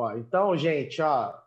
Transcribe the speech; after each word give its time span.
Ó, 0.00 0.16
então, 0.16 0.56
gente, 0.56 1.02
ó, 1.02 1.38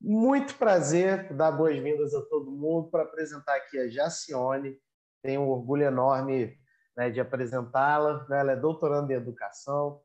muito 0.00 0.56
prazer 0.56 1.34
dar 1.34 1.50
boas-vindas 1.50 2.14
a 2.14 2.24
todo 2.26 2.52
mundo 2.52 2.88
para 2.88 3.02
apresentar 3.02 3.56
aqui 3.56 3.78
a 3.80 3.88
Jacione. 3.88 4.80
Tenho 5.22 5.40
um 5.40 5.48
orgulho 5.48 5.82
enorme 5.82 6.56
né, 6.96 7.10
de 7.10 7.20
apresentá-la. 7.20 8.24
Né? 8.28 8.38
Ela 8.38 8.52
é 8.52 8.56
doutoranda 8.56 9.12
em 9.12 9.16
educação, 9.16 10.00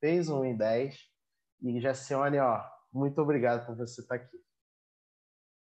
fez 0.00 0.30
um 0.30 0.42
em 0.42 0.56
10. 0.56 0.98
E 1.64 1.80
Jacione, 1.80 2.38
ó, 2.38 2.64
muito 2.90 3.20
obrigado 3.20 3.66
por 3.66 3.76
você 3.76 4.00
estar 4.00 4.14
aqui. 4.14 4.38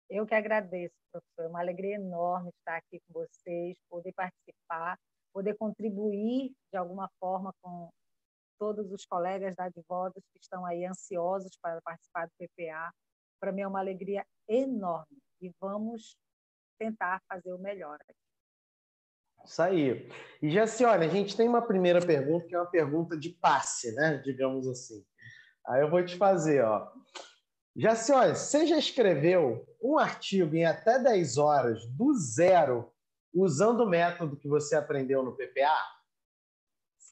Eu 0.09 0.25
que 0.25 0.33
agradeço, 0.33 0.95
professor. 1.11 1.45
É 1.45 1.47
uma 1.47 1.59
alegria 1.59 1.95
enorme 1.95 2.49
estar 2.57 2.77
aqui 2.77 2.99
com 3.07 3.13
vocês, 3.13 3.77
poder 3.91 4.11
participar, 4.13 4.97
poder 5.31 5.55
contribuir 5.55 6.51
de 6.71 6.77
alguma 6.77 7.09
forma 7.19 7.53
com 7.61 7.91
todos 8.59 8.91
os 8.91 9.05
colegas 9.05 9.55
da 9.55 9.65
Advodos 9.65 10.23
que 10.31 10.39
estão 10.39 10.65
aí 10.65 10.85
ansiosos 10.85 11.51
para 11.61 11.81
participar 11.81 12.27
do 12.27 12.33
PPA. 12.37 12.91
Para 13.39 13.51
mim 13.51 13.61
é 13.61 13.67
uma 13.67 13.79
alegria 13.79 14.25
enorme 14.47 15.17
e 15.41 15.51
vamos 15.59 16.15
tentar 16.79 17.21
fazer 17.27 17.53
o 17.53 17.59
melhor. 17.59 17.97
Isso 19.43 19.61
aí. 19.61 20.09
E 20.41 20.49
já 20.49 20.63
assim, 20.63 20.85
olha, 20.85 21.05
a 21.05 21.09
gente 21.09 21.35
tem 21.35 21.47
uma 21.47 21.61
primeira 21.61 21.99
pergunta 22.05 22.47
que 22.47 22.55
é 22.55 22.59
uma 22.59 22.69
pergunta 22.69 23.17
de 23.17 23.29
passe, 23.29 23.93
né? 23.93 24.17
Digamos 24.23 24.67
assim. 24.67 25.05
Aí 25.67 25.81
eu 25.81 25.89
vou 25.89 26.03
te 26.03 26.17
fazer, 26.17 26.63
ó. 26.63 26.91
Já 27.75 27.91
assim, 27.93 28.13
olha, 28.13 28.35
você 28.35 28.67
já 28.67 28.77
escreveu 28.77 29.65
um 29.81 29.97
artigo 29.97 30.55
em 30.55 30.65
até 30.65 30.99
10 30.99 31.37
horas, 31.37 31.85
do 31.87 32.13
zero, 32.13 32.93
usando 33.33 33.81
o 33.81 33.89
método 33.89 34.37
que 34.37 34.47
você 34.47 34.75
aprendeu 34.75 35.23
no 35.23 35.35
PPA? 35.35 35.75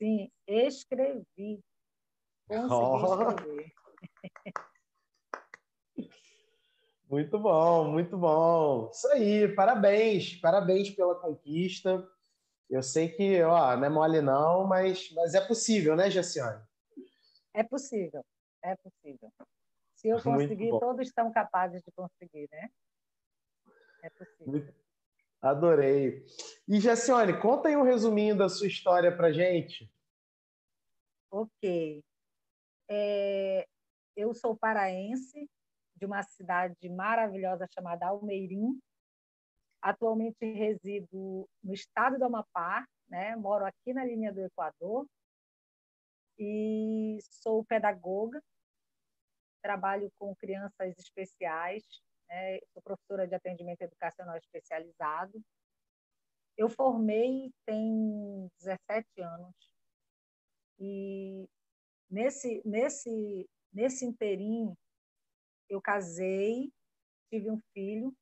Sim, 0.01 0.31
escrevi. 0.47 1.63
Consegui 2.47 2.73
oh. 2.73 3.29
escrever. 3.29 3.73
Muito 7.07 7.37
bom, 7.37 7.91
muito 7.91 8.17
bom. 8.17 8.89
Isso 8.89 9.07
aí, 9.09 9.53
parabéns, 9.53 10.37
parabéns 10.37 10.89
pela 10.89 11.13
conquista. 11.19 12.09
Eu 12.67 12.81
sei 12.81 13.09
que 13.09 13.43
ó, 13.43 13.77
não 13.77 13.85
é 13.85 13.89
mole 13.89 14.21
não, 14.21 14.65
mas, 14.65 15.11
mas 15.11 15.35
é 15.35 15.45
possível, 15.45 15.95
né, 15.95 16.09
Jaciane? 16.09 16.65
É 17.53 17.61
possível, 17.61 18.25
é 18.63 18.75
possível. 18.77 19.31
Se 19.93 20.07
eu 20.07 20.19
conseguir, 20.19 20.71
todos 20.79 21.07
estão 21.09 21.31
capazes 21.31 21.83
de 21.83 21.91
conseguir, 21.91 22.49
né? 22.51 22.71
É 24.01 24.09
possível. 24.09 24.73
Adorei. 25.41 26.23
E, 26.67 26.79
Jacione, 26.79 27.39
conta 27.39 27.69
aí 27.69 27.75
um 27.75 27.83
resuminho 27.83 28.37
da 28.37 28.47
sua 28.47 28.67
história 28.67 29.15
para 29.15 29.31
gente. 29.31 29.91
Ok. 31.31 32.03
É, 32.89 33.65
eu 34.15 34.33
sou 34.33 34.55
paraense, 34.55 35.49
de 35.95 36.05
uma 36.05 36.21
cidade 36.23 36.89
maravilhosa 36.89 37.67
chamada 37.73 38.07
Almeirim, 38.07 38.79
Atualmente 39.81 40.45
resido 40.45 41.49
no 41.63 41.73
estado 41.73 42.19
do 42.19 42.25
Amapá, 42.25 42.87
né? 43.09 43.35
moro 43.35 43.65
aqui 43.65 43.93
na 43.93 44.05
linha 44.05 44.31
do 44.31 44.39
Equador 44.39 45.07
e 46.37 47.17
sou 47.23 47.65
pedagoga, 47.65 48.39
trabalho 49.59 50.11
com 50.19 50.35
crianças 50.35 50.95
especiais, 50.99 51.83
né? 52.31 52.59
sou 52.73 52.81
professora 52.81 53.27
de 53.27 53.35
atendimento 53.35 53.81
educacional 53.81 54.37
especializado. 54.37 55.43
Eu 56.57 56.69
formei 56.69 57.51
tem 57.65 58.49
17 58.59 59.21
anos 59.21 59.55
e 60.79 61.47
nesse 62.09 62.61
nesse 62.65 63.49
nesse 63.73 64.05
inteirinho 64.05 64.77
eu 65.69 65.81
casei, 65.81 66.71
tive 67.29 67.49
um 67.49 67.59
filho 67.73 68.13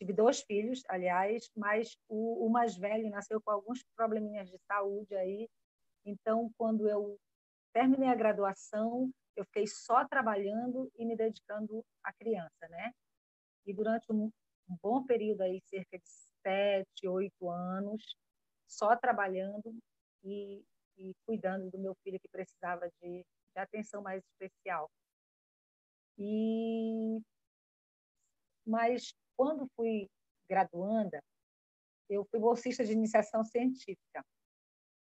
Tive 0.00 0.14
dois 0.14 0.40
filhos, 0.40 0.82
aliás, 0.88 1.50
mas 1.54 1.94
o, 2.08 2.46
o 2.46 2.48
mais 2.48 2.74
velho 2.74 3.10
nasceu 3.10 3.38
com 3.38 3.50
alguns 3.50 3.84
probleminhas 3.94 4.48
de 4.48 4.58
saúde 4.60 5.14
aí. 5.14 5.46
Então, 6.06 6.50
quando 6.56 6.88
eu 6.88 7.18
terminei 7.74 8.08
a 8.08 8.14
graduação, 8.14 9.12
eu 9.40 9.44
fiquei 9.46 9.66
só 9.66 10.06
trabalhando 10.06 10.90
e 10.96 11.04
me 11.06 11.16
dedicando 11.16 11.84
à 12.04 12.12
criança, 12.12 12.68
né? 12.68 12.92
E 13.66 13.72
durante 13.72 14.12
um, 14.12 14.30
um 14.68 14.76
bom 14.82 15.04
período 15.04 15.40
aí, 15.40 15.60
cerca 15.62 15.98
de 15.98 16.08
sete, 16.42 17.08
oito 17.08 17.48
anos, 17.48 18.16
só 18.68 18.94
trabalhando 18.96 19.74
e, 20.22 20.62
e, 20.98 21.14
cuidando 21.26 21.70
do 21.70 21.78
meu 21.78 21.94
filho 22.04 22.20
que 22.20 22.28
precisava 22.28 22.90
de, 23.00 23.24
de 23.24 23.58
atenção 23.58 24.02
mais 24.02 24.22
especial. 24.24 24.90
E 26.18 27.22
mas 28.66 29.14
quando 29.36 29.66
fui 29.74 30.08
graduanda, 30.48 31.22
eu 32.10 32.26
fui 32.26 32.38
bolsista 32.38 32.84
de 32.84 32.92
iniciação 32.92 33.42
científica. 33.42 34.22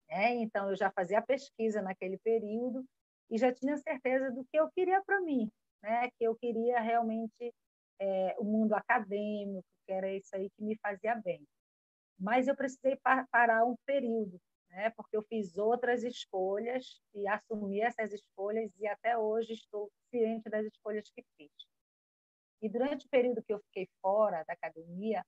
Né? 0.09 0.35
Então, 0.35 0.71
eu 0.71 0.77
já 0.77 0.91
fazia 0.91 1.23
pesquisa 1.23 1.81
naquele 1.81 2.19
período 2.19 2.85
e 3.31 3.39
já 3.39 3.53
tinha 3.53 3.77
certeza 3.77 4.31
do 4.31 4.45
que 4.45 4.59
eu 4.59 4.71
queria 4.71 5.03
para 5.03 5.21
mim, 5.21 5.51
né? 5.83 6.11
que 6.11 6.25
eu 6.25 6.35
queria 6.37 6.81
realmente 6.81 7.53
é, 8.01 8.37
o 8.39 8.45
mundo 8.45 8.75
acadêmico, 8.75 9.67
que 9.87 9.93
era 9.93 10.11
isso 10.13 10.35
aí 10.35 10.51
que 10.51 10.63
me 10.63 10.77
fazia 10.79 11.15
bem. 11.17 11.47
Mas 12.19 12.49
eu 12.49 12.57
precisei 12.57 12.97
parar 13.31 13.65
um 13.65 13.77
período, 13.85 14.41
né? 14.71 14.91
porque 14.91 15.17
eu 15.17 15.23
fiz 15.23 15.57
outras 15.59 16.03
escolhas 16.03 17.01
e 17.15 17.27
assumi 17.29 17.81
essas 17.81 18.13
escolhas 18.13 18.71
e 18.79 18.87
até 18.87 19.19
hoje 19.19 19.53
estou 19.53 19.91
ciente 20.11 20.49
das 20.49 20.65
escolhas 20.67 21.11
que 21.11 21.25
fiz. 21.37 21.51
E 22.63 22.69
durante 22.69 23.07
o 23.07 23.11
período 23.11 23.43
que 23.43 23.53
eu 23.53 23.61
fiquei 23.67 23.89
fora 24.01 24.43
da 24.45 24.55
academia, 24.55 25.25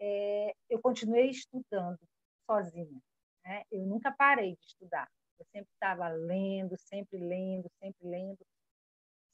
é, 0.00 0.54
eu 0.68 0.80
continuei 0.80 1.30
estudando 1.30 2.00
sozinha. 2.44 3.00
Né? 3.44 3.62
Eu 3.70 3.86
nunca 3.86 4.12
parei 4.12 4.56
de 4.56 4.66
estudar. 4.66 5.08
Eu 5.38 5.44
sempre 5.46 5.70
estava 5.72 6.08
lendo, 6.08 6.76
sempre 6.78 7.18
lendo, 7.18 7.70
sempre 7.80 8.06
lendo, 8.06 8.46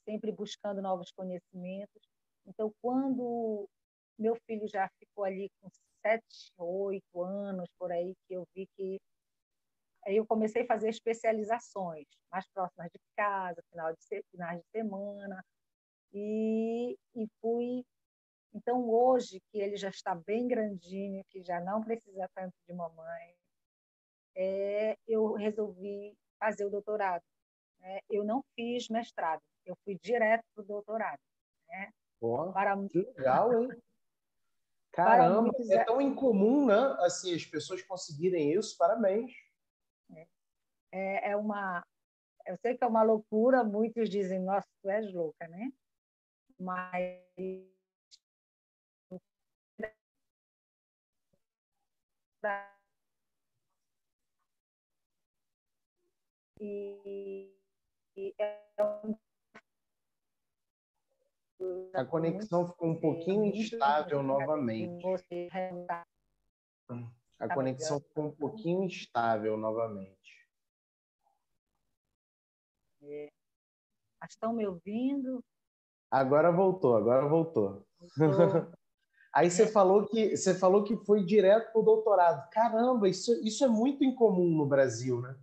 sempre 0.03 0.31
buscando 0.31 0.81
novos 0.81 1.11
conhecimentos. 1.11 2.01
Então, 2.45 2.73
quando 2.81 3.69
meu 4.17 4.35
filho 4.47 4.67
já 4.67 4.89
ficou 4.99 5.23
ali 5.23 5.49
com 5.61 5.69
sete, 6.01 6.51
oito 6.57 7.21
anos, 7.21 7.69
por 7.77 7.91
aí, 7.91 8.15
que 8.27 8.33
eu 8.33 8.47
vi 8.55 8.67
que 8.75 8.99
aí 10.05 10.17
eu 10.17 10.25
comecei 10.25 10.63
a 10.63 10.67
fazer 10.67 10.89
especializações 10.89 12.07
mais 12.31 12.47
próximas 12.49 12.89
de 12.91 12.99
casa, 13.15 13.61
final 13.69 13.93
de 13.93 14.23
finais 14.31 14.59
de 14.59 14.65
semana, 14.71 15.43
e, 16.13 16.97
e 17.15 17.27
fui. 17.39 17.83
Então, 18.53 18.89
hoje, 18.89 19.39
que 19.51 19.59
ele 19.59 19.77
já 19.77 19.89
está 19.89 20.13
bem 20.13 20.47
grandinho, 20.47 21.23
que 21.29 21.41
já 21.41 21.59
não 21.59 21.83
precisa 21.83 22.27
tanto 22.35 22.53
de 22.67 22.73
mamãe, 22.73 23.35
é, 24.35 24.97
eu 25.07 25.33
resolvi 25.33 26.17
fazer 26.39 26.65
o 26.65 26.69
doutorado. 26.69 27.23
Né? 27.79 27.99
Eu 28.09 28.23
não 28.23 28.43
fiz 28.55 28.89
mestrado, 28.89 29.41
eu 29.65 29.75
fui 29.83 29.97
direto 30.01 30.43
para 30.53 30.63
o 30.63 30.67
doutorado. 30.67 31.19
Né? 31.67 31.91
Oh, 32.19 32.51
para... 32.51 32.75
Que 32.87 32.99
legal, 32.99 33.53
hein? 33.53 33.69
Caramba, 34.93 35.43
muitos... 35.43 35.69
é 35.69 35.85
tão 35.85 36.01
incomum, 36.01 36.65
né? 36.65 36.97
Assim, 36.99 37.33
as 37.33 37.45
pessoas 37.45 37.81
conseguirem 37.81 38.51
isso, 38.51 38.77
parabéns. 38.77 39.31
É, 40.13 40.27
é, 40.91 41.31
é 41.31 41.35
uma... 41.35 41.85
Eu 42.45 42.57
sei 42.57 42.75
que 42.75 42.83
é 42.83 42.87
uma 42.87 43.03
loucura, 43.03 43.63
muitos 43.63 44.09
dizem, 44.09 44.39
nossa, 44.39 44.67
tu 44.81 44.89
és 44.89 45.13
louca, 45.13 45.47
né? 45.47 45.71
mas 46.61 47.19
e, 56.61 57.51
e 58.15 58.35
é 58.39 58.59
um... 59.03 59.17
a 61.93 62.05
conexão 62.05 62.67
ficou 62.67 62.89
um 62.89 62.99
pouquinho 62.99 63.45
instável 63.45 64.21
novamente. 64.21 65.03
A 67.39 67.53
conexão 67.53 67.99
ficou 67.99 68.25
um 68.25 68.35
pouquinho 68.35 68.83
instável 68.83 69.57
novamente. 69.57 70.47
É. 73.01 73.31
Estão 74.29 74.53
me 74.53 74.67
ouvindo? 74.67 75.43
Agora 76.11 76.51
voltou, 76.51 76.95
agora 76.95 77.27
voltou. 77.27 77.83
Aí 79.33 79.49
você 79.49 79.65
falou 79.65 80.05
que 80.07 80.35
você 80.35 80.53
falou 80.53 80.83
que 80.83 80.95
foi 80.97 81.23
direto 81.25 81.71
para 81.71 81.81
o 81.81 81.85
doutorado. 81.85 82.49
Caramba, 82.49 83.07
isso, 83.07 83.33
isso 83.43 83.63
é 83.63 83.67
muito 83.67 84.03
incomum 84.03 84.49
no 84.49 84.65
Brasil, 84.65 85.21
né? 85.21 85.35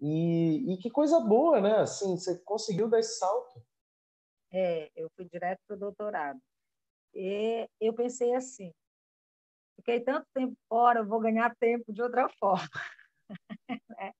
E, 0.00 0.74
e 0.74 0.78
que 0.78 0.90
coisa 0.90 1.20
boa, 1.20 1.60
né? 1.60 1.76
Assim, 1.76 2.16
você 2.16 2.38
conseguiu 2.40 2.88
dar 2.88 2.98
esse 2.98 3.18
salto. 3.18 3.62
É, 4.52 4.90
eu 4.94 5.10
fui 5.16 5.24
direto 5.24 5.60
para 5.66 5.76
o 5.76 5.78
doutorado. 5.78 6.40
E 7.14 7.68
eu 7.80 7.94
pensei 7.94 8.34
assim: 8.34 8.72
fiquei 9.76 10.00
tanto 10.00 10.26
tempo 10.34 10.56
fora, 10.68 11.04
vou 11.04 11.20
ganhar 11.20 11.54
tempo 11.56 11.92
de 11.92 12.02
outra 12.02 12.28
forma. 12.38 12.68
Né? 13.68 14.12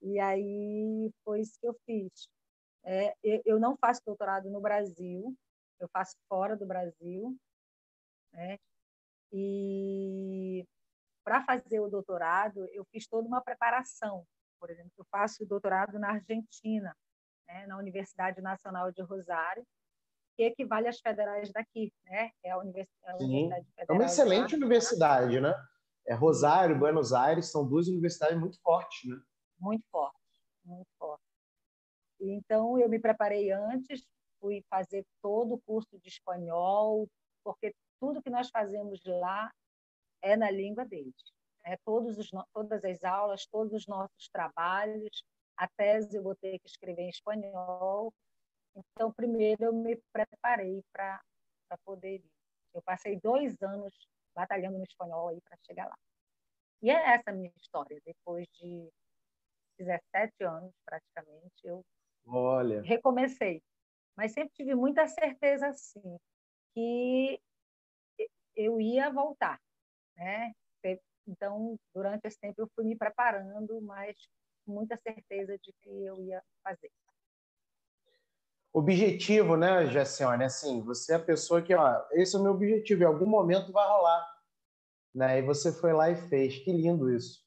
e 0.00 0.18
aí 0.18 1.10
foi 1.24 1.40
isso 1.40 1.58
que 1.60 1.66
eu 1.66 1.74
fiz. 1.84 2.28
É, 2.84 3.14
eu 3.44 3.58
não 3.58 3.76
faço 3.76 4.00
doutorado 4.06 4.48
no 4.50 4.60
Brasil, 4.60 5.36
eu 5.80 5.88
faço 5.88 6.16
fora 6.28 6.56
do 6.56 6.64
Brasil, 6.64 7.36
né? 8.32 8.58
E 9.32 10.64
para 11.24 11.44
fazer 11.44 11.80
o 11.80 11.90
doutorado, 11.90 12.66
eu 12.72 12.84
fiz 12.86 13.06
toda 13.06 13.28
uma 13.28 13.42
preparação. 13.42 14.26
Por 14.58 14.70
exemplo, 14.70 14.92
eu 14.98 15.04
faço 15.10 15.46
doutorado 15.46 15.98
na 15.98 16.10
Argentina, 16.12 16.96
né? 17.46 17.66
na 17.66 17.76
Universidade 17.78 18.40
Nacional 18.40 18.90
de 18.92 19.02
Rosário, 19.02 19.64
que 20.36 20.44
equivale 20.44 20.88
às 20.88 21.00
federais 21.00 21.50
daqui, 21.52 21.92
né? 22.04 22.30
É 22.44 22.50
a, 22.50 22.58
univers... 22.58 22.88
é 23.04 23.10
a 23.10 23.16
Universidade 23.16 23.66
Federal. 23.74 23.86
É 23.88 23.92
uma 23.92 24.04
excelente 24.04 24.54
universidade, 24.54 25.40
né? 25.40 25.54
É 26.06 26.14
Rosário, 26.14 26.78
Buenos 26.78 27.12
Aires, 27.12 27.50
são 27.50 27.66
duas 27.66 27.88
universidades 27.88 28.38
muito 28.38 28.60
fortes, 28.62 29.10
né? 29.10 29.20
Muito 29.58 29.84
fortes, 29.90 30.20
muito 30.64 30.88
fortes. 30.96 31.26
Então, 32.20 32.78
eu 32.78 32.88
me 32.88 33.00
preparei 33.00 33.50
antes, 33.50 34.06
fui 34.40 34.64
fazer 34.70 35.04
todo 35.20 35.54
o 35.54 35.60
curso 35.60 35.98
de 35.98 36.08
espanhol, 36.08 37.08
porque 37.44 37.74
tudo 38.00 38.22
que 38.22 38.30
nós 38.30 38.48
fazemos 38.50 39.00
lá 39.04 39.52
é 40.22 40.36
na 40.36 40.50
língua 40.50 40.84
deles. 40.84 41.14
É, 41.64 41.76
todos 41.84 42.18
os, 42.18 42.30
todas 42.52 42.84
as 42.84 43.04
aulas, 43.04 43.46
todos 43.46 43.72
os 43.72 43.86
nossos 43.86 44.28
trabalhos, 44.30 45.22
a 45.56 45.68
tese 45.68 46.16
eu 46.16 46.22
vou 46.22 46.34
ter 46.36 46.58
que 46.58 46.66
escrever 46.66 47.02
em 47.02 47.10
espanhol. 47.10 48.12
Então, 48.74 49.12
primeiro 49.12 49.64
eu 49.64 49.72
me 49.72 50.00
preparei 50.12 50.82
para 50.92 51.20
poder 51.84 52.16
ir. 52.16 52.30
Eu 52.72 52.82
passei 52.82 53.18
dois 53.20 53.60
anos 53.62 53.92
batalhando 54.34 54.78
no 54.78 54.84
espanhol 54.84 55.28
aí 55.28 55.40
para 55.40 55.58
chegar 55.66 55.86
lá. 55.88 55.98
E 56.80 56.90
é 56.90 57.14
essa 57.14 57.30
a 57.30 57.32
minha 57.32 57.52
história. 57.56 58.00
Depois 58.04 58.46
de 58.60 58.88
17 59.78 60.44
anos, 60.44 60.72
praticamente, 60.84 61.54
eu 61.64 61.84
Olha. 62.24 62.82
recomecei. 62.82 63.62
Mas 64.16 64.32
sempre 64.32 64.52
tive 64.54 64.74
muita 64.74 65.06
certeza, 65.06 65.68
assim, 65.68 66.18
que 66.74 67.40
eu 68.54 68.80
ia 68.80 69.10
voltar, 69.10 69.60
né? 70.16 70.52
Então, 71.28 71.78
durante 71.94 72.26
esse 72.26 72.40
tempo, 72.40 72.62
eu 72.62 72.70
fui 72.74 72.84
me 72.84 72.96
preparando, 72.96 73.80
mas 73.82 74.16
com 74.64 74.72
muita 74.72 74.96
certeza 74.96 75.58
de 75.58 75.72
que 75.82 75.90
eu 76.04 76.20
ia 76.22 76.42
fazer. 76.64 76.90
Objetivo, 78.72 79.56
né, 79.56 79.86
Jacione? 79.86 80.44
Assim, 80.44 80.80
você 80.82 81.12
é 81.12 81.16
a 81.16 81.20
pessoa 81.20 81.60
que, 81.60 81.74
ó, 81.74 82.02
esse 82.12 82.34
é 82.34 82.38
o 82.38 82.42
meu 82.42 82.52
objetivo, 82.52 83.02
em 83.02 83.06
algum 83.06 83.26
momento 83.26 83.72
vai 83.72 83.86
rolar. 83.86 84.26
Né? 85.14 85.38
E 85.38 85.42
você 85.42 85.72
foi 85.72 85.92
lá 85.92 86.10
e 86.10 86.16
fez. 86.16 86.58
Que 86.58 86.72
lindo 86.72 87.12
isso. 87.12 87.44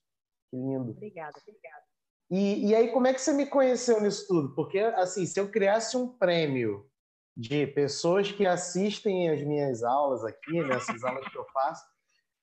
Que 0.50 0.58
lindo. 0.58 0.92
Obrigada, 0.92 1.40
obrigada. 1.40 1.84
E, 2.30 2.70
e 2.70 2.76
aí, 2.76 2.92
como 2.92 3.08
é 3.08 3.14
que 3.14 3.22
você 3.22 3.34
me 3.34 3.46
conheceu 3.46 4.00
nisso 4.00 4.28
tudo? 4.28 4.56
Porque, 4.56 4.80
assim, 4.80 5.26
se 5.26 5.40
eu 5.40 5.50
criasse 5.50 5.98
um 5.98 6.08
prêmio 6.08 6.90
de 7.36 7.68
pessoas 7.68 8.32
que 8.32 8.46
assistem 8.46 9.30
as 9.30 9.42
minhas 9.42 9.84
aulas 9.84 10.24
aqui, 10.24 10.62
nessas 10.64 11.04
aulas 11.04 11.28
que 11.28 11.38
eu 11.38 11.46
faço, 11.46 11.91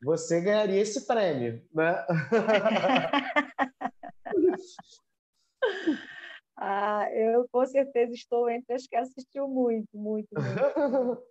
você 0.02 0.40
ganharia 0.40 0.80
esse 0.80 1.06
prêmio, 1.06 1.62
né? 1.72 2.04
ah, 6.56 7.08
eu 7.12 7.46
com 7.50 7.66
certeza 7.66 8.14
estou 8.14 8.48
entre 8.48 8.74
as 8.74 8.86
que 8.86 8.96
assistiu 8.96 9.46
muito, 9.48 9.94
muito, 9.96 10.28
muito. 10.34 10.34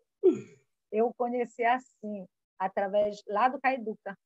Eu 0.90 1.14
conheci 1.18 1.66
assim, 1.66 2.26
através 2.58 3.22
lá 3.28 3.50
do 3.50 3.60
Caiduca, 3.60 4.18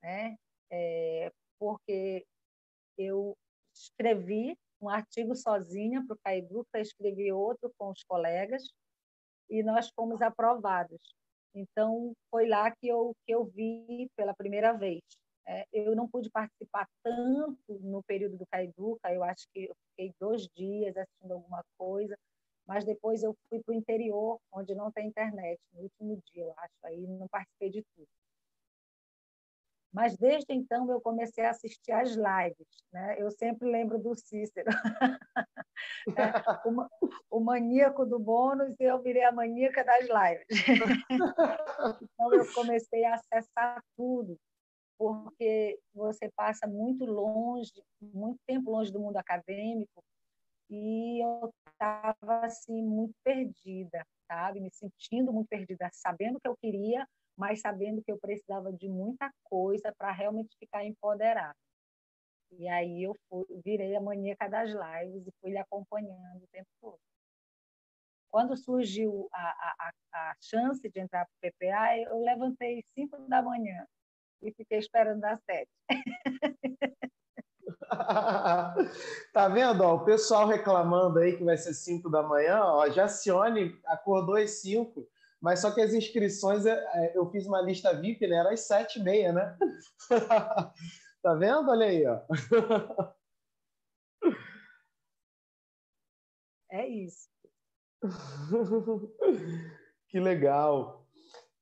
né? 0.00 0.36
É, 0.70 1.32
porque 1.58 2.24
eu 2.96 3.36
escrevi 3.74 4.56
um 4.80 4.88
artigo 4.88 5.34
sozinha 5.34 6.04
para 6.06 6.14
o 6.14 6.18
Caiduca, 6.24 6.80
escrevi 6.80 7.32
outro 7.32 7.72
com 7.76 7.90
os 7.90 8.04
colegas 8.04 8.62
e 9.50 9.62
nós 9.62 9.90
fomos 9.94 10.22
aprovados. 10.22 11.00
Então, 11.56 12.12
foi 12.30 12.46
lá 12.46 12.70
que 12.70 12.86
eu, 12.86 13.16
que 13.24 13.34
eu 13.34 13.46
vi 13.46 14.10
pela 14.14 14.34
primeira 14.34 14.74
vez. 14.74 15.00
É, 15.48 15.64
eu 15.72 15.96
não 15.96 16.06
pude 16.06 16.28
participar 16.30 16.86
tanto 17.02 17.78
no 17.80 18.02
período 18.02 18.36
do 18.36 18.46
Caiduca, 18.46 19.14
eu 19.14 19.24
acho 19.24 19.46
que 19.54 19.64
eu 19.64 19.74
fiquei 19.90 20.12
dois 20.20 20.46
dias 20.54 20.94
assistindo 20.96 21.32
alguma 21.32 21.64
coisa, 21.78 22.18
mas 22.66 22.84
depois 22.84 23.22
eu 23.22 23.34
fui 23.48 23.62
para 23.62 23.72
o 23.72 23.76
interior, 23.76 24.38
onde 24.52 24.74
não 24.74 24.92
tem 24.92 25.06
internet, 25.08 25.58
no 25.72 25.82
último 25.82 26.20
dia, 26.30 26.42
eu 26.42 26.52
acho, 26.58 26.74
aí 26.84 27.06
não 27.06 27.28
participei 27.28 27.70
de 27.70 27.82
tudo. 27.94 28.08
Mas 29.96 30.14
desde 30.18 30.52
então 30.52 30.90
eu 30.90 31.00
comecei 31.00 31.42
a 31.42 31.50
assistir 31.50 31.90
às 31.90 32.10
lives. 32.10 32.68
Né? 32.92 33.16
Eu 33.18 33.30
sempre 33.30 33.66
lembro 33.66 33.98
do 33.98 34.14
Cícero, 34.14 34.68
né? 34.68 35.18
o, 36.66 37.38
o, 37.38 37.40
maníaco 37.40 38.04
do 38.04 38.18
bônus, 38.18 38.78
e 38.78 38.84
eu 38.84 39.00
virei 39.00 39.24
a 39.24 39.32
maníaca 39.32 39.82
das 39.82 40.02
lives. 40.02 40.46
então 42.02 42.34
eu 42.34 42.52
comecei 42.52 43.06
a 43.06 43.14
acessar 43.14 43.82
tudo, 43.96 44.38
porque 44.98 45.78
você 45.94 46.30
passa 46.36 46.66
muito 46.66 47.06
longe, 47.06 47.72
muito 47.98 48.38
tempo 48.46 48.70
longe 48.70 48.92
do 48.92 49.00
mundo 49.00 49.16
acadêmico, 49.16 50.04
e 50.68 51.24
eu 51.24 51.50
estava 51.72 52.44
assim 52.44 52.82
muito 52.82 53.14
perdida, 53.24 54.04
sabe, 54.30 54.60
me 54.60 54.70
sentindo 54.70 55.32
muito 55.32 55.48
perdida, 55.48 55.88
sabendo 55.90 56.36
o 56.36 56.40
que 56.40 56.48
eu 56.48 56.56
queria, 56.58 57.08
mas 57.36 57.60
sabendo 57.60 58.02
que 58.02 58.10
eu 58.10 58.18
precisava 58.18 58.72
de 58.72 58.88
muita 58.88 59.30
coisa 59.44 59.92
para 59.96 60.10
realmente 60.10 60.56
ficar 60.58 60.84
empoderada. 60.84 61.54
E 62.52 62.68
aí 62.68 63.02
eu 63.02 63.14
fui, 63.28 63.44
virei 63.64 63.94
a 63.96 64.00
maníaca 64.00 64.48
das 64.48 64.70
lives 64.70 65.26
e 65.26 65.32
fui 65.40 65.50
lhe 65.50 65.58
acompanhando 65.58 66.42
o 66.42 66.48
tempo 66.52 66.68
todo. 66.80 66.98
Quando 68.30 68.56
surgiu 68.56 69.28
a, 69.32 69.74
a, 69.78 69.92
a 70.12 70.34
chance 70.40 70.88
de 70.88 71.00
entrar 71.00 71.26
para 71.26 71.34
o 71.34 71.52
PPA, 71.52 71.98
eu 71.98 72.22
levantei 72.22 72.84
5 72.94 73.28
da 73.28 73.42
manhã 73.42 73.86
e 74.42 74.52
fiquei 74.52 74.78
esperando 74.78 75.20
das 75.20 75.40
7. 75.44 75.68
tá 79.32 79.48
vendo? 79.48 79.82
Ó, 79.82 79.96
o 79.96 80.04
pessoal 80.04 80.46
reclamando 80.46 81.18
aí 81.18 81.36
que 81.36 81.44
vai 81.44 81.56
ser 81.56 81.74
5 81.74 82.10
da 82.10 82.22
manhã, 82.22 82.62
ó, 82.62 82.88
Jacione 82.90 83.80
acordou 83.86 84.36
às 84.36 84.62
5 84.62 85.06
mas 85.40 85.60
só 85.60 85.70
que 85.70 85.80
as 85.80 85.92
inscrições, 85.92 86.66
é, 86.66 86.72
é, 86.72 87.16
eu 87.16 87.30
fiz 87.30 87.46
uma 87.46 87.60
lista 87.60 87.92
VIP, 87.94 88.26
né? 88.26 88.36
Era 88.36 88.52
às 88.52 88.60
sete 88.60 88.98
e 88.98 89.02
meia, 89.02 89.32
né? 89.32 89.56
tá 91.22 91.34
vendo? 91.34 91.70
Olha 91.70 91.86
aí, 91.86 92.04
ó. 92.06 92.20
É 96.70 96.86
isso. 96.86 97.28
que 100.08 100.20
legal. 100.20 101.06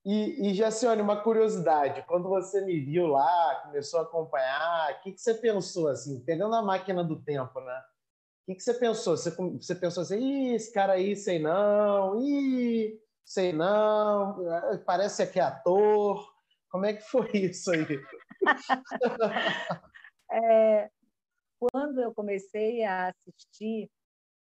E, 0.05 0.51
e 0.51 0.55
Jacione, 0.55 1.01
uma 1.01 1.23
curiosidade, 1.23 2.05
quando 2.07 2.29
você 2.29 2.63
me 2.65 2.79
viu 2.81 3.07
lá, 3.07 3.63
começou 3.65 4.01
a 4.01 4.03
acompanhar, 4.03 4.93
o 4.93 5.03
que, 5.03 5.13
que 5.13 5.21
você 5.21 5.33
pensou, 5.35 5.89
assim, 5.89 6.21
pegando 6.21 6.55
a 6.55 6.63
máquina 6.63 7.03
do 7.03 7.23
tempo, 7.23 7.59
né? 7.61 7.83
O 8.43 8.47
que, 8.47 8.57
que 8.57 8.63
você 8.63 8.75
pensou? 8.75 9.17
Você, 9.17 9.31
você 9.31 9.75
pensou 9.75 10.03
assim, 10.03 10.19
Ih, 10.19 10.55
esse 10.55 10.71
cara 10.71 10.93
aí, 10.93 11.17
sei 11.17 11.39
não, 11.39 12.21
ih, 12.21 13.01
sei 13.25 13.53
não, 13.53 14.53
é, 14.53 14.79
parece 14.79 15.27
que 15.27 15.41
é 15.41 15.43
ator. 15.43 16.33
Como 16.69 16.85
é 16.85 16.95
que 16.95 17.03
foi 17.03 17.31
isso 17.55 17.71
aí? 17.71 17.87
é, 20.31 20.91
quando 21.59 22.01
eu 22.01 22.15
comecei 22.15 22.85
a 22.85 23.09
assistir, 23.09 23.89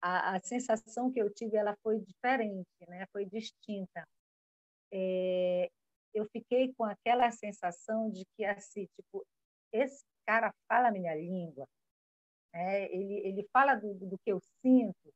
a, 0.03 0.37
a, 0.37 0.41
sensação 0.41 1.11
que 1.11 1.21
eu 1.21 1.33
tive 1.33 1.57
ela 1.57 1.77
foi 1.83 2.01
diferente, 2.01 2.69
né? 2.89 3.07
Foi 3.13 3.25
distinta. 3.27 4.07
É, 4.93 5.69
eu 6.15 6.27
fiquei 6.31 6.73
com 6.75 6.85
aquela 6.85 7.31
sensação 7.31 8.11
de 8.11 8.25
que 8.37 8.45
assim, 8.45 8.87
tipo, 8.97 9.25
esse 9.73 10.05
cara 10.27 10.53
fala 10.69 10.89
a 10.89 10.93
minha 10.93 11.15
língua, 11.15 11.67
é, 12.53 12.95
ele 12.95 13.27
ele 13.27 13.49
fala 13.53 13.75
do, 13.75 13.95
do 13.95 14.19
que 14.19 14.33
eu 14.33 14.41
sinto, 14.63 15.13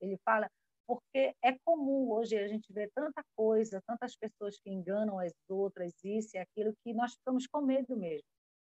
ele 0.00 0.18
fala 0.24 0.48
porque 0.86 1.34
é 1.42 1.56
comum 1.64 2.10
hoje 2.12 2.36
a 2.36 2.48
gente 2.48 2.72
ver 2.72 2.90
tanta 2.94 3.22
coisa, 3.36 3.82
tantas 3.86 4.16
pessoas 4.16 4.58
que 4.60 4.70
enganam 4.70 5.18
as 5.18 5.32
outras, 5.48 5.92
isso 6.04 6.36
e 6.36 6.38
aquilo, 6.38 6.74
que 6.82 6.92
nós 6.92 7.14
ficamos 7.14 7.46
com 7.46 7.60
medo 7.62 7.96
mesmo. 7.96 8.26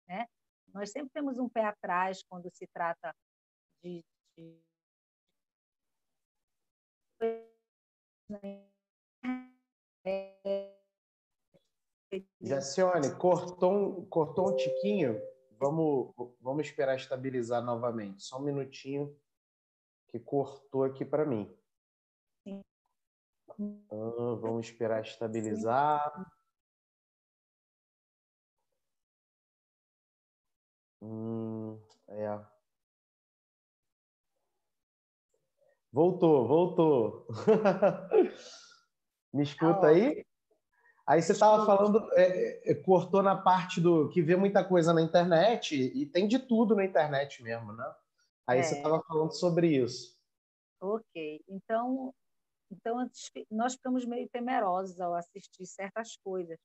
Né? 0.07 0.25
Nós 0.73 0.91
sempre 0.91 1.09
temos 1.13 1.37
um 1.37 1.49
pé 1.49 1.65
atrás 1.65 2.23
quando 2.29 2.49
se 2.51 2.67
trata 2.67 3.13
de. 3.83 4.03
de... 4.37 4.57
Jacione, 12.41 13.15
cortou 13.17 13.73
um, 13.73 14.05
cortou 14.05 14.51
um 14.51 14.55
tiquinho. 14.55 15.19
Vamos, 15.59 16.13
vamos 16.39 16.67
esperar 16.67 16.95
estabilizar 16.95 17.63
novamente. 17.63 18.23
Só 18.23 18.37
um 18.37 18.43
minutinho 18.43 19.15
que 20.07 20.19
cortou 20.19 20.83
aqui 20.83 21.03
para 21.03 21.25
mim. 21.25 21.51
Ah, 23.59 24.35
vamos 24.39 24.67
esperar 24.67 25.01
estabilizar. 25.01 26.31
Hum, 31.01 31.79
é. 32.07 32.39
Voltou, 35.91 36.47
voltou. 36.47 37.27
Me 39.33 39.43
escuta 39.43 39.81
tá 39.81 39.87
aí? 39.87 40.25
Aí 41.07 41.21
você 41.21 41.31
estava 41.31 41.65
falando, 41.65 42.07
é, 42.13 42.71
é, 42.71 42.75
cortou 42.75 43.23
na 43.23 43.35
parte 43.35 43.79
do 43.79 44.09
que 44.09 44.21
vê 44.21 44.35
muita 44.35 44.63
coisa 44.63 44.93
na 44.93 45.01
internet, 45.01 45.73
e 45.73 46.05
tem 46.05 46.27
de 46.27 46.37
tudo 46.37 46.75
na 46.75 46.83
internet 46.83 47.41
mesmo, 47.41 47.71
né? 47.71 47.95
Aí 48.45 48.59
é. 48.59 48.63
você 48.63 48.75
estava 48.75 49.01
falando 49.03 49.31
sobre 49.31 49.67
isso. 49.67 50.17
Ok. 50.81 51.41
Então, 51.47 52.13
então 52.71 53.09
nós 53.50 53.74
ficamos 53.75 54.05
meio 54.05 54.27
temerosos 54.29 55.00
ao 55.00 55.15
assistir 55.15 55.65
certas 55.65 56.17
coisas. 56.17 56.57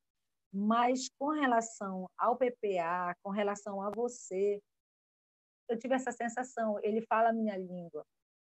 Mas 0.52 1.08
com 1.18 1.30
relação 1.30 2.10
ao 2.18 2.36
PPA, 2.36 3.16
com 3.22 3.30
relação 3.30 3.80
a 3.80 3.90
você, 3.90 4.60
eu 5.68 5.78
tive 5.78 5.94
essa 5.94 6.12
sensação, 6.12 6.78
ele 6.82 7.00
fala 7.06 7.30
a 7.30 7.32
minha 7.32 7.56
língua, 7.56 8.04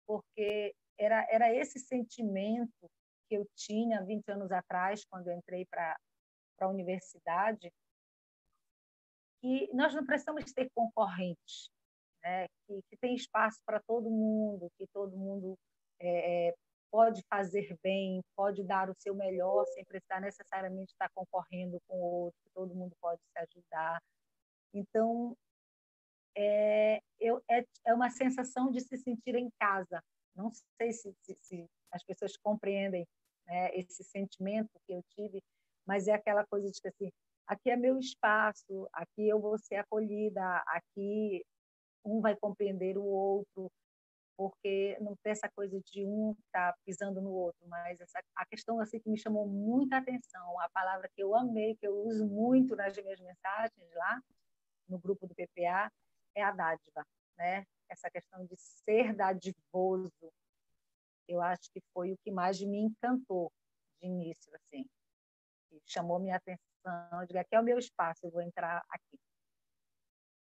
porque 0.05 0.75
era, 0.97 1.25
era 1.29 1.53
esse 1.53 1.79
sentimento 1.79 2.89
que 3.29 3.35
eu 3.35 3.47
tinha 3.55 4.03
20 4.03 4.29
anos 4.29 4.51
atrás, 4.51 5.05
quando 5.05 5.29
eu 5.29 5.37
entrei 5.37 5.65
para 5.65 5.97
a 6.59 6.67
universidade, 6.67 7.71
que 9.41 9.69
nós 9.73 9.93
não 9.93 10.05
precisamos 10.05 10.51
ter 10.51 10.69
concorrentes, 10.75 11.69
né? 12.23 12.47
que, 12.67 12.81
que 12.89 12.97
tem 12.97 13.15
espaço 13.15 13.59
para 13.65 13.79
todo 13.81 14.09
mundo, 14.09 14.69
que 14.77 14.85
todo 14.87 15.15
mundo 15.15 15.57
é, 15.99 16.49
é, 16.49 16.55
pode 16.91 17.21
fazer 17.29 17.77
bem, 17.83 18.21
pode 18.35 18.63
dar 18.63 18.89
o 18.89 18.95
seu 18.99 19.13
melhor 19.15 19.65
sem 19.67 19.83
precisar 19.85 20.19
necessariamente 20.21 20.91
estar 20.91 21.09
concorrendo 21.13 21.79
com 21.87 21.95
o 21.97 22.23
outro, 22.25 22.39
todo 22.53 22.75
mundo 22.75 22.95
pode 23.01 23.21
se 23.21 23.39
ajudar. 23.39 24.01
Então, 24.73 25.35
é, 26.35 27.01
eu, 27.19 27.41
é, 27.49 27.65
é 27.85 27.93
uma 27.93 28.09
sensação 28.09 28.71
de 28.71 28.81
se 28.81 28.97
sentir 28.97 29.35
em 29.35 29.49
casa. 29.59 30.01
Não 30.35 30.51
sei 30.77 30.91
se, 30.91 31.13
se, 31.21 31.37
se 31.39 31.65
as 31.91 32.03
pessoas 32.03 32.35
compreendem 32.37 33.07
né, 33.45 33.73
esse 33.75 34.03
sentimento 34.03 34.69
que 34.85 34.93
eu 34.93 35.01
tive, 35.15 35.41
mas 35.85 36.07
é 36.07 36.13
aquela 36.13 36.45
coisa 36.45 36.69
de 36.69 36.81
que 36.81 36.87
assim, 36.87 37.11
aqui 37.47 37.69
é 37.69 37.75
meu 37.75 37.97
espaço, 37.97 38.87
aqui 38.91 39.27
eu 39.27 39.39
vou 39.39 39.57
ser 39.57 39.75
acolhida, 39.75 40.63
aqui 40.67 41.45
um 42.03 42.21
vai 42.21 42.35
compreender 42.35 42.97
o 42.97 43.03
outro, 43.03 43.71
porque 44.37 44.97
não 44.99 45.15
tem 45.17 45.31
essa 45.31 45.49
coisa 45.49 45.79
de 45.81 46.05
um 46.05 46.31
estar 46.31 46.73
tá 46.73 46.77
pisando 46.85 47.21
no 47.21 47.31
outro, 47.31 47.67
mas 47.67 47.99
essa, 47.99 48.21
a 48.35 48.45
questão 48.45 48.79
assim 48.79 48.99
que 48.99 49.09
me 49.09 49.17
chamou 49.17 49.47
muita 49.47 49.97
atenção, 49.97 50.59
a 50.59 50.69
palavra 50.69 51.09
que 51.15 51.23
eu 51.23 51.35
amei, 51.35 51.75
que 51.75 51.87
eu 51.87 51.95
uso 51.95 52.25
muito 52.25 52.75
nas 52.75 52.95
minhas 52.97 53.19
mensagens 53.19 53.93
lá 53.93 54.21
no 54.87 54.99
grupo 54.99 55.25
do 55.27 55.33
PPA, 55.33 55.91
é 56.35 56.43
a 56.43 56.51
dádiva, 56.51 57.05
né? 57.37 57.65
Essa 57.89 58.09
questão 58.09 58.45
de 58.45 58.55
ser 58.57 59.13
dadivoso, 59.15 60.31
eu 61.27 61.41
acho 61.41 61.71
que 61.71 61.81
foi 61.93 62.11
o 62.11 62.17
que 62.17 62.31
mais 62.31 62.59
me 62.61 62.79
encantou 62.79 63.51
de 64.01 64.07
início, 64.07 64.53
assim. 64.55 64.85
E 65.71 65.81
chamou 65.85 66.19
minha 66.19 66.35
atenção, 66.35 67.21
eu 67.21 67.25
digo, 67.25 67.39
aqui 67.39 67.55
é 67.55 67.59
o 67.59 67.63
meu 67.63 67.79
espaço, 67.79 68.25
eu 68.25 68.31
vou 68.31 68.41
entrar 68.41 68.83
aqui. 68.89 69.19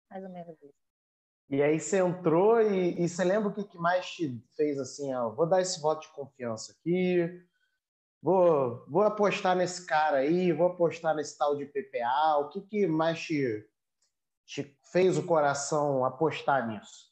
Mais 0.10 0.24
ou 0.24 0.30
menos 0.30 0.58
isso. 0.62 0.97
E 1.50 1.62
aí 1.64 1.80
você 1.80 2.00
entrou 2.00 2.62
e, 2.62 3.02
e 3.02 3.08
você 3.08 3.24
lembra 3.24 3.50
o 3.50 3.54
que, 3.54 3.64
que 3.64 3.78
mais 3.78 4.06
te 4.12 4.38
fez 4.56 4.78
assim, 4.78 5.14
ó, 5.14 5.30
vou 5.30 5.48
dar 5.48 5.62
esse 5.62 5.80
voto 5.80 6.02
de 6.02 6.14
confiança 6.14 6.74
aqui, 6.74 7.42
vou, 8.22 8.86
vou 8.90 9.04
apostar 9.04 9.56
nesse 9.56 9.86
cara 9.86 10.18
aí, 10.18 10.52
vou 10.52 10.68
apostar 10.68 11.16
nesse 11.16 11.38
tal 11.38 11.56
de 11.56 11.66
PPA, 11.66 12.38
o 12.40 12.50
que, 12.50 12.62
que 12.62 12.86
mais 12.86 13.22
te, 13.22 13.66
te 14.46 14.78
fez 14.92 15.18
o 15.18 15.26
coração 15.26 16.04
apostar 16.04 16.68
nisso? 16.68 17.08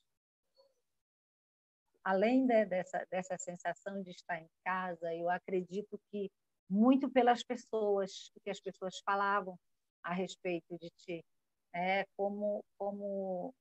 Além 2.03 2.45
de, 2.45 2.65
dessa, 2.65 3.07
dessa 3.09 3.37
sensação 3.37 4.01
de 4.03 4.11
estar 4.11 4.37
em 4.37 4.49
casa, 4.65 5.15
eu 5.15 5.29
acredito 5.29 5.97
que 6.11 6.29
muito 6.69 7.09
pelas 7.09 7.41
pessoas, 7.41 8.31
o 8.35 8.41
que 8.41 8.49
as 8.49 8.59
pessoas 8.59 8.99
falavam 8.99 9.57
a 10.03 10.13
respeito 10.13 10.77
de 10.77 10.89
ti, 10.97 11.25
é 11.73 12.05
como 12.17 12.63
como 12.77 13.53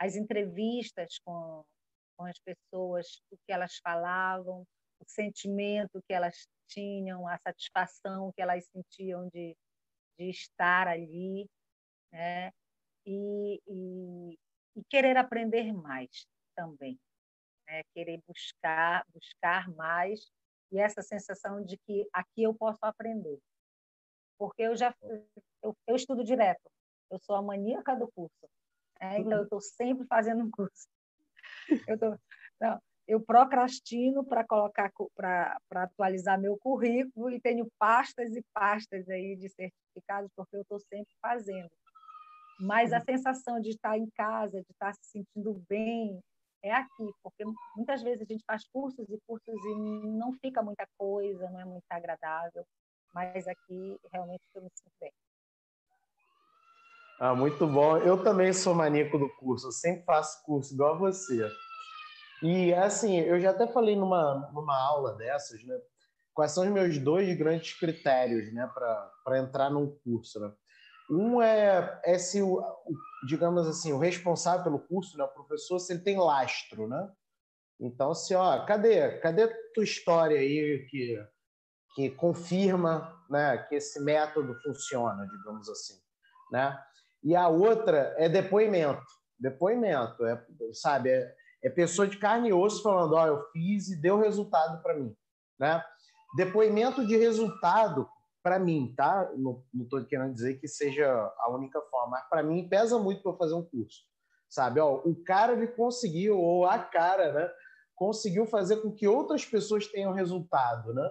as 0.00 0.16
entrevistas 0.16 1.18
com, 1.22 1.62
com 2.16 2.24
as 2.24 2.38
pessoas, 2.38 3.20
o 3.30 3.36
que 3.36 3.52
elas 3.52 3.76
falavam, 3.84 4.66
o 4.98 5.04
sentimento 5.06 6.02
que 6.08 6.14
elas 6.14 6.48
tinham, 6.66 7.28
a 7.28 7.38
satisfação 7.38 8.32
que 8.32 8.40
elas 8.40 8.64
sentiam 8.66 9.28
de, 9.28 9.54
de 10.18 10.30
estar 10.30 10.88
ali, 10.88 11.46
né? 12.10 12.50
E, 13.06 13.60
e, 13.66 14.38
e 14.76 14.84
querer 14.88 15.16
aprender 15.18 15.72
mais 15.72 16.26
também, 16.54 16.98
né? 17.66 17.82
querer 17.94 18.22
buscar, 18.26 19.04
buscar 19.12 19.68
mais 19.70 20.30
e 20.72 20.78
essa 20.78 21.02
sensação 21.02 21.64
de 21.64 21.76
que 21.78 22.08
aqui 22.12 22.42
eu 22.42 22.54
posso 22.54 22.78
aprender, 22.82 23.38
porque 24.38 24.62
eu 24.62 24.76
já 24.76 24.94
eu, 25.62 25.76
eu 25.86 25.96
estudo 25.96 26.22
direto, 26.22 26.70
eu 27.10 27.18
sou 27.18 27.34
a 27.34 27.42
maníaca 27.42 27.96
do 27.96 28.10
curso, 28.12 28.48
é, 29.00 29.20
eu 29.20 29.42
estou 29.44 29.60
sempre 29.60 30.06
fazendo 30.06 30.44
um 30.44 30.50
curso. 30.50 30.88
Eu, 31.86 31.98
tô, 31.98 32.16
não, 32.60 32.80
eu 33.08 33.20
procrastino 33.20 34.24
para 34.24 34.44
colocar 34.44 34.92
para 35.16 35.58
atualizar 35.72 36.40
meu 36.40 36.58
currículo 36.58 37.30
e 37.30 37.40
tenho 37.40 37.68
pastas 37.78 38.36
e 38.36 38.44
pastas 38.52 39.08
aí 39.08 39.36
de 39.36 39.48
certificados 39.48 40.30
porque 40.36 40.56
eu 40.56 40.62
estou 40.62 40.78
sempre 40.78 41.12
fazendo. 41.20 41.70
Mas 42.60 42.92
a 42.92 43.00
sensação 43.00 43.58
de 43.58 43.70
estar 43.70 43.96
em 43.96 44.08
casa, 44.10 44.60
de 44.60 44.70
estar 44.70 44.92
se 44.94 45.10
sentindo 45.10 45.54
bem, 45.66 46.20
é 46.62 46.72
aqui, 46.72 47.10
porque 47.22 47.42
muitas 47.74 48.02
vezes 48.02 48.20
a 48.20 48.24
gente 48.24 48.44
faz 48.46 48.62
cursos 48.68 49.08
e 49.08 49.18
cursos 49.26 49.54
e 49.54 49.74
não 50.08 50.32
fica 50.34 50.62
muita 50.62 50.86
coisa, 50.98 51.48
não 51.50 51.60
é 51.60 51.64
muito 51.64 51.86
agradável, 51.88 52.66
mas 53.14 53.48
aqui 53.48 53.98
realmente 54.12 54.44
eu 54.54 54.62
me 54.62 54.68
sinto 54.74 54.92
bem. 55.00 55.12
Ah, 57.22 57.34
muito 57.34 57.66
bom. 57.66 57.98
Eu 57.98 58.24
também 58.24 58.50
sou 58.50 58.74
maníaco 58.74 59.18
do 59.18 59.28
curso, 59.28 59.66
eu 59.66 59.72
sempre 59.72 60.06
faço 60.06 60.42
curso 60.42 60.72
igual 60.72 60.94
a 60.94 60.98
você. 60.98 61.46
E 62.42 62.72
assim, 62.72 63.18
eu 63.18 63.38
já 63.38 63.50
até 63.50 63.66
falei 63.66 63.94
numa, 63.94 64.50
numa 64.54 64.74
aula 64.74 65.14
dessas, 65.16 65.62
né? 65.64 65.78
Quais 66.32 66.52
são 66.52 66.64
os 66.64 66.70
meus 66.70 66.96
dois 66.96 67.36
grandes 67.36 67.78
critérios, 67.78 68.50
né, 68.54 68.66
para 68.72 69.38
entrar 69.38 69.68
num 69.68 69.94
curso, 70.02 70.40
né? 70.40 70.50
Um 71.10 71.42
é, 71.42 72.00
é 72.04 72.16
se 72.16 72.40
o, 72.40 72.64
digamos 73.28 73.66
assim, 73.66 73.92
o 73.92 73.98
responsável 73.98 74.64
pelo 74.64 74.78
curso, 74.78 75.18
né, 75.18 75.24
o 75.24 75.28
professor, 75.28 75.78
se 75.78 75.92
ele 75.92 76.00
tem 76.00 76.18
lastro, 76.18 76.88
né? 76.88 77.06
Então, 77.78 78.14
se, 78.14 78.34
ó, 78.34 78.64
cadê, 78.64 79.18
cadê 79.18 79.46
tua 79.74 79.84
história 79.84 80.38
aí 80.38 80.86
que, 80.88 81.22
que 81.94 82.10
confirma, 82.12 83.22
né, 83.28 83.58
que 83.68 83.74
esse 83.74 84.02
método 84.02 84.54
funciona, 84.62 85.26
digamos 85.26 85.68
assim, 85.68 86.00
né? 86.50 86.82
E 87.22 87.36
a 87.36 87.48
outra 87.48 88.14
é 88.16 88.28
depoimento. 88.28 89.04
Depoimento, 89.38 90.24
é, 90.26 90.44
sabe? 90.72 91.10
É, 91.10 91.34
é 91.64 91.70
pessoa 91.70 92.06
de 92.06 92.18
carne 92.18 92.48
e 92.48 92.52
osso 92.52 92.82
falando: 92.82 93.14
Ó, 93.14 93.22
oh, 93.22 93.26
eu 93.26 93.50
fiz 93.52 93.88
e 93.88 93.96
deu 94.00 94.18
resultado 94.18 94.82
para 94.82 94.94
mim. 94.94 95.14
Né? 95.58 95.82
Depoimento 96.36 97.06
de 97.06 97.16
resultado, 97.16 98.08
para 98.42 98.58
mim, 98.58 98.94
tá? 98.96 99.30
Não 99.36 99.62
estou 99.82 100.04
querendo 100.04 100.34
dizer 100.34 100.58
que 100.58 100.68
seja 100.68 101.06
a 101.38 101.50
única 101.50 101.80
forma, 101.82 102.12
mas 102.12 102.28
para 102.28 102.42
mim 102.42 102.68
pesa 102.68 102.98
muito 102.98 103.22
para 103.22 103.36
fazer 103.36 103.54
um 103.54 103.64
curso. 103.64 104.04
Sabe? 104.48 104.80
Ó, 104.80 104.96
o 105.04 105.14
cara 105.24 105.52
ele 105.52 105.68
conseguiu, 105.68 106.38
ou 106.38 106.66
a 106.66 106.78
cara, 106.78 107.32
né? 107.32 107.50
Conseguiu 107.94 108.46
fazer 108.46 108.78
com 108.78 108.90
que 108.90 109.06
outras 109.06 109.44
pessoas 109.44 109.86
tenham 109.86 110.12
resultado, 110.12 110.94
né? 110.94 111.10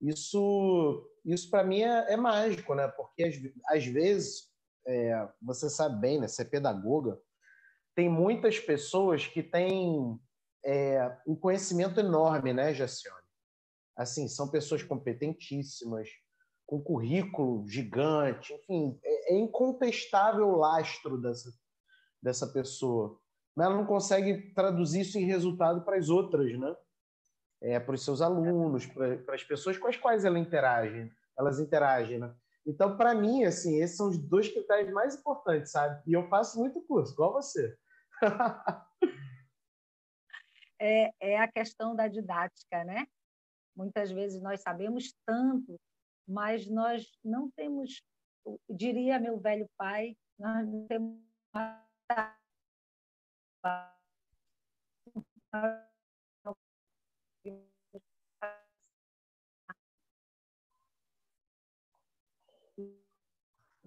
Isso, 0.00 1.06
isso 1.24 1.50
para 1.50 1.62
mim 1.62 1.82
é, 1.82 2.12
é, 2.12 2.16
mágico, 2.16 2.74
né? 2.74 2.88
Porque 2.88 3.24
às, 3.24 3.34
às 3.76 3.84
vezes 3.84 4.49
é, 4.90 5.28
você 5.40 5.70
sabe 5.70 6.00
bem, 6.00 6.20
né? 6.20 6.26
Você 6.26 6.42
é 6.42 6.44
pedagoga. 6.44 7.18
Tem 7.94 8.08
muitas 8.08 8.58
pessoas 8.58 9.26
que 9.26 9.42
têm 9.42 10.18
é, 10.64 11.16
um 11.26 11.36
conhecimento 11.36 12.00
enorme, 12.00 12.52
né, 12.52 12.74
Jacione? 12.74 13.16
Assim, 13.96 14.26
são 14.26 14.50
pessoas 14.50 14.82
competentíssimas, 14.82 16.08
com 16.66 16.82
currículo 16.82 17.66
gigante, 17.68 18.52
enfim, 18.54 18.98
é, 19.04 19.34
é 19.34 19.38
incontestável 19.38 20.48
o 20.48 20.56
lastro 20.56 21.20
dessa, 21.20 21.52
dessa 22.22 22.46
pessoa. 22.46 23.18
Mas 23.56 23.66
ela 23.66 23.76
não 23.76 23.86
consegue 23.86 24.52
traduzir 24.54 25.00
isso 25.00 25.18
em 25.18 25.24
resultado 25.24 25.84
para 25.84 25.96
as 25.96 26.08
outras, 26.08 26.58
né? 26.58 26.74
É, 27.62 27.78
para 27.78 27.94
os 27.94 28.04
seus 28.04 28.22
alunos, 28.22 28.86
para, 28.86 29.34
as 29.34 29.44
pessoas 29.44 29.76
com 29.76 29.86
as 29.86 29.96
quais 29.96 30.24
ela 30.24 30.38
interage, 30.38 31.12
elas 31.38 31.60
interagem, 31.60 32.18
né? 32.18 32.34
Então, 32.66 32.96
para 32.96 33.14
mim, 33.14 33.44
assim, 33.44 33.80
esses 33.80 33.96
são 33.96 34.08
os 34.08 34.18
dois 34.18 34.48
critérios 34.48 34.92
mais 34.92 35.14
importantes, 35.16 35.72
sabe? 35.72 36.02
E 36.06 36.12
eu 36.12 36.28
faço 36.28 36.58
muito 36.58 36.80
curso, 36.82 37.12
igual 37.12 37.32
você. 37.32 37.76
é, 40.78 41.10
é 41.20 41.38
a 41.38 41.50
questão 41.50 41.94
da 41.96 42.06
didática, 42.06 42.84
né? 42.84 43.06
Muitas 43.74 44.10
vezes 44.10 44.42
nós 44.42 44.60
sabemos 44.60 45.14
tanto, 45.24 45.80
mas 46.28 46.68
nós 46.68 47.10
não 47.24 47.50
temos, 47.50 48.02
diria 48.68 49.18
meu 49.18 49.38
velho 49.38 49.68
pai, 49.76 50.16
nós 50.38 50.66
não 50.66 50.86
temos 50.86 51.18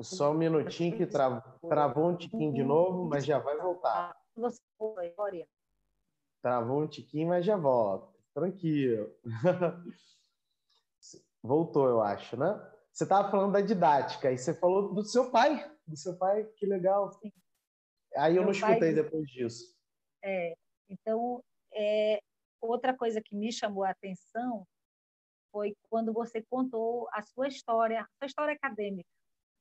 Só 0.03 0.31
um 0.31 0.35
minutinho 0.35 0.95
que 0.95 1.05
tra... 1.05 1.41
travou 1.67 2.09
um 2.09 2.15
tiquinho 2.15 2.53
de 2.53 2.63
novo, 2.63 3.05
mas 3.05 3.25
já 3.25 3.39
vai 3.39 3.57
voltar. 3.57 4.15
Travou 6.41 6.81
um 6.81 6.87
tiquinho, 6.87 7.29
mas 7.29 7.45
já 7.45 7.55
volta. 7.55 8.13
Tranquilo. 8.33 9.15
Voltou, 11.41 11.87
eu 11.87 12.01
acho, 12.01 12.37
né? 12.37 12.71
Você 12.91 13.03
estava 13.03 13.29
falando 13.29 13.53
da 13.53 13.61
didática 13.61 14.31
e 14.31 14.37
você 14.37 14.53
falou 14.53 14.93
do 14.93 15.03
seu 15.03 15.29
pai. 15.31 15.69
Do 15.85 15.97
seu 15.97 16.17
pai, 16.17 16.45
que 16.55 16.65
legal. 16.65 17.11
Sim. 17.13 17.31
Aí 18.15 18.33
eu 18.33 18.43
Meu 18.43 18.45
não 18.45 18.51
escutei 18.51 18.79
pai... 18.79 18.93
depois 18.93 19.27
disso. 19.29 19.75
É, 20.23 20.55
então, 20.87 21.43
é, 21.73 22.19
outra 22.61 22.95
coisa 22.95 23.21
que 23.21 23.35
me 23.35 23.51
chamou 23.51 23.83
a 23.83 23.89
atenção 23.89 24.65
foi 25.51 25.75
quando 25.89 26.13
você 26.13 26.41
contou 26.41 27.07
a 27.13 27.21
sua 27.21 27.47
história, 27.47 28.01
a 28.01 28.07
sua 28.17 28.27
história 28.27 28.53
acadêmica, 28.53 29.09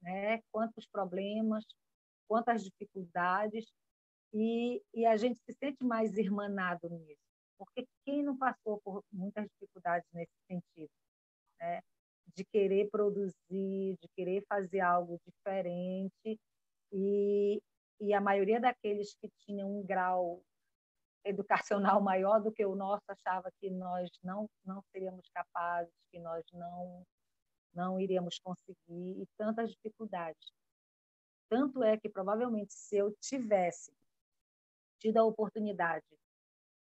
né? 0.02 0.40
Quantos 0.50 0.86
problemas, 0.86 1.64
quantas 2.28 2.64
dificuldades 2.64 3.66
e, 4.34 4.82
e 4.94 5.06
a 5.06 5.16
gente 5.16 5.40
se 5.44 5.52
sente 5.52 5.84
mais 5.84 6.16
irmanado 6.16 6.88
nisso, 6.88 7.20
porque 7.58 7.86
quem 8.04 8.22
não 8.22 8.36
passou 8.36 8.80
por 8.82 9.04
muitas 9.12 9.46
dificuldades 9.50 10.08
nesse 10.12 10.32
sentido, 10.46 10.90
né? 11.60 11.80
De 12.34 12.44
querer 12.44 12.88
produzir, 12.90 13.34
de 14.00 14.08
querer 14.16 14.44
fazer 14.48 14.80
algo 14.80 15.20
diferente 15.26 16.40
e, 16.92 17.60
e 18.00 18.14
a 18.14 18.20
maioria 18.20 18.60
daqueles 18.60 19.14
que 19.20 19.28
tinham 19.44 19.80
um 19.80 19.84
grau 19.84 20.42
educacional 21.24 22.00
maior 22.00 22.40
do 22.40 22.52
que 22.52 22.64
o 22.64 22.74
nosso 22.74 23.04
achava 23.08 23.50
que 23.60 23.70
nós 23.70 24.10
não 24.22 24.48
não 24.64 24.82
seríamos 24.90 25.28
capazes, 25.32 25.92
que 26.10 26.18
nós 26.18 26.44
não 26.52 27.04
não 27.74 28.00
iríamos 28.00 28.38
conseguir 28.38 29.22
e 29.22 29.26
tantas 29.36 29.70
dificuldades. 29.70 30.52
Tanto 31.48 31.82
é 31.82 31.96
que 31.96 32.08
provavelmente 32.08 32.72
se 32.72 32.96
eu 32.96 33.14
tivesse 33.20 33.92
tido 34.98 35.18
a 35.18 35.24
oportunidade 35.24 36.06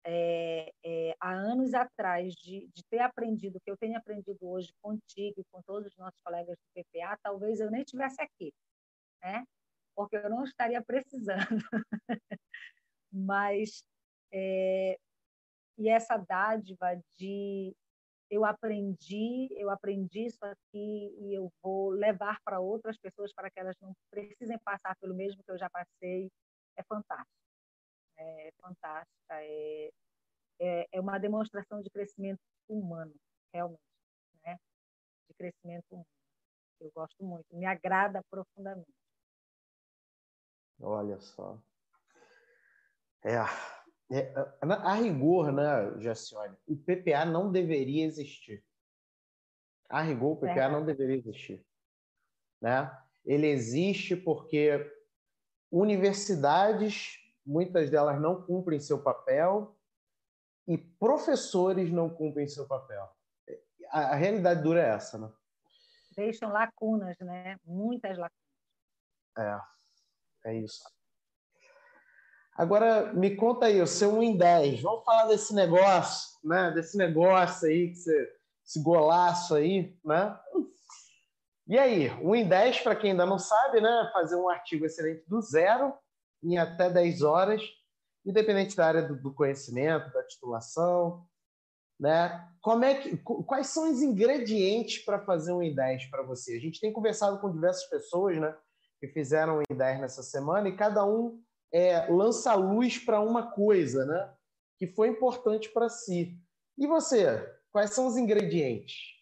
é, 0.07 0.71
é, 0.85 1.17
há 1.19 1.33
anos 1.33 1.73
atrás 1.73 2.35
de, 2.35 2.69
de, 2.75 2.85
ter 2.91 2.99
aprendido 2.99 3.57
o 3.57 3.61
que 3.61 3.71
eu 3.71 3.77
tenho 3.77 3.97
aprendido 3.97 4.39
hoje 4.43 4.71
contigo 4.83 5.41
e 5.41 5.45
com 5.51 5.63
todos 5.63 5.91
os 5.91 5.97
nossos 5.97 6.21
colegas 6.23 6.59
do 6.59 6.83
PPA, 6.83 7.19
talvez 7.23 7.59
eu 7.59 7.71
nem 7.71 7.81
estivesse 7.81 8.21
aqui, 8.21 8.53
né? 9.23 9.45
Porque 9.95 10.17
eu 10.17 10.29
não 10.29 10.45
estaria 10.45 10.83
precisando. 10.83 11.39
Mas 13.11 13.83
é, 14.31 14.99
e 15.79 15.89
essa 15.89 16.17
dádiva 16.17 17.01
de 17.17 17.75
eu 18.35 18.45
aprendi, 18.45 19.49
eu 19.53 19.71
aprendi 19.71 20.27
isso 20.27 20.45
aqui 20.45 21.15
e 21.21 21.35
eu 21.39 21.53
vou 21.63 21.91
levar 21.91 22.41
para 22.45 22.59
outras 22.59 22.99
pessoas 22.99 23.33
para 23.33 23.51
que 23.51 23.61
elas 23.61 23.77
não 23.81 23.95
precisem 24.11 24.59
passar 24.59 24.97
pelo 24.97 25.15
mesmo 25.15 25.43
que 25.45 25.51
eu 25.51 25.59
já 25.59 25.71
passei, 25.71 26.31
é 26.77 26.83
fantástico. 26.83 27.33
É 28.17 28.53
fantástica, 28.61 29.43
é, 29.43 29.91
é, 30.61 30.87
é 30.93 31.01
uma 31.01 31.19
demonstração 31.19 31.81
de 31.81 31.91
crescimento 31.91 32.41
humano, 32.69 33.13
realmente, 33.53 33.81
né? 34.45 34.57
De 35.29 35.35
crescimento 35.35 35.85
humano. 35.91 36.07
Eu 36.81 36.93
gosto 36.93 37.25
muito, 37.25 37.47
me 37.57 37.67
agrada 37.67 38.23
profundamente. 38.31 38.95
Olha 40.81 41.21
só. 41.21 41.59
É, 43.25 43.39
a 44.83 44.95
rigor, 44.95 45.53
né, 45.53 46.01
Jacione, 46.01 46.57
o 46.67 46.77
PPA 46.77 47.25
não 47.25 47.51
deveria 47.51 48.05
existir. 48.05 48.65
A 49.89 50.03
rigor, 50.03 50.33
o 50.33 50.37
PPA 50.37 50.65
é. 50.65 50.71
não 50.71 50.85
deveria 50.85 51.17
existir. 51.17 51.65
Né? 52.61 52.91
Ele 53.25 53.47
existe 53.47 54.17
porque 54.17 54.93
universidades, 55.71 57.19
muitas 57.45 57.91
delas 57.91 58.21
não 58.21 58.43
cumprem 58.43 58.79
seu 58.79 59.03
papel 59.03 59.77
e 60.67 60.79
professores 60.79 61.91
não 61.91 62.09
cumprem 62.09 62.49
seu 62.49 62.67
papel. 62.67 63.09
A, 63.91 64.13
a 64.13 64.15
realidade 64.15 64.63
dura 64.63 64.81
é 64.81 64.89
essa, 64.91 65.19
né? 65.19 65.31
Deixam 66.17 66.51
lacunas, 66.51 67.19
né? 67.19 67.57
Muitas 67.65 68.17
lacunas. 68.17 68.33
É, 69.37 69.61
é 70.51 70.55
isso. 70.55 70.85
Agora, 72.57 73.13
me 73.13 73.35
conta 73.35 73.67
aí, 73.67 73.83
o 73.83 73.87
seu 73.87 74.13
1 74.15 74.23
em 74.23 74.37
10. 74.37 74.81
Vamos 74.81 75.05
falar 75.05 75.27
desse 75.27 75.53
negócio, 75.53 76.39
né? 76.45 76.71
Desse 76.71 76.97
negócio 76.97 77.69
aí, 77.69 77.89
que 77.89 77.97
você, 77.97 78.33
esse 78.65 78.81
golaço 78.81 79.57
aí, 79.57 79.97
né? 80.05 80.39
E 81.67 81.77
aí, 81.77 82.11
1 82.11 82.35
em 82.35 82.49
10, 82.49 82.81
para 82.81 82.95
quem 82.95 83.11
ainda 83.11 83.27
não 83.27 83.39
sabe, 83.41 83.81
né? 83.81 84.11
Fazer 84.13 84.37
um 84.37 84.49
artigo 84.49 84.87
excelente 84.87 85.25
do 85.29 85.41
zero 85.41 85.93
em 86.45 86.57
até 86.57 86.89
10 86.89 87.23
horas, 87.23 87.61
independente 88.25 88.77
da 88.77 88.87
área 88.87 89.03
do, 89.03 89.17
do 89.21 89.35
conhecimento, 89.35 90.13
da 90.13 90.23
titulação, 90.23 91.27
né? 91.99 92.47
Como 92.61 92.85
é 92.85 92.95
que, 92.95 93.17
quais 93.17 93.67
são 93.67 93.91
os 93.91 94.01
ingredientes 94.01 95.05
para 95.05 95.19
fazer 95.25 95.53
um 95.53 95.63
em 95.63 95.75
10 95.75 96.07
para 96.07 96.23
você? 96.23 96.57
A 96.57 96.61
gente 96.61 96.81
tem 96.81 96.93
conversado 96.93 97.41
com 97.41 97.51
diversas 97.51 97.85
pessoas, 97.89 98.39
né? 98.39 98.57
Que 99.01 99.09
fizeram 99.09 99.59
um 99.59 99.63
em 99.69 99.77
10 99.77 100.01
nessa 100.01 100.23
semana 100.23 100.69
e 100.69 100.77
cada 100.77 101.05
um 101.05 101.43
é, 101.75 102.07
lança 102.07 102.55
luz 102.55 103.05
para 103.05 103.21
uma 103.21 103.51
coisa, 103.51 104.07
né? 104.07 104.33
Que 104.79 104.87
foi 104.87 105.09
importante 105.09 105.69
para 105.73 105.89
si. 105.89 106.39
E 106.79 106.87
você, 106.87 107.53
quais 107.73 107.91
são 107.91 108.07
os 108.07 108.17
ingredientes? 108.17 109.21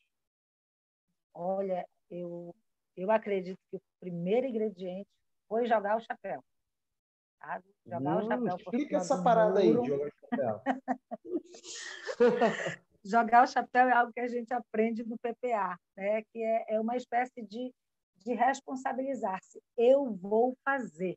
Olha, 1.33 1.89
eu, 2.11 2.55
eu 2.95 3.11
acredito 3.11 3.59
que 3.71 3.79
o 3.79 3.83
primeiro 3.99 4.47
ingrediente 4.47 5.09
foi 5.49 5.67
jogar 5.67 5.97
o 5.97 6.01
chapéu. 6.01 6.45
Sabe? 7.41 7.65
Jogar 7.87 8.17
hum, 8.17 8.19
o 8.19 8.29
chapéu. 8.29 8.57
Explica 8.57 8.97
essa 8.99 9.23
parada 9.23 9.61
aí, 9.61 9.73
jogar 9.73 10.07
o 10.07 10.11
chapéu. 10.21 10.63
jogar 13.03 13.45
o 13.45 13.47
chapéu 13.47 13.89
é 13.89 13.93
algo 13.93 14.13
que 14.13 14.21
a 14.21 14.29
gente 14.29 14.53
aprende 14.53 15.05
no 15.05 15.17
PPA, 15.17 15.79
né? 15.97 16.23
que 16.25 16.43
é, 16.43 16.75
é 16.75 16.81
uma 16.81 16.99
espécie 16.99 17.41
de, 17.41 17.73
de 18.19 18.35
responsabilizar-se. 18.35 19.59
Eu 19.75 20.13
vou 20.13 20.55
fazer 20.63 21.17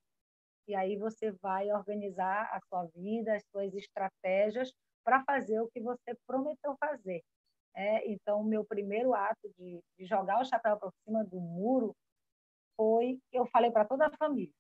e 0.67 0.75
aí 0.75 0.97
você 0.97 1.31
vai 1.31 1.71
organizar 1.71 2.49
a 2.51 2.59
sua 2.67 2.85
vida, 2.95 3.35
as 3.35 3.43
suas 3.51 3.73
estratégias 3.73 4.71
para 5.03 5.23
fazer 5.23 5.59
o 5.61 5.69
que 5.69 5.79
você 5.79 6.15
prometeu 6.25 6.75
fazer. 6.79 7.21
É, 7.75 8.09
então, 8.09 8.41
o 8.41 8.43
meu 8.43 8.63
primeiro 8.65 9.13
ato 9.13 9.49
de, 9.57 9.79
de 9.97 10.05
jogar 10.05 10.39
o 10.39 10.45
chapéu 10.45 10.77
para 10.77 10.89
cima 11.03 11.23
do 11.25 11.39
muro 11.39 11.93
foi 12.77 13.19
eu 13.31 13.45
falei 13.47 13.69
para 13.69 13.85
toda 13.85 14.07
a 14.07 14.17
família. 14.17 14.53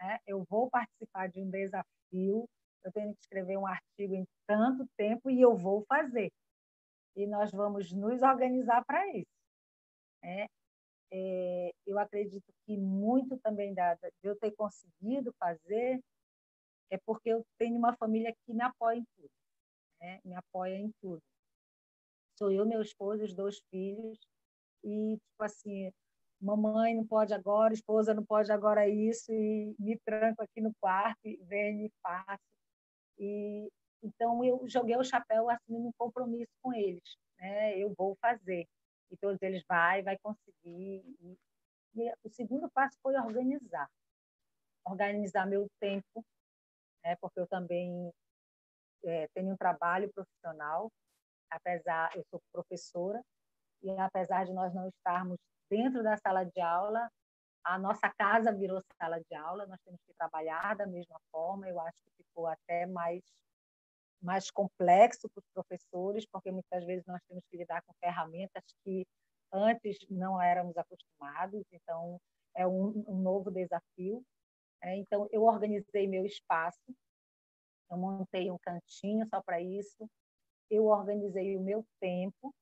Né? 0.00 0.18
Eu 0.26 0.44
vou 0.48 0.68
participar 0.68 1.28
de 1.28 1.40
um 1.40 1.48
desafio, 1.48 2.48
eu 2.84 2.92
tenho 2.92 3.14
que 3.14 3.20
escrever 3.20 3.56
um 3.56 3.66
artigo 3.66 4.14
em 4.14 4.26
tanto 4.46 4.86
tempo 4.96 5.30
e 5.30 5.40
eu 5.40 5.56
vou 5.56 5.84
fazer. 5.88 6.30
E 7.16 7.26
nós 7.26 7.50
vamos 7.50 7.92
nos 7.92 8.22
organizar 8.22 8.84
para 8.84 9.06
isso. 9.16 9.30
Né? 10.22 10.46
É, 11.10 11.72
eu 11.86 11.98
acredito 11.98 12.52
que 12.64 12.76
muito 12.76 13.38
também 13.38 13.72
da, 13.74 13.94
de 13.94 14.10
eu 14.22 14.36
ter 14.36 14.52
conseguido 14.52 15.32
fazer 15.38 16.00
é 16.90 16.98
porque 16.98 17.30
eu 17.30 17.44
tenho 17.58 17.76
uma 17.76 17.96
família 17.96 18.34
que 18.44 18.54
me 18.54 18.62
apoia 18.62 18.98
em 18.98 19.04
tudo, 19.16 19.30
né? 20.00 20.20
me 20.24 20.34
apoia 20.34 20.76
em 20.76 20.92
tudo. 21.00 21.22
Sou 22.38 22.50
eu, 22.50 22.66
meu 22.66 22.82
esposo, 22.82 23.24
os 23.24 23.34
dois 23.34 23.60
filhos, 23.70 24.18
e, 24.84 25.16
tipo 25.16 25.42
assim, 25.42 25.90
mamãe 26.40 26.94
não 26.94 27.06
pode 27.06 27.32
agora, 27.32 27.72
esposa 27.72 28.14
não 28.14 28.24
pode 28.24 28.52
agora 28.52 28.88
isso, 28.88 29.32
e 29.32 29.74
me 29.78 29.98
tranco 30.04 30.42
aqui 30.42 30.60
no 30.60 30.72
quarto, 30.80 31.18
e 31.24 31.36
venho 31.44 31.86
e 31.86 31.92
faço. 32.02 32.44
E, 33.18 33.68
então, 34.02 34.44
eu 34.44 34.62
joguei 34.68 34.96
o 34.96 35.04
chapéu 35.04 35.48
assumindo 35.48 35.88
um 35.88 35.92
compromisso 35.98 36.52
com 36.62 36.72
eles, 36.74 37.16
né? 37.38 37.78
eu 37.78 37.92
vou 37.96 38.16
fazer 38.20 38.68
e 39.10 39.16
todos 39.16 39.40
eles 39.42 39.62
vai, 39.68 40.02
vai 40.02 40.18
conseguir. 40.18 41.04
E, 41.20 41.38
e 41.94 42.12
o 42.24 42.30
segundo 42.30 42.70
passo 42.70 42.96
foi 43.02 43.14
organizar, 43.16 43.88
organizar 44.84 45.46
meu 45.46 45.68
tempo, 45.80 46.24
né, 47.04 47.16
porque 47.16 47.40
eu 47.40 47.46
também 47.46 48.12
é, 49.04 49.28
tenho 49.34 49.52
um 49.52 49.56
trabalho 49.56 50.12
profissional, 50.12 50.90
apesar 51.50 52.14
eu 52.16 52.24
sou 52.30 52.40
professora 52.52 53.22
e 53.82 53.90
apesar 53.98 54.44
de 54.44 54.52
nós 54.52 54.74
não 54.74 54.88
estarmos 54.88 55.38
dentro 55.70 56.02
da 56.02 56.16
sala 56.16 56.44
de 56.44 56.60
aula, 56.60 57.10
a 57.64 57.78
nossa 57.78 58.08
casa 58.16 58.52
virou 58.52 58.80
sala 59.00 59.20
de 59.20 59.34
aula, 59.34 59.66
nós 59.66 59.80
temos 59.84 60.00
que 60.06 60.14
trabalhar 60.14 60.76
da 60.76 60.86
mesma 60.86 61.20
forma. 61.32 61.68
Eu 61.68 61.80
acho 61.80 61.98
que 62.04 62.22
ficou 62.22 62.46
até 62.46 62.86
mais 62.86 63.22
mais 64.20 64.50
complexo 64.50 65.28
para 65.28 65.40
os 65.40 65.48
professores, 65.52 66.26
porque 66.26 66.50
muitas 66.50 66.84
vezes 66.84 67.04
nós 67.06 67.20
temos 67.28 67.44
que 67.50 67.56
lidar 67.56 67.82
com 67.82 67.92
ferramentas 67.94 68.62
que 68.84 69.06
antes 69.52 69.98
não 70.10 70.40
éramos 70.40 70.76
acostumados, 70.76 71.62
então 71.72 72.20
é 72.54 72.66
um, 72.66 73.04
um 73.06 73.20
novo 73.20 73.50
desafio. 73.50 74.22
É, 74.82 74.96
então, 74.96 75.28
eu 75.30 75.42
organizei 75.42 76.06
meu 76.06 76.24
espaço, 76.24 76.94
eu 77.90 77.96
montei 77.96 78.50
um 78.50 78.58
cantinho 78.58 79.26
só 79.28 79.42
para 79.42 79.60
isso, 79.60 80.08
eu 80.70 80.86
organizei 80.86 81.56
o 81.56 81.60
meu 81.60 81.84
tempo. 82.00 82.54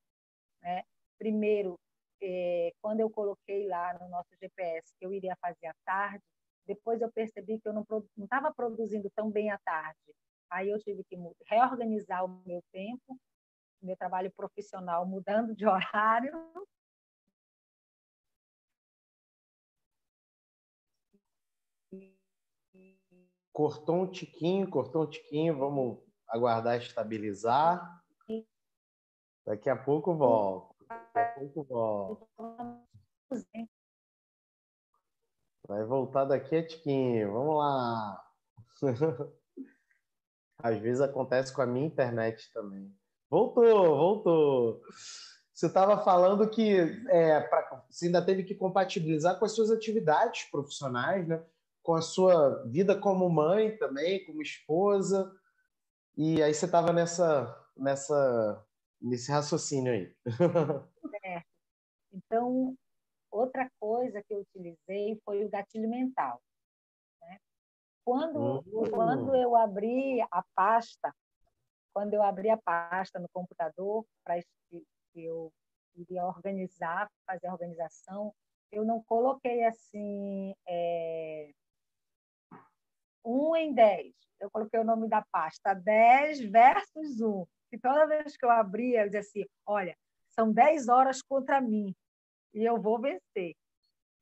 Né? 0.62 0.82
Primeiro, 1.18 1.78
é, 2.22 2.72
quando 2.80 3.00
eu 3.00 3.10
coloquei 3.10 3.66
lá 3.66 3.98
no 3.98 4.08
nosso 4.08 4.30
GPS 4.40 4.94
que 4.98 5.06
eu 5.06 5.12
iria 5.12 5.36
fazer 5.36 5.66
à 5.66 5.74
tarde, 5.84 6.22
depois 6.66 7.00
eu 7.00 7.12
percebi 7.12 7.60
que 7.60 7.68
eu 7.68 7.72
não 7.72 7.84
estava 8.18 8.52
produzindo 8.54 9.10
tão 9.14 9.30
bem 9.30 9.50
à 9.50 9.58
tarde. 9.58 10.14
Aí 10.54 10.70
eu 10.70 10.78
tive 10.78 11.02
que 11.02 11.16
reorganizar 11.46 12.24
o 12.24 12.28
meu 12.46 12.62
tempo, 12.70 13.20
meu 13.82 13.96
trabalho 13.96 14.30
profissional 14.30 15.04
mudando 15.04 15.52
de 15.52 15.66
horário. 15.66 16.32
Cortou 23.52 24.02
um 24.02 24.10
tiquinho, 24.10 24.70
cortou 24.70 25.02
um 25.02 25.10
tiquinho, 25.10 25.58
vamos 25.58 25.98
aguardar 26.28 26.78
estabilizar. 26.78 28.00
Daqui 29.44 29.68
a 29.68 29.76
pouco 29.76 30.14
volto. 30.14 30.86
Daqui 30.88 31.18
a 31.18 31.34
pouco 31.34 31.64
volto. 31.64 32.28
Vai 35.66 35.84
voltar 35.84 36.26
daqui 36.26 36.54
a 36.54 36.64
tiquinho. 36.64 37.32
Vamos 37.32 37.56
lá. 37.56 38.32
Às 40.58 40.78
vezes 40.78 41.00
acontece 41.00 41.52
com 41.52 41.62
a 41.62 41.66
minha 41.66 41.86
internet 41.86 42.50
também. 42.52 42.92
Voltou, 43.30 43.96
voltou. 43.96 44.82
Você 45.52 45.66
estava 45.66 46.02
falando 46.02 46.48
que 46.48 46.76
é, 47.08 47.40
pra, 47.40 47.84
você 47.88 48.06
ainda 48.06 48.24
teve 48.24 48.42
que 48.44 48.54
compatibilizar 48.54 49.38
com 49.38 49.44
as 49.44 49.52
suas 49.52 49.70
atividades 49.70 50.44
profissionais, 50.50 51.26
né? 51.26 51.44
com 51.84 51.94
a 51.94 52.00
sua 52.00 52.64
vida 52.64 52.98
como 52.98 53.28
mãe 53.28 53.76
também, 53.76 54.24
como 54.24 54.42
esposa. 54.42 55.30
E 56.16 56.42
aí 56.42 56.54
você 56.54 56.64
estava 56.64 56.92
nessa, 56.92 57.54
nessa, 57.76 58.66
nesse 59.00 59.30
raciocínio 59.30 59.92
aí. 59.92 60.14
É. 61.26 61.42
Então, 62.12 62.76
outra 63.30 63.66
coisa 63.80 64.22
que 64.22 64.34
eu 64.34 64.40
utilizei 64.40 65.18
foi 65.24 65.42
o 65.42 65.48
gatilho 65.48 65.88
mental. 65.88 66.38
Quando, 68.04 68.62
uhum. 68.66 68.90
quando 68.90 69.34
eu 69.34 69.56
abri 69.56 70.20
a 70.30 70.44
pasta, 70.54 71.14
quando 71.92 72.12
eu 72.14 72.22
abri 72.22 72.50
a 72.50 72.56
pasta 72.56 73.18
no 73.18 73.28
computador 73.30 74.04
para 74.22 74.40
que 74.70 74.84
eu 75.14 75.50
iria 75.94 76.24
organizar, 76.26 77.08
fazer 77.26 77.46
a 77.46 77.52
organização, 77.52 78.34
eu 78.70 78.84
não 78.84 79.02
coloquei 79.04 79.64
assim 79.64 80.54
é, 80.66 81.50
um 83.24 83.56
em 83.56 83.72
dez. 83.72 84.12
Eu 84.40 84.50
coloquei 84.50 84.78
o 84.78 84.84
nome 84.84 85.08
da 85.08 85.24
pasta 85.32 85.72
10 85.72 86.40
versus 86.50 87.20
1. 87.20 87.46
E 87.72 87.78
toda 87.78 88.06
vez 88.06 88.36
que 88.36 88.44
eu 88.44 88.50
abria, 88.50 89.02
eu 89.02 89.06
dizia 89.06 89.20
assim: 89.20 89.44
olha, 89.66 89.96
são 90.30 90.52
10 90.52 90.88
horas 90.88 91.22
contra 91.22 91.60
mim 91.60 91.94
e 92.52 92.64
eu 92.64 92.80
vou 92.80 93.00
vencer. 93.00 93.54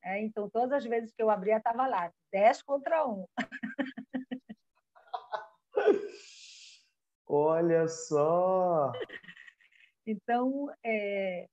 É, 0.04 0.20
então, 0.20 0.50
todas 0.50 0.72
as 0.72 0.84
vezes 0.84 1.12
que 1.14 1.22
eu 1.22 1.30
abria, 1.30 1.58
estava 1.58 1.86
lá, 1.86 2.12
10 2.32 2.62
contra 2.62 3.06
1. 3.06 3.24
Olha 7.26 7.86
só! 7.86 8.92
Então, 10.04 10.66
é, 10.84 11.46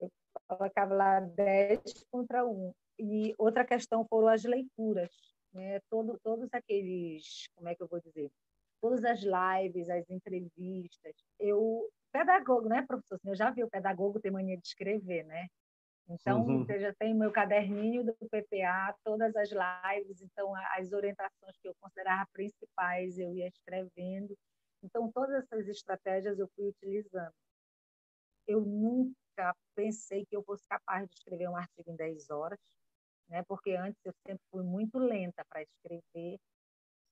eu 0.00 0.10
colocava 0.48 0.94
lá 0.94 1.20
10 1.20 2.04
contra 2.10 2.44
1. 2.44 2.74
E 2.98 3.34
outra 3.38 3.64
questão 3.64 4.04
foram 4.08 4.28
as 4.28 4.42
leituras. 4.42 5.14
Né? 5.52 5.80
Todo, 5.88 6.18
todos 6.22 6.52
aqueles, 6.52 7.48
como 7.54 7.68
é 7.68 7.76
que 7.76 7.82
eu 7.82 7.88
vou 7.88 8.00
dizer? 8.00 8.30
Todas 8.80 9.04
as 9.04 9.20
lives, 9.20 9.88
as 9.88 10.10
entrevistas. 10.10 11.14
Eu, 11.38 11.88
pedagogo, 12.12 12.68
né, 12.68 12.84
professor? 12.86 13.20
Eu 13.24 13.36
já 13.36 13.50
vi 13.50 13.62
o 13.62 13.70
pedagogo 13.70 14.20
ter 14.20 14.30
mania 14.30 14.56
de 14.56 14.66
escrever, 14.66 15.24
né? 15.24 15.46
Então, 16.08 16.42
uhum. 16.42 16.66
eu 16.68 16.80
já 16.80 16.94
tenho 16.94 17.18
meu 17.18 17.30
caderninho 17.30 18.02
do 18.02 18.14
PPA, 18.14 18.96
todas 19.04 19.36
as 19.36 19.50
lives, 19.50 20.22
então 20.22 20.54
as 20.76 20.92
orientações 20.92 21.56
que 21.60 21.68
eu 21.68 21.74
considerava 21.80 22.26
principais 22.32 23.18
eu 23.18 23.34
ia 23.34 23.48
escrevendo. 23.48 24.34
Então, 24.82 25.10
todas 25.12 25.44
essas 25.44 25.68
estratégias 25.68 26.38
eu 26.38 26.48
fui 26.56 26.68
utilizando. 26.68 27.34
Eu 28.46 28.62
nunca 28.62 29.54
pensei 29.74 30.24
que 30.24 30.34
eu 30.34 30.42
fosse 30.42 30.66
capaz 30.66 31.06
de 31.06 31.14
escrever 31.14 31.48
um 31.48 31.56
artigo 31.56 31.90
em 31.90 31.96
10 31.96 32.30
horas 32.30 32.58
né? 33.28 33.42
Porque 33.46 33.72
antes 33.72 34.00
eu 34.04 34.12
sempre 34.26 34.42
fui 34.50 34.62
muito 34.62 34.98
lenta 34.98 35.44
para 35.48 35.62
escrever, 35.62 36.38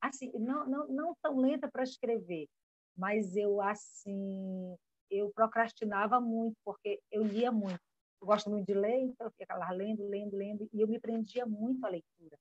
assim, 0.00 0.30
não, 0.34 0.66
não, 0.66 0.88
não 0.88 1.14
tão 1.22 1.38
lenta 1.38 1.70
para 1.70 1.82
escrever, 1.82 2.48
mas 2.96 3.36
eu 3.36 3.60
assim, 3.60 4.74
eu 5.10 5.30
procrastinava 5.34 6.20
muito 6.20 6.56
porque 6.64 7.00
eu 7.10 7.22
lia 7.22 7.52
muito. 7.52 7.80
Eu 8.20 8.26
gosto 8.26 8.50
muito 8.50 8.66
de 8.66 8.74
ler, 8.74 9.00
então 9.00 9.26
eu 9.26 9.30
ficava 9.32 9.60
lá 9.60 9.70
lendo, 9.70 10.06
lendo, 10.08 10.36
lendo, 10.36 10.68
e 10.72 10.80
eu 10.80 10.88
me 10.88 10.98
prendia 10.98 11.46
muito 11.46 11.84
à 11.84 11.88
leitura, 11.88 12.38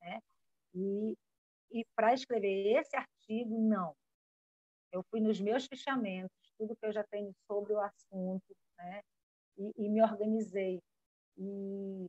né? 0.00 0.20
E 0.74 1.16
e 1.72 1.84
para 1.94 2.12
escrever 2.12 2.78
esse 2.78 2.96
artigo, 2.96 3.58
não. 3.58 3.94
Eu 4.92 5.04
fui 5.04 5.20
nos 5.20 5.40
meus 5.40 5.66
fichamentos, 5.66 6.52
tudo 6.58 6.74
que 6.76 6.84
eu 6.84 6.92
já 6.92 7.04
tenho 7.04 7.32
sobre 7.46 7.72
o 7.72 7.80
assunto, 7.80 8.56
né? 8.76 9.00
E, 9.56 9.72
e 9.76 9.88
me 9.88 10.02
organizei. 10.02 10.80
E 11.38 12.06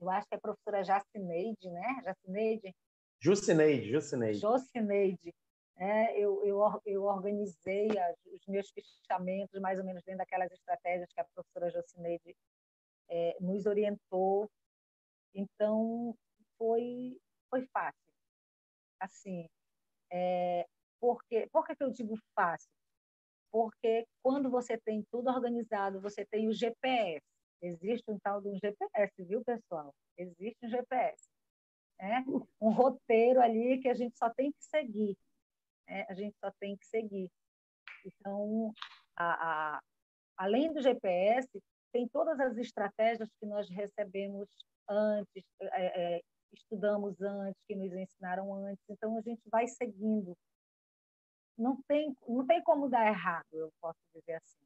eu 0.00 0.08
acho 0.08 0.28
que 0.28 0.34
é 0.34 0.38
a 0.38 0.40
professora 0.40 0.84
Jacineide, 0.84 1.68
né? 1.68 2.02
Jacineide? 2.04 2.72
Jucineide, 3.20 3.90
Jucineide. 3.90 4.38
Jucineide. 4.38 5.34
É, 5.78 6.18
eu, 6.18 6.44
eu, 6.44 6.82
eu 6.84 7.04
organizei 7.04 7.88
as, 7.98 8.16
os 8.26 8.44
meus 8.46 8.68
fichamentos 8.70 9.60
mais 9.60 9.78
ou 9.78 9.84
menos 9.84 10.02
dentro 10.02 10.18
daquelas 10.18 10.50
estratégias 10.50 11.12
que 11.12 11.20
a 11.20 11.24
professora 11.24 11.70
Jucineide 11.70 12.36
é, 13.08 13.36
nos 13.40 13.64
orientou. 13.66 14.50
Então, 15.34 16.16
foi, 16.56 17.16
foi 17.48 17.64
fácil. 17.66 18.12
Assim, 19.00 19.48
é, 20.10 20.66
porque, 21.00 21.48
por 21.52 21.64
que 21.64 21.80
eu 21.80 21.90
digo 21.90 22.18
fácil? 22.34 22.70
Porque 23.52 24.06
quando 24.22 24.50
você 24.50 24.76
tem 24.76 25.04
tudo 25.10 25.30
organizado, 25.30 26.00
você 26.00 26.26
tem 26.26 26.48
o 26.48 26.52
GPS, 26.52 27.22
Existe 27.60 28.08
um 28.10 28.18
tal 28.18 28.40
de 28.40 28.48
um 28.48 28.58
GPS, 28.58 29.12
viu, 29.24 29.42
pessoal? 29.44 29.92
Existe 30.16 30.64
um 30.64 30.68
GPS. 30.68 31.28
Né? 31.98 32.24
Um 32.60 32.70
roteiro 32.70 33.40
ali 33.40 33.78
que 33.80 33.88
a 33.88 33.94
gente 33.94 34.16
só 34.16 34.30
tem 34.30 34.52
que 34.52 34.64
seguir. 34.64 35.16
Né? 35.88 36.04
A 36.08 36.14
gente 36.14 36.36
só 36.38 36.50
tem 36.60 36.76
que 36.76 36.86
seguir. 36.86 37.30
Então, 38.04 38.72
a, 39.16 39.76
a, 39.76 39.82
além 40.36 40.72
do 40.72 40.80
GPS, 40.80 41.48
tem 41.92 42.06
todas 42.08 42.38
as 42.38 42.56
estratégias 42.56 43.28
que 43.40 43.46
nós 43.46 43.68
recebemos 43.70 44.48
antes, 44.88 45.44
é, 45.60 46.16
é, 46.16 46.20
estudamos 46.52 47.20
antes, 47.20 47.60
que 47.66 47.74
nos 47.74 47.92
ensinaram 47.92 48.54
antes. 48.54 48.84
Então, 48.88 49.16
a 49.16 49.20
gente 49.20 49.42
vai 49.50 49.66
seguindo. 49.66 50.36
Não 51.56 51.80
tem, 51.88 52.14
não 52.26 52.46
tem 52.46 52.62
como 52.62 52.88
dar 52.88 53.06
errado, 53.08 53.46
eu 53.52 53.72
posso 53.80 53.98
dizer 54.14 54.34
assim. 54.34 54.64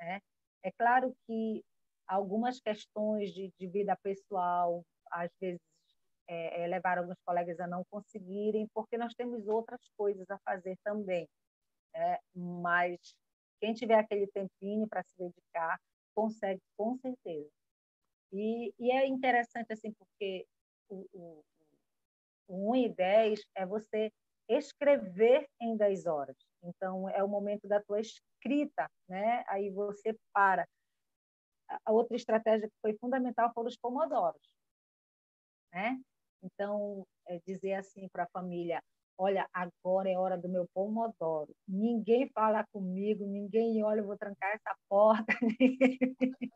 Né? 0.00 0.20
É 0.62 0.72
claro 0.72 1.14
que 1.26 1.62
algumas 2.06 2.60
questões 2.60 3.32
de, 3.32 3.52
de 3.58 3.66
vida 3.66 3.96
pessoal, 4.02 4.82
às 5.10 5.30
vezes, 5.40 5.60
é, 6.32 6.62
é, 6.62 6.66
levaram 6.66 7.02
alguns 7.02 7.20
colegas 7.26 7.60
a 7.60 7.66
não 7.66 7.84
conseguirem, 7.90 8.66
porque 8.72 8.96
nós 8.96 9.14
temos 9.14 9.46
outras 9.46 9.80
coisas 9.96 10.28
a 10.30 10.38
fazer 10.38 10.78
também. 10.82 11.28
Né? 11.94 12.18
Mas 12.34 12.98
quem 13.60 13.74
tiver 13.74 13.98
aquele 13.98 14.26
tempinho 14.28 14.88
para 14.88 15.02
se 15.02 15.14
dedicar, 15.18 15.78
consegue 16.14 16.62
com 16.76 16.96
certeza. 16.96 17.50
E, 18.32 18.72
e, 18.78 18.90
é 18.90 19.06
interessante, 19.06 19.72
assim, 19.72 19.92
porque 19.92 20.46
o, 20.88 21.06
o, 21.12 21.44
o 22.48 22.72
1 22.72 22.76
e 22.76 22.88
10 22.88 23.40
é 23.54 23.66
você 23.66 24.10
escrever 24.48 25.46
em 25.60 25.76
10 25.76 26.06
horas. 26.06 26.36
Então, 26.62 27.08
é 27.10 27.22
o 27.22 27.28
momento 27.28 27.68
da 27.68 27.80
tua 27.82 28.00
escrita, 28.00 28.90
né? 29.06 29.44
Aí 29.48 29.70
você 29.70 30.16
para 30.32 30.66
a 31.84 31.92
outra 31.92 32.16
estratégia 32.16 32.68
que 32.68 32.80
foi 32.80 32.94
fundamental 32.98 33.52
foram 33.54 33.68
os 33.68 33.76
pomodoros. 33.76 34.42
Né? 35.72 36.00
Então, 36.42 37.06
é 37.28 37.38
dizer 37.46 37.74
assim 37.74 38.08
para 38.08 38.24
a 38.24 38.30
família, 38.32 38.82
olha, 39.16 39.48
agora 39.52 40.10
é 40.10 40.18
hora 40.18 40.36
do 40.36 40.48
meu 40.48 40.66
pomodoro. 40.74 41.54
Ninguém 41.66 42.28
fala 42.34 42.66
comigo, 42.72 43.24
ninguém 43.26 43.82
olha, 43.84 44.00
eu 44.00 44.06
vou 44.06 44.16
trancar 44.16 44.50
essa 44.54 44.74
porta. 44.88 45.32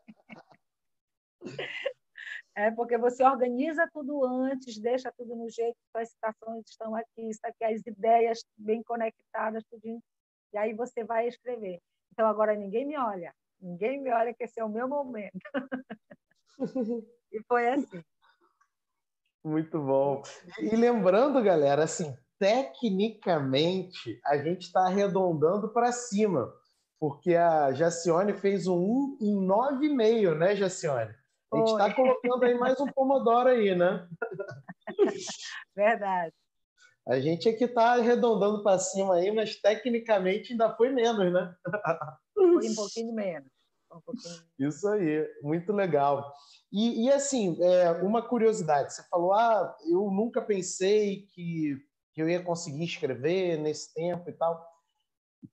é 2.55 2.71
porque 2.71 2.97
você 2.97 3.23
organiza 3.23 3.89
tudo 3.93 4.25
antes, 4.25 4.79
deixa 4.79 5.11
tudo 5.17 5.35
no 5.35 5.49
jeito, 5.49 5.77
as 5.93 6.09
citações 6.09 6.63
estão 6.67 6.95
aqui, 6.95 7.29
está 7.29 7.47
aqui 7.49 7.63
as 7.63 7.81
ideias 7.85 8.43
bem 8.57 8.83
conectadas, 8.83 9.63
tudinho, 9.69 10.01
e 10.53 10.57
aí 10.57 10.73
você 10.73 11.03
vai 11.03 11.27
escrever. 11.27 11.79
Então, 12.11 12.27
agora 12.27 12.55
ninguém 12.55 12.85
me 12.85 12.97
olha, 12.97 13.33
Ninguém 13.59 14.01
me 14.01 14.11
olha 14.11 14.33
que 14.33 14.43
esse 14.43 14.59
é 14.59 14.63
o 14.63 14.69
meu 14.69 14.87
momento. 14.87 15.39
e 17.31 17.43
foi 17.47 17.67
assim. 17.69 18.03
Muito 19.47 19.79
bom. 19.81 20.21
E 20.59 20.75
lembrando, 20.75 21.41
galera, 21.41 21.85
assim, 21.85 22.13
tecnicamente 22.37 24.19
a 24.25 24.37
gente 24.37 24.63
está 24.63 24.81
arredondando 24.81 25.69
para 25.69 25.91
cima. 25.93 26.53
porque 26.99 27.35
a 27.35 27.71
Jacione 27.73 28.33
fez 28.33 28.67
um 28.67 28.77
1 28.77 29.17
em 29.21 29.47
9,5, 29.47 30.35
né, 30.35 30.55
Jacione? 30.55 31.13
A 31.53 31.57
gente 31.57 31.71
está 31.71 31.93
colocando 31.93 32.43
aí 32.43 32.57
mais 32.57 32.79
um 32.79 32.87
Pomodoro 32.87 33.49
aí, 33.49 33.73
né? 33.75 34.07
Verdade. 35.75 36.33
A 37.07 37.19
gente 37.21 37.47
aqui 37.47 37.63
está 37.63 37.93
arredondando 37.93 38.61
para 38.63 38.79
cima 38.79 39.15
aí, 39.15 39.31
mas 39.31 39.55
tecnicamente 39.61 40.51
ainda 40.51 40.75
foi 40.75 40.89
menos, 40.89 41.31
né? 41.31 41.55
Foi 42.33 42.67
um 42.67 42.75
pouquinho 42.75 43.13
menos. 43.13 43.49
Um 43.97 44.01
pouquinho... 44.01 44.35
Isso 44.59 44.87
aí, 44.87 45.27
muito 45.41 45.73
legal. 45.73 46.33
E, 46.71 47.05
e 47.05 47.11
assim, 47.11 47.57
é, 47.61 47.91
uma 48.03 48.21
curiosidade, 48.21 48.93
você 48.93 49.03
falou, 49.09 49.33
ah, 49.33 49.75
eu 49.89 50.11
nunca 50.11 50.41
pensei 50.41 51.27
que, 51.33 51.77
que 52.13 52.21
eu 52.21 52.29
ia 52.29 52.43
conseguir 52.43 52.83
escrever 52.83 53.57
nesse 53.57 53.93
tempo 53.93 54.29
e 54.29 54.33
tal. 54.33 54.65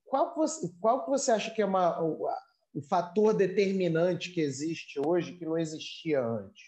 Qual, 0.05 0.35
você, 0.35 0.73
qual 0.81 1.07
você 1.07 1.31
acha 1.31 1.51
que 1.51 1.63
é 1.63 1.67
uma, 1.67 2.01
o, 2.03 2.29
o 2.75 2.83
fator 2.83 3.35
determinante 3.35 4.31
que 4.31 4.41
existe 4.41 5.01
hoje 5.05 5.37
que 5.37 5.45
não 5.45 5.59
existia 5.59 6.25
antes? 6.25 6.63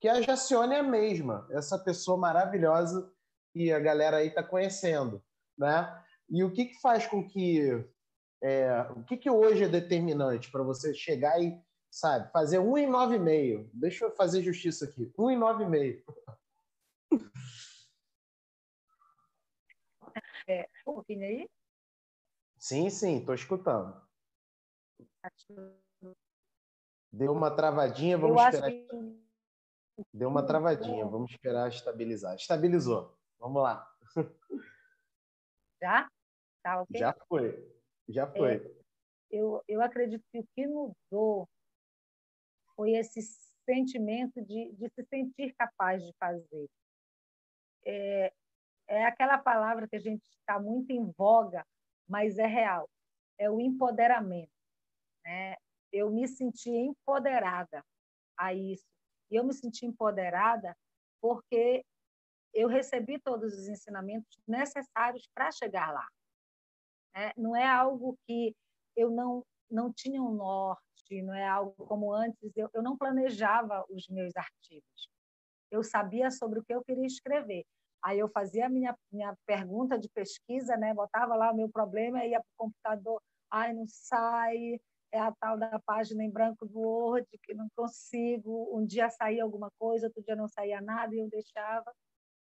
Que 0.00 0.08
a 0.08 0.20
Jacione 0.20 0.74
é 0.74 0.80
a 0.80 0.82
mesma, 0.82 1.46
essa 1.50 1.78
pessoa 1.78 2.16
maravilhosa 2.18 3.10
que 3.52 3.72
a 3.72 3.78
galera 3.78 4.18
aí 4.18 4.28
está 4.28 4.42
conhecendo, 4.42 5.22
né? 5.56 6.02
E 6.28 6.44
o 6.44 6.52
que, 6.52 6.66
que 6.66 6.80
faz 6.80 7.06
com 7.06 7.26
que 7.26 7.84
é, 8.42 8.82
o 8.94 9.02
que, 9.04 9.16
que 9.16 9.30
hoje 9.30 9.64
é 9.64 9.68
determinante 9.68 10.50
para 10.50 10.62
você 10.62 10.94
chegar 10.94 11.40
e 11.40 11.60
sabe 11.90 12.30
fazer 12.30 12.58
um 12.58 12.76
em 12.76 12.86
nove 12.86 13.16
e 13.16 13.18
meio? 13.18 13.70
Deixa 13.72 14.04
eu 14.04 14.10
fazer 14.10 14.42
justiça 14.42 14.84
aqui, 14.84 15.12
um 15.18 15.30
em 15.30 15.36
nove 15.36 15.64
e 15.64 15.68
meio. 15.68 16.04
É, 20.48 20.68
um 20.86 20.94
pouquinho 20.94 21.26
aí. 21.26 21.50
Sim, 22.56 22.88
sim, 22.88 23.18
estou 23.18 23.34
escutando. 23.34 24.00
Deu 27.12 27.32
uma 27.32 27.50
travadinha, 27.50 28.16
vamos 28.16 28.40
eu 28.40 28.48
esperar. 28.48 28.70
Que... 28.70 29.26
Deu 30.14 30.28
uma 30.28 30.46
travadinha, 30.46 31.04
vamos 31.04 31.32
esperar 31.32 31.68
estabilizar. 31.68 32.36
Estabilizou. 32.36 33.18
Vamos 33.40 33.60
lá. 33.60 33.92
Já? 35.82 36.08
Tá 36.62 36.82
ok? 36.82 36.98
Já 36.98 37.12
foi. 37.28 37.75
Já 38.08 38.24
é, 38.24 38.36
foi. 38.36 38.54
É, 38.56 38.76
eu, 39.30 39.62
eu 39.68 39.82
acredito 39.82 40.24
que 40.30 40.38
o 40.40 40.46
que 40.54 40.66
mudou 40.66 41.48
foi 42.74 42.92
esse 42.92 43.20
sentimento 43.64 44.40
de, 44.42 44.72
de 44.72 44.88
se 44.90 45.04
sentir 45.04 45.54
capaz 45.54 46.04
de 46.04 46.12
fazer. 46.18 46.68
É, 47.84 48.32
é 48.88 49.04
aquela 49.04 49.38
palavra 49.38 49.88
que 49.88 49.96
a 49.96 50.00
gente 50.00 50.24
está 50.40 50.60
muito 50.60 50.90
em 50.90 51.10
voga, 51.12 51.64
mas 52.08 52.38
é 52.38 52.46
real. 52.46 52.88
É 53.38 53.50
o 53.50 53.60
empoderamento. 53.60 54.52
Né? 55.24 55.56
Eu 55.92 56.10
me 56.10 56.26
senti 56.28 56.70
empoderada 56.70 57.84
a 58.38 58.54
isso. 58.54 58.86
E 59.30 59.36
eu 59.36 59.44
me 59.44 59.52
senti 59.52 59.84
empoderada 59.86 60.76
porque 61.20 61.84
eu 62.54 62.68
recebi 62.68 63.18
todos 63.18 63.52
os 63.52 63.68
ensinamentos 63.68 64.38
necessários 64.46 65.28
para 65.34 65.50
chegar 65.50 65.92
lá. 65.92 66.06
É, 67.16 67.32
não 67.36 67.56
é 67.56 67.66
algo 67.66 68.16
que 68.26 68.54
eu 68.94 69.10
não 69.10 69.42
não 69.68 69.92
tinha 69.92 70.22
um 70.22 70.32
norte, 70.32 71.22
não 71.22 71.34
é 71.34 71.44
algo 71.44 71.74
como 71.86 72.12
antes 72.12 72.38
eu, 72.56 72.70
eu 72.72 72.82
não 72.82 72.96
planejava 72.96 73.84
os 73.90 74.06
meus 74.08 74.36
artigos. 74.36 75.10
Eu 75.70 75.82
sabia 75.82 76.30
sobre 76.30 76.60
o 76.60 76.64
que 76.64 76.72
eu 76.72 76.84
queria 76.84 77.06
escrever. 77.06 77.64
Aí 78.04 78.18
eu 78.18 78.28
fazia 78.28 78.66
a 78.66 78.68
minha 78.68 78.96
minha 79.10 79.34
pergunta 79.46 79.98
de 79.98 80.08
pesquisa, 80.10 80.76
né? 80.76 80.94
Botava 80.94 81.34
lá 81.34 81.52
o 81.52 81.56
meu 81.56 81.68
problema, 81.70 82.24
ia 82.24 82.38
para 82.38 82.46
o 82.54 82.68
computador, 82.68 83.20
ai 83.50 83.72
não 83.72 83.86
sai, 83.88 84.78
é 85.12 85.18
a 85.18 85.32
tal 85.40 85.58
da 85.58 85.80
página 85.80 86.22
em 86.22 86.30
branco 86.30 86.66
do 86.66 86.78
Word 86.78 87.26
que 87.42 87.54
não 87.54 87.68
consigo. 87.74 88.76
Um 88.76 88.84
dia 88.86 89.08
saía 89.10 89.42
alguma 89.42 89.70
coisa, 89.78 90.06
outro 90.06 90.22
dia 90.22 90.36
não 90.36 90.48
saía 90.48 90.80
nada 90.80 91.14
e 91.14 91.18
eu 91.18 91.28
deixava. 91.28 91.92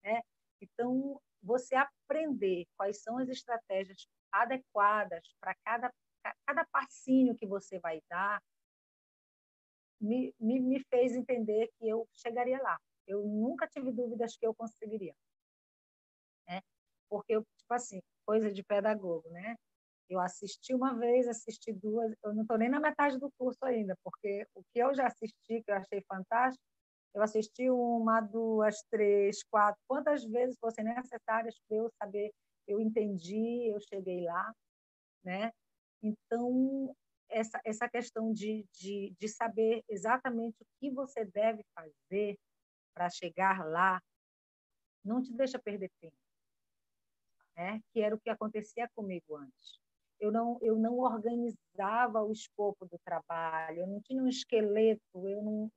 Né? 0.04 0.20
Então, 0.60 1.20
você 1.42 1.74
aprender 1.74 2.66
quais 2.76 3.02
são 3.02 3.18
as 3.18 3.28
estratégias 3.28 4.06
adequadas 4.32 5.34
para 5.40 5.54
cada, 5.64 5.92
cada 6.46 6.64
passinho 6.66 7.36
que 7.36 7.46
você 7.46 7.78
vai 7.78 8.00
dar, 8.08 8.42
me, 10.00 10.34
me, 10.38 10.60
me 10.60 10.84
fez 10.84 11.14
entender 11.14 11.68
que 11.78 11.88
eu 11.88 12.06
chegaria 12.12 12.60
lá. 12.62 12.78
Eu 13.06 13.24
nunca 13.24 13.66
tive 13.66 13.90
dúvidas 13.90 14.36
que 14.36 14.46
eu 14.46 14.54
conseguiria. 14.54 15.14
Né? 16.46 16.60
Porque, 17.08 17.32
eu, 17.34 17.42
tipo 17.56 17.74
assim, 17.74 18.00
coisa 18.26 18.52
de 18.52 18.62
pedagogo, 18.62 19.28
né? 19.30 19.56
Eu 20.08 20.20
assisti 20.20 20.74
uma 20.74 20.94
vez, 20.94 21.28
assisti 21.28 21.72
duas, 21.72 22.14
eu 22.22 22.34
não 22.34 22.42
estou 22.42 22.56
nem 22.56 22.68
na 22.68 22.80
metade 22.80 23.18
do 23.18 23.30
curso 23.38 23.62
ainda, 23.64 23.94
porque 24.02 24.46
o 24.54 24.62
que 24.72 24.78
eu 24.78 24.94
já 24.94 25.06
assisti, 25.06 25.62
que 25.62 25.70
eu 25.70 25.74
achei 25.74 26.02
fantástico, 26.02 26.62
eu 27.14 27.22
assisti 27.22 27.68
uma, 27.70 28.20
duas, 28.20 28.82
três, 28.90 29.42
quatro, 29.44 29.80
quantas 29.86 30.24
vezes 30.24 30.56
fossem 30.58 30.84
necessárias 30.84 31.54
para 31.66 31.76
eu 31.76 31.90
saber, 32.02 32.30
eu 32.68 32.80
entendi, 32.80 33.68
eu 33.68 33.80
cheguei 33.80 34.22
lá, 34.22 34.54
né? 35.24 35.50
Então, 36.02 36.94
essa, 37.28 37.60
essa 37.64 37.88
questão 37.88 38.32
de, 38.32 38.64
de, 38.72 39.14
de 39.18 39.28
saber 39.28 39.82
exatamente 39.88 40.62
o 40.62 40.66
que 40.78 40.90
você 40.90 41.24
deve 41.24 41.64
fazer 41.74 42.38
para 42.94 43.10
chegar 43.10 43.66
lá, 43.66 44.00
não 45.04 45.22
te 45.22 45.32
deixa 45.32 45.58
perder 45.58 45.90
tempo, 46.00 46.16
né? 47.56 47.80
Que 47.92 48.00
era 48.00 48.14
o 48.14 48.20
que 48.20 48.30
acontecia 48.30 48.88
comigo 48.94 49.36
antes. 49.36 49.80
Eu 50.20 50.32
não, 50.32 50.58
eu 50.60 50.76
não 50.76 50.98
organizava 50.98 52.22
o 52.22 52.32
escopo 52.32 52.86
do 52.86 52.98
trabalho, 53.04 53.80
eu 53.80 53.86
não 53.86 54.00
tinha 54.02 54.22
um 54.22 54.28
esqueleto, 54.28 55.28
eu 55.28 55.42
não, 55.42 55.72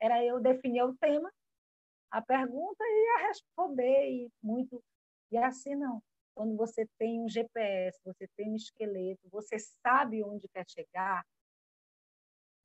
era 0.00 0.24
eu 0.24 0.40
definir 0.40 0.82
o 0.82 0.96
tema, 0.96 1.32
a 2.10 2.20
pergunta 2.20 2.82
e 2.84 3.04
ia 3.04 3.28
responder 3.28 4.10
e 4.10 4.30
muito 4.42 4.82
e 5.30 5.36
assim 5.38 5.74
não. 5.74 6.02
Quando 6.34 6.56
você 6.56 6.86
tem 6.98 7.20
um 7.22 7.28
GPS, 7.28 7.98
você 8.04 8.28
tem 8.36 8.50
um 8.52 8.56
esqueleto, 8.56 9.28
você 9.30 9.58
sabe 9.58 10.22
onde 10.22 10.48
quer 10.48 10.68
chegar, 10.68 11.24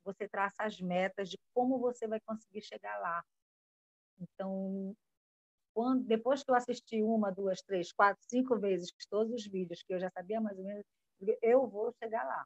você 0.04 0.28
traça 0.28 0.64
as 0.64 0.80
metas 0.80 1.30
de 1.30 1.38
como 1.54 1.80
você 1.80 2.08
vai 2.08 2.20
conseguir 2.22 2.62
chegar 2.62 2.98
lá. 3.00 3.24
Então, 4.20 4.96
quando, 5.74 6.04
depois 6.04 6.44
que 6.44 6.52
eu 6.52 6.56
assisti 6.56 7.02
uma, 7.02 7.32
duas, 7.32 7.62
três, 7.62 7.92
quatro, 7.94 8.22
cinco 8.28 8.60
vezes 8.60 8.92
todos 9.10 9.34
os 9.34 9.48
vídeos 9.48 9.82
que 9.84 9.94
eu 9.94 10.00
já 10.00 10.10
sabia 10.12 10.42
mais 10.42 10.58
ou 10.58 10.66
menos, 10.66 10.84
eu 11.42 11.68
vou 11.68 11.94
chegar 12.04 12.24
lá. 12.26 12.46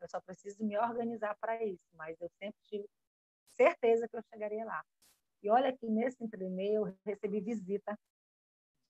Eu 0.00 0.08
só 0.08 0.20
preciso 0.20 0.64
me 0.64 0.76
organizar 0.78 1.36
para 1.40 1.64
isso, 1.64 1.84
mas 1.94 2.18
eu 2.20 2.28
sempre 2.38 2.58
tive 2.64 2.88
certeza 3.52 4.08
que 4.08 4.16
eu 4.16 4.22
chegaria 4.32 4.64
lá. 4.64 4.84
E 5.42 5.50
olha 5.50 5.76
que 5.76 5.86
nesse 5.86 6.16
e-mail 6.22 6.86
eu 6.86 6.96
recebi 7.04 7.40
visita 7.40 7.98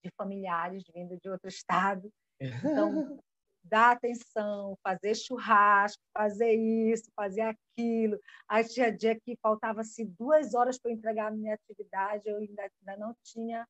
de 0.04 0.10
familiares 0.16 0.84
vindo 0.94 1.18
de 1.18 1.28
outro 1.28 1.48
estado. 1.48 2.12
Então, 2.40 3.18
dar 3.64 3.92
atenção, 3.92 4.76
fazer 4.82 5.14
churrasco, 5.14 6.02
fazer 6.12 6.52
isso, 6.52 7.10
fazer 7.16 7.40
aquilo. 7.42 8.18
Aí 8.46 8.64
tinha 8.68 8.92
dia 8.92 9.18
que 9.18 9.36
faltava-se 9.42 10.04
duas 10.04 10.54
horas 10.54 10.78
para 10.78 10.92
entregar 10.92 11.28
a 11.28 11.30
minha 11.30 11.54
atividade, 11.54 12.28
eu 12.28 12.36
ainda, 12.36 12.62
ainda 12.62 12.96
não 12.98 13.16
tinha 13.22 13.66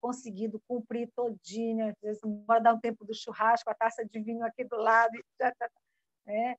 conseguido 0.00 0.60
cumprir 0.68 1.10
todinha. 1.16 1.90
Às 1.90 2.00
vezes, 2.00 2.20
bora 2.22 2.60
dar 2.60 2.74
um 2.74 2.80
tempo 2.80 3.04
do 3.04 3.14
churrasco, 3.14 3.68
a 3.68 3.74
taça 3.74 4.04
de 4.04 4.20
vinho 4.20 4.44
aqui 4.44 4.64
do 4.64 4.76
lado, 4.76 5.12
né? 6.26 6.56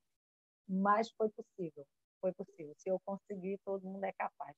mas 0.68 1.10
foi 1.12 1.30
possível 1.30 1.86
foi 2.20 2.34
possível. 2.34 2.74
Se 2.78 2.90
eu 2.90 3.00
conseguir, 3.06 3.60
todo 3.64 3.88
mundo 3.88 4.04
é 4.04 4.12
capaz. 4.14 4.56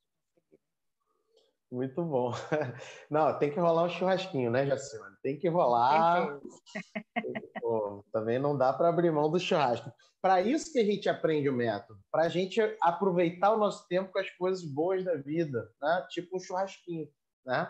Muito 1.72 2.04
bom. 2.04 2.32
Não, 3.12 3.38
tem 3.38 3.52
que 3.52 3.60
rolar 3.60 3.84
um 3.84 3.90
churrasquinho, 3.90 4.50
né, 4.50 4.66
Jacione? 4.66 5.16
Tem 5.22 5.38
que 5.38 5.48
rolar. 5.48 6.40
Pô, 7.62 8.04
também 8.12 8.40
não 8.40 8.58
dá 8.58 8.74
para 8.74 8.90
abrir 8.90 9.12
mão 9.12 9.30
do 9.30 9.40
churrasco. 9.40 9.92
Para 10.22 10.42
isso 10.42 10.72
que 10.74 10.80
a 10.80 10.86
gente 10.86 11.08
aprende 11.08 11.48
o 11.48 11.54
método, 11.54 12.00
para 12.12 12.24
a 12.24 12.30
gente 12.30 12.60
aproveitar 12.82 13.54
o 13.54 13.58
nosso 13.58 13.88
tempo 13.88 14.12
com 14.12 14.20
as 14.20 14.30
coisas 14.32 14.64
boas 14.64 15.04
da 15.06 15.16
vida, 15.16 15.70
né? 15.82 16.08
Tipo 16.10 16.38
um 16.38 16.40
churrasquinho, 16.40 17.08
né? 17.46 17.70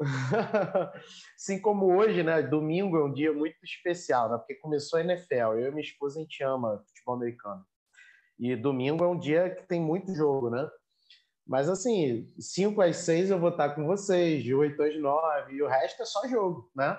assim 1.36 1.60
como 1.60 1.94
hoje, 1.94 2.22
né? 2.22 2.42
Domingo 2.42 2.96
é 2.96 3.04
um 3.04 3.12
dia 3.12 3.32
muito 3.32 3.56
especial, 3.62 4.30
né? 4.30 4.38
Porque 4.38 4.54
começou 4.54 4.98
a 4.98 5.02
NFL. 5.02 5.58
Eu 5.58 5.68
e 5.68 5.70
minha 5.70 5.82
esposa 5.82 6.18
a 6.18 6.22
gente 6.22 6.42
ama 6.42 6.82
futebol 6.86 7.16
americano. 7.16 7.64
E 8.38 8.56
domingo 8.56 9.04
é 9.04 9.08
um 9.08 9.18
dia 9.18 9.54
que 9.54 9.66
tem 9.68 9.80
muito 9.80 10.14
jogo, 10.14 10.48
né? 10.48 10.68
Mas 11.50 11.68
assim, 11.68 12.32
5 12.38 12.80
às 12.80 12.98
6 12.98 13.28
eu 13.30 13.40
vou 13.40 13.50
estar 13.50 13.74
com 13.74 13.84
vocês, 13.84 14.44
de 14.44 14.54
8 14.54 14.80
às 14.84 14.96
9, 14.96 15.52
e 15.52 15.60
o 15.60 15.66
resto 15.66 16.00
é 16.00 16.06
só 16.06 16.24
jogo, 16.28 16.70
né? 16.72 16.96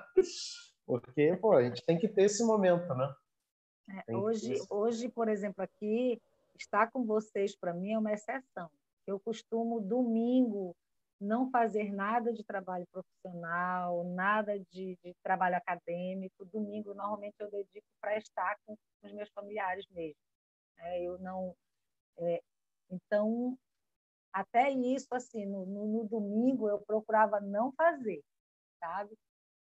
Porque, 0.85 1.37
pô, 1.37 1.53
a 1.53 1.63
gente 1.63 1.81
tem 1.85 1.97
que 1.97 2.05
ter 2.05 2.23
esse 2.23 2.43
momento, 2.43 2.93
né? 2.93 3.15
É, 4.05 4.13
hoje, 4.13 4.55
hoje, 4.69 5.07
por 5.07 5.29
exemplo, 5.29 5.63
aqui, 5.63 6.21
estar 6.59 6.91
com 6.91 7.05
vocês 7.05 7.55
para 7.55 7.73
mim 7.73 7.93
é 7.93 7.97
uma 7.97 8.11
exceção. 8.11 8.69
Eu 9.07 9.21
costumo, 9.21 9.79
domingo, 9.79 10.75
não 11.17 11.49
fazer 11.49 11.89
nada 11.93 12.33
de 12.33 12.43
trabalho 12.43 12.85
profissional, 12.91 14.03
nada 14.03 14.59
de, 14.59 14.99
de 15.01 15.15
trabalho 15.23 15.55
acadêmico. 15.55 16.43
Domingo, 16.43 16.93
normalmente, 16.93 17.35
eu 17.39 17.49
dedico 17.49 17.87
para 18.01 18.17
estar 18.17 18.57
com 18.65 18.75
os 19.01 19.13
meus 19.13 19.29
familiares 19.29 19.87
mesmo. 19.91 20.19
É, 20.77 21.03
eu 21.03 21.17
não. 21.19 21.55
É, 22.17 22.41
então, 22.89 23.57
até 24.33 24.69
isso, 24.69 25.07
assim, 25.11 25.45
no, 25.45 25.65
no, 25.65 25.87
no, 25.87 26.07
domingo, 26.07 26.69
eu 26.69 26.79
procurava 26.79 27.39
não 27.39 27.71
fazer, 27.73 28.23
sabe? 28.79 29.17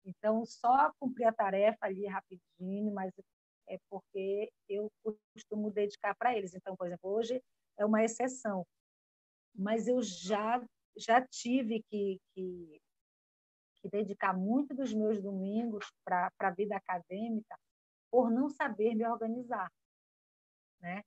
Então, 0.04 0.45
só 0.45 0.91
cumprir 0.99 1.25
a 1.25 1.34
tarefa 1.34 1.86
ali 1.86 2.06
rapidinho, 2.08 2.91
mas 2.93 3.12
é 3.67 3.78
porque 3.89 4.51
eu 4.69 4.91
costumo 5.34 5.71
dedicar 5.71 6.15
para 6.15 6.36
eles. 6.36 6.54
Então, 6.54 6.75
por 6.75 6.88
exemplo, 6.88 7.10
hoje 7.10 7.41
é 7.78 7.86
uma 7.86 8.04
exceção, 8.04 8.65
mas 9.54 9.88
eu 9.88 10.01
já 10.01 10.63
já 10.97 11.21
tive 11.28 11.84
que, 11.84 12.21
que, 12.34 12.82
que 13.82 13.89
dedicar 13.89 14.34
muito 14.34 14.73
dos 14.73 14.93
meus 14.93 15.21
domingos 15.21 15.86
para 16.06 16.32
a 16.39 16.51
vida 16.51 16.75
acadêmica 16.75 17.58
por 18.10 18.32
não 18.32 18.49
saber 18.49 18.95
me 18.95 19.06
organizar, 19.06 19.69
né? 20.80 21.04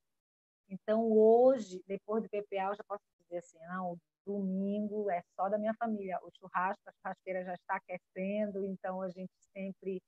Então, 0.68 1.10
hoje, 1.10 1.82
depois 1.86 2.22
do 2.22 2.28
PPA, 2.28 2.68
eu 2.68 2.74
já 2.74 2.84
posso 2.84 3.02
dizer 3.28 3.38
assim, 3.38 3.58
não, 3.66 3.92
o 3.92 3.98
domingo 4.26 5.10
é 5.10 5.22
só 5.34 5.48
da 5.48 5.58
minha 5.58 5.74
família. 5.74 6.18
O 6.22 6.30
churrasco, 6.38 6.82
a 6.86 6.92
churrasqueira 6.92 7.44
já 7.44 7.54
está 7.54 7.76
aquecendo, 7.76 8.64
então 8.64 9.02
a 9.02 9.08
gente 9.08 9.32
sempre... 9.52 10.02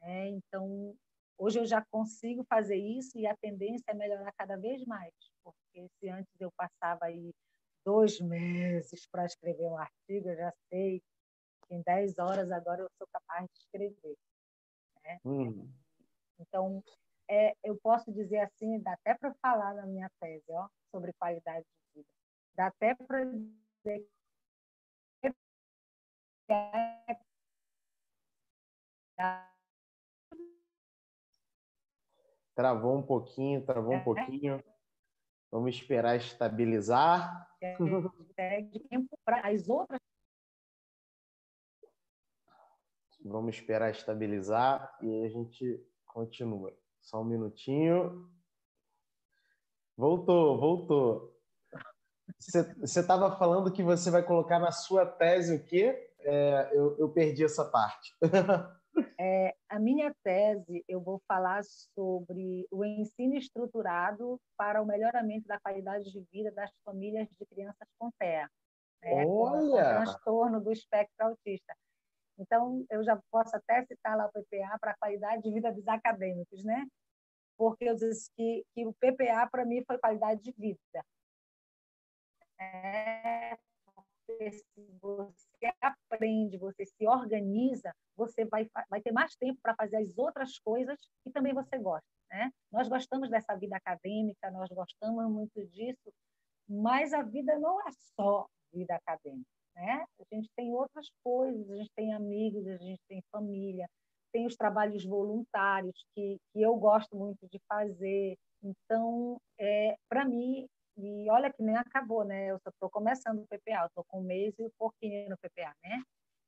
Né? 0.00 0.28
Então, 0.28 0.94
hoje 1.38 1.58
eu 1.58 1.66
já 1.66 1.84
consigo 1.90 2.44
fazer 2.44 2.76
isso 2.76 3.18
e 3.18 3.26
a 3.26 3.36
tendência 3.36 3.90
é 3.90 3.94
melhorar 3.94 4.32
cada 4.32 4.56
vez 4.56 4.84
mais, 4.84 5.12
porque 5.42 5.88
se 5.98 6.08
antes 6.08 6.32
eu 6.40 6.50
passava 6.52 7.06
aí 7.06 7.32
dois 7.84 8.20
meses 8.20 9.06
para 9.06 9.24
escrever 9.24 9.64
um 9.64 9.78
artigo, 9.78 10.28
eu 10.28 10.36
já 10.36 10.52
sei 10.68 11.00
que 11.66 11.74
em 11.74 11.82
dez 11.82 12.18
horas 12.18 12.50
agora 12.50 12.82
eu 12.82 12.90
sou 12.98 13.06
capaz 13.12 13.46
de 13.48 13.58
escrever. 13.58 14.16
Né? 15.02 15.18
Hum. 15.24 15.72
Então, 16.38 16.82
é, 17.28 17.54
eu 17.64 17.76
posso 17.78 18.12
dizer 18.12 18.40
assim, 18.40 18.80
dá 18.80 18.92
até 18.92 19.14
para 19.14 19.34
falar 19.34 19.74
na 19.74 19.86
minha 19.86 20.10
tese 20.20 20.52
ó, 20.52 20.68
sobre 20.90 21.12
qualidade 21.14 21.64
de. 21.64 21.85
Dá 22.56 22.68
até 22.68 22.94
para 22.94 23.24
dizer 23.24 24.08
Travou 32.54 32.96
um 32.96 33.02
pouquinho, 33.02 33.64
travou 33.64 33.92
um 33.92 33.98
é. 33.98 34.04
pouquinho. 34.04 34.64
Vamos 35.50 35.74
esperar 35.74 36.16
estabilizar. 36.16 37.46
É, 37.60 37.76
as 39.44 39.68
outras. 39.68 40.00
Vamos 43.22 43.56
esperar 43.56 43.90
estabilizar 43.90 44.96
e 45.02 45.24
a 45.24 45.28
gente 45.28 45.84
continua. 46.06 46.74
Só 47.00 47.20
um 47.20 47.24
minutinho. 47.24 48.30
Voltou, 49.96 50.58
voltou. 50.58 51.35
Você 52.38 53.00
estava 53.00 53.36
falando 53.36 53.72
que 53.72 53.82
você 53.82 54.10
vai 54.10 54.22
colocar 54.22 54.58
na 54.58 54.72
sua 54.72 55.06
tese 55.06 55.54
o 55.54 55.64
quê? 55.64 56.10
É, 56.20 56.70
eu, 56.72 56.96
eu 56.98 57.08
perdi 57.08 57.44
essa 57.44 57.64
parte. 57.64 58.14
É, 59.18 59.54
a 59.68 59.78
minha 59.78 60.14
tese, 60.22 60.82
eu 60.88 61.00
vou 61.00 61.20
falar 61.28 61.62
sobre 61.94 62.66
o 62.70 62.82
ensino 62.82 63.34
estruturado 63.34 64.40
para 64.56 64.80
o 64.80 64.86
melhoramento 64.86 65.46
da 65.46 65.60
qualidade 65.60 66.10
de 66.10 66.24
vida 66.32 66.50
das 66.52 66.70
famílias 66.82 67.28
de 67.38 67.46
crianças 67.46 67.86
com 67.98 68.10
TEA, 68.18 68.48
né, 69.02 69.26
Olha! 69.26 70.02
transtorno 70.02 70.62
do 70.62 70.72
espectro 70.72 71.26
autista. 71.26 71.74
Então, 72.38 72.84
eu 72.90 73.02
já 73.04 73.18
posso 73.30 73.56
até 73.56 73.84
citar 73.84 74.16
lá 74.16 74.26
o 74.26 74.30
PPA 74.30 74.78
para 74.78 74.92
a 74.92 74.96
qualidade 74.96 75.42
de 75.42 75.52
vida 75.52 75.72
dos 75.72 75.86
acadêmicos, 75.88 76.62
né? 76.64 76.86
Porque 77.56 77.84
eu 77.84 77.94
disse 77.94 78.30
que, 78.36 78.64
que 78.74 78.86
o 78.86 78.94
PPA, 78.94 79.48
para 79.50 79.64
mim, 79.64 79.82
foi 79.86 79.98
qualidade 79.98 80.42
de 80.42 80.52
vida. 80.52 81.04
É, 82.58 83.56
se 84.26 84.98
você 85.00 85.72
aprende, 85.80 86.58
você 86.58 86.84
se 86.84 87.06
organiza, 87.06 87.94
você 88.16 88.44
vai, 88.44 88.68
vai 88.88 89.00
ter 89.00 89.12
mais 89.12 89.34
tempo 89.36 89.58
para 89.62 89.74
fazer 89.74 89.96
as 89.96 90.16
outras 90.18 90.58
coisas 90.58 90.98
que 91.22 91.30
também 91.30 91.54
você 91.54 91.78
gosta. 91.78 92.06
Né? 92.30 92.50
Nós 92.72 92.88
gostamos 92.88 93.30
dessa 93.30 93.54
vida 93.56 93.76
acadêmica, 93.76 94.50
nós 94.50 94.68
gostamos 94.70 95.30
muito 95.30 95.64
disso, 95.68 96.12
mas 96.68 97.12
a 97.12 97.22
vida 97.22 97.58
não 97.58 97.80
é 97.86 97.90
só 98.16 98.46
vida 98.72 98.94
acadêmica. 98.96 99.48
Né? 99.74 100.04
A 100.18 100.34
gente 100.34 100.48
tem 100.56 100.72
outras 100.74 101.08
coisas, 101.22 101.70
a 101.70 101.76
gente 101.76 101.90
tem 101.94 102.12
amigos, 102.12 102.66
a 102.66 102.76
gente 102.78 103.00
tem 103.08 103.22
família, 103.30 103.88
tem 104.32 104.46
os 104.46 104.56
trabalhos 104.56 105.04
voluntários 105.04 106.04
que, 106.14 106.38
que 106.52 106.62
eu 106.62 106.74
gosto 106.76 107.16
muito 107.16 107.46
de 107.48 107.60
fazer. 107.68 108.36
Então, 108.62 109.40
é, 109.58 109.96
para 110.08 110.24
mim, 110.24 110.66
e 110.96 111.30
olha 111.30 111.52
que 111.52 111.62
nem 111.62 111.76
acabou, 111.76 112.24
né? 112.24 112.50
Eu 112.50 112.56
estou 112.56 112.90
começando 112.90 113.40
o 113.40 113.46
PPA, 113.46 113.86
estou 113.86 114.04
com 114.04 114.20
um 114.20 114.24
mês 114.24 114.54
e 114.58 114.62
um 114.62 114.70
pouquinho 114.78 115.28
no 115.28 115.36
PPA, 115.36 115.74
né? 115.84 116.02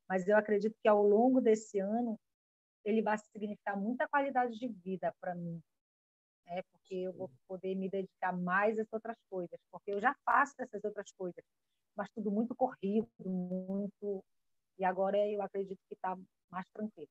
Mas 0.09 0.27
eu 0.27 0.37
acredito 0.37 0.75
que 0.83 0.89
ao 0.89 1.03
longo 1.03 1.41
desse 1.41 1.79
ano 1.79 2.19
ele 2.85 3.03
vai 3.03 3.19
significar 3.19 3.77
muita 3.77 4.09
qualidade 4.09 4.59
de 4.59 4.69
vida 4.69 5.13
para 5.21 5.35
mim, 5.35 5.61
né? 6.47 6.63
Porque 6.73 6.95
eu 6.95 7.13
vou 7.13 7.31
poder 7.47 7.75
me 7.75 7.91
dedicar 7.91 8.33
mais 8.33 8.79
a 8.79 8.83
essas 8.83 8.93
outras 8.93 9.17
coisas, 9.29 9.59
porque 9.71 9.93
eu 9.93 10.01
já 10.01 10.15
faço 10.25 10.55
essas 10.59 10.83
outras 10.83 11.13
coisas, 11.13 11.45
mas 11.95 12.09
tudo 12.15 12.31
muito 12.31 12.55
corrido, 12.55 13.09
muito 13.25 14.25
e 14.79 14.85
agora 14.85 15.19
eu 15.29 15.43
acredito 15.43 15.81
que 15.89 15.95
está 15.95 16.17
mais 16.51 16.67
tranquilo. 16.71 17.11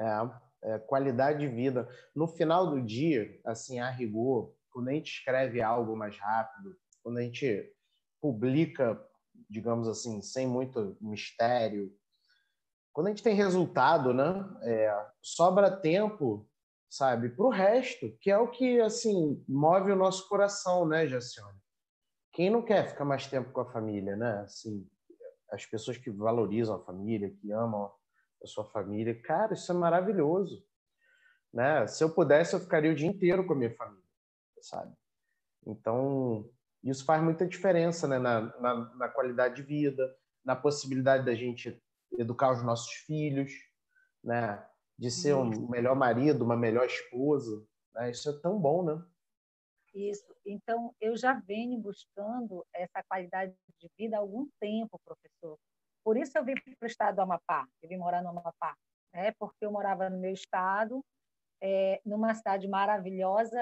É, 0.00 0.74
é, 0.74 0.78
qualidade 0.78 1.40
de 1.40 1.48
vida. 1.48 1.88
No 2.14 2.26
final 2.26 2.70
do 2.70 2.80
dia, 2.80 3.38
assim, 3.44 3.78
a 3.78 3.90
rigor, 3.90 4.54
quando 4.70 4.88
a 4.88 4.92
gente 4.92 5.12
escreve 5.12 5.60
algo 5.60 5.96
mais 5.96 6.16
rápido, 6.18 6.76
quando 7.02 7.18
a 7.18 7.22
gente 7.22 7.72
publica, 8.20 9.00
digamos 9.48 9.88
assim, 9.88 10.20
sem 10.20 10.46
muito 10.46 10.96
mistério, 11.00 11.92
quando 12.92 13.08
a 13.08 13.10
gente 13.10 13.22
tem 13.22 13.34
resultado, 13.34 14.12
né, 14.12 14.44
é, 14.62 15.06
sobra 15.22 15.70
tempo, 15.70 16.48
sabe, 16.90 17.28
para 17.28 17.44
o 17.44 17.50
resto, 17.50 18.10
que 18.20 18.30
é 18.30 18.38
o 18.38 18.50
que 18.50 18.80
assim 18.80 19.44
move 19.48 19.92
o 19.92 19.96
nosso 19.96 20.28
coração, 20.28 20.86
né, 20.86 21.06
Jacione? 21.06 21.58
Quem 22.32 22.50
não 22.50 22.62
quer 22.62 22.88
ficar 22.88 23.04
mais 23.04 23.26
tempo 23.26 23.52
com 23.52 23.60
a 23.60 23.70
família, 23.72 24.16
né? 24.16 24.40
Assim, 24.40 24.88
as 25.50 25.66
pessoas 25.66 25.96
que 25.96 26.10
valorizam 26.10 26.76
a 26.76 26.84
família, 26.84 27.30
que 27.30 27.50
amam 27.50 27.90
a 28.42 28.46
sua 28.46 28.64
família, 28.64 29.20
cara, 29.22 29.54
isso 29.54 29.70
é 29.72 29.74
maravilhoso, 29.74 30.64
né? 31.52 31.86
Se 31.86 32.02
eu 32.04 32.14
pudesse, 32.14 32.54
eu 32.54 32.60
ficaria 32.60 32.92
o 32.92 32.94
dia 32.94 33.08
inteiro 33.08 33.46
com 33.46 33.54
a 33.54 33.56
minha 33.56 33.74
família 33.74 34.07
sabe? 34.62 34.92
Então, 35.66 36.48
isso 36.82 37.04
faz 37.04 37.22
muita 37.22 37.46
diferença 37.46 38.06
né? 38.06 38.18
na, 38.18 38.40
na, 38.60 38.74
na 38.94 39.08
qualidade 39.08 39.56
de 39.56 39.62
vida, 39.62 40.16
na 40.44 40.56
possibilidade 40.56 41.24
da 41.24 41.34
gente 41.34 41.80
educar 42.12 42.52
os 42.52 42.62
nossos 42.62 42.92
filhos, 42.92 43.52
né? 44.22 44.64
de 44.98 45.10
ser 45.10 45.34
um 45.34 45.68
melhor 45.68 45.94
marido, 45.94 46.44
uma 46.44 46.56
melhor 46.56 46.86
esposa. 46.86 47.64
Né? 47.94 48.10
Isso 48.10 48.28
é 48.30 48.40
tão 48.40 48.58
bom, 48.58 48.84
né? 48.84 49.04
Isso. 49.94 50.34
Então, 50.44 50.94
eu 51.00 51.16
já 51.16 51.34
venho 51.34 51.78
buscando 51.80 52.64
essa 52.72 53.02
qualidade 53.08 53.54
de 53.80 53.90
vida 53.98 54.16
há 54.16 54.20
algum 54.20 54.48
tempo, 54.60 55.00
professor. 55.04 55.58
Por 56.04 56.16
isso 56.16 56.36
eu 56.38 56.44
vim 56.44 56.54
para 56.54 56.74
o 56.82 56.86
estado 56.86 57.16
do 57.16 57.22
Amapá, 57.22 57.66
eu 57.82 57.88
vim 57.88 57.96
morar 57.96 58.22
no 58.22 58.30
Amapá, 58.30 58.76
né? 59.12 59.32
porque 59.38 59.64
eu 59.64 59.70
morava 59.70 60.08
no 60.08 60.18
meu 60.18 60.32
estado, 60.32 61.04
é, 61.60 62.00
numa 62.04 62.34
cidade 62.34 62.66
maravilhosa, 62.68 63.60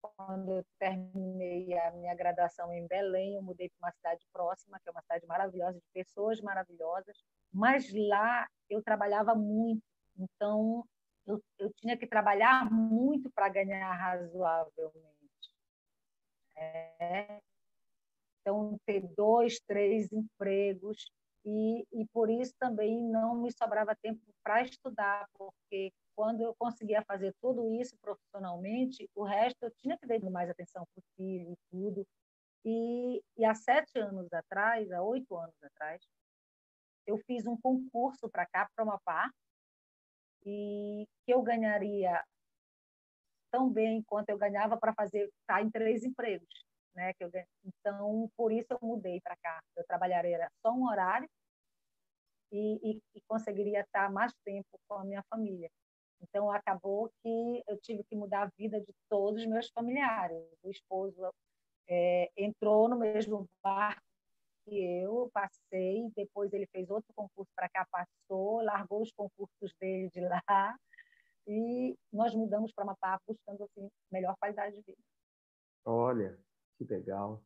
quando 0.00 0.58
eu 0.58 0.64
terminei 0.78 1.76
a 1.78 1.90
minha 1.92 2.14
graduação 2.14 2.72
em 2.72 2.86
Belém, 2.86 3.34
eu 3.34 3.42
mudei 3.42 3.68
para 3.68 3.88
uma 3.88 3.92
cidade 3.92 4.26
próxima, 4.32 4.78
que 4.80 4.88
é 4.88 4.92
uma 4.92 5.02
cidade 5.02 5.26
maravilhosa, 5.26 5.78
de 5.78 5.86
pessoas 5.92 6.40
maravilhosas, 6.40 7.16
mas 7.52 7.92
lá 7.92 8.48
eu 8.68 8.82
trabalhava 8.82 9.34
muito, 9.34 9.82
então 10.18 10.84
eu, 11.26 11.42
eu 11.58 11.72
tinha 11.74 11.96
que 11.96 12.06
trabalhar 12.06 12.70
muito 12.70 13.30
para 13.30 13.48
ganhar 13.48 13.92
razoavelmente. 13.92 15.10
É. 16.56 17.40
Então, 18.40 18.78
ter 18.86 19.06
dois, 19.14 19.60
três 19.60 20.10
empregos, 20.12 21.10
e, 21.44 21.86
e 21.92 22.06
por 22.12 22.30
isso 22.30 22.54
também 22.58 23.02
não 23.02 23.34
me 23.34 23.50
sobrava 23.52 23.96
tempo 23.96 24.20
para 24.42 24.62
estudar, 24.62 25.26
porque 25.34 25.92
quando 26.14 26.42
eu 26.42 26.54
conseguia 26.58 27.02
fazer 27.02 27.34
tudo 27.40 27.72
isso 27.74 27.96
profissionalmente, 27.98 29.08
o 29.14 29.24
resto 29.24 29.62
eu 29.62 29.70
tinha 29.72 29.96
que 29.98 30.06
dar 30.06 30.30
mais 30.30 30.50
atenção 30.50 30.84
para 30.92 31.00
o 31.00 31.04
filho 31.16 31.52
e 31.52 31.56
tudo. 31.70 32.06
E, 32.64 33.22
e 33.36 33.44
há 33.44 33.54
sete 33.54 33.98
anos 33.98 34.32
atrás, 34.32 34.90
há 34.92 35.02
oito 35.02 35.36
anos 35.36 35.54
atrás, 35.62 36.00
eu 37.06 37.18
fiz 37.26 37.46
um 37.46 37.56
concurso 37.60 38.28
para 38.28 38.46
cá, 38.46 38.68
para 38.74 38.84
uma 38.84 39.00
par, 39.00 39.30
e 40.44 41.06
que 41.24 41.32
eu 41.32 41.42
ganharia 41.42 42.22
tão 43.50 43.70
bem 43.70 44.02
quanto 44.02 44.30
eu 44.30 44.38
ganhava 44.38 44.76
para 44.78 44.94
fazer 44.94 45.24
estar 45.24 45.56
tá 45.56 45.62
em 45.62 45.70
três 45.70 46.04
empregos. 46.04 46.64
né? 46.94 47.12
Que 47.14 47.24
eu, 47.24 47.30
então, 47.64 48.30
por 48.36 48.52
isso 48.52 48.72
eu 48.72 48.78
mudei 48.82 49.20
para 49.20 49.36
cá. 49.36 49.60
Eu 49.76 49.84
trabalharia 49.86 50.50
só 50.62 50.72
um 50.72 50.86
horário 50.88 51.28
e, 52.52 52.92
e, 52.92 53.02
e, 53.14 53.20
conseguiria 53.28 53.80
estar 53.80 54.10
mais 54.10 54.32
tempo 54.44 54.78
com 54.88 54.94
a 54.94 55.04
minha 55.04 55.22
família. 55.24 55.70
Então, 56.22 56.50
acabou 56.50 57.10
que 57.22 57.62
eu 57.66 57.78
tive 57.78 58.04
que 58.04 58.14
mudar 58.14 58.42
a 58.42 58.50
vida 58.56 58.80
de 58.80 58.92
todos 59.08 59.42
os 59.42 59.48
meus 59.48 59.68
familiares. 59.70 60.42
O 60.62 60.70
esposo 60.70 61.32
é, 61.88 62.30
entrou 62.36 62.88
no 62.88 62.98
mesmo 62.98 63.48
barco 63.62 64.02
que 64.64 64.78
eu, 65.02 65.30
passei, 65.32 66.10
depois 66.14 66.52
ele 66.52 66.66
fez 66.66 66.88
outro 66.90 67.12
concurso 67.14 67.50
para 67.56 67.68
cá, 67.68 67.86
passou, 67.90 68.62
largou 68.62 69.02
os 69.02 69.10
concursos 69.12 69.74
dele 69.80 70.10
de 70.10 70.20
lá, 70.20 70.76
e 71.46 71.96
nós 72.12 72.34
mudamos 72.34 72.72
para 72.72 72.84
Mapá 72.84 73.18
buscando 73.26 73.64
assim, 73.64 73.88
melhor 74.12 74.36
qualidade 74.38 74.76
de 74.76 74.82
vida. 74.82 74.98
Olha, 75.84 76.38
que 76.76 76.84
legal. 76.84 77.42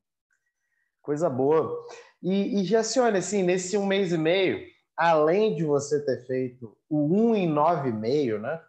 Coisa 1.00 1.30
boa. 1.30 1.86
E, 2.22 2.60
e 2.60 2.64
Jacione, 2.64 3.18
assim, 3.18 3.42
nesse 3.42 3.76
um 3.78 3.86
mês 3.86 4.12
e 4.12 4.18
meio, 4.18 4.66
além 4.96 5.54
de 5.54 5.64
você 5.64 6.04
ter 6.04 6.26
feito 6.26 6.76
o 6.88 6.98
um 6.98 7.34
em 7.34 7.48
nove 7.48 7.88
e 7.88 7.92
meio, 7.92 8.38
né? 8.38 8.62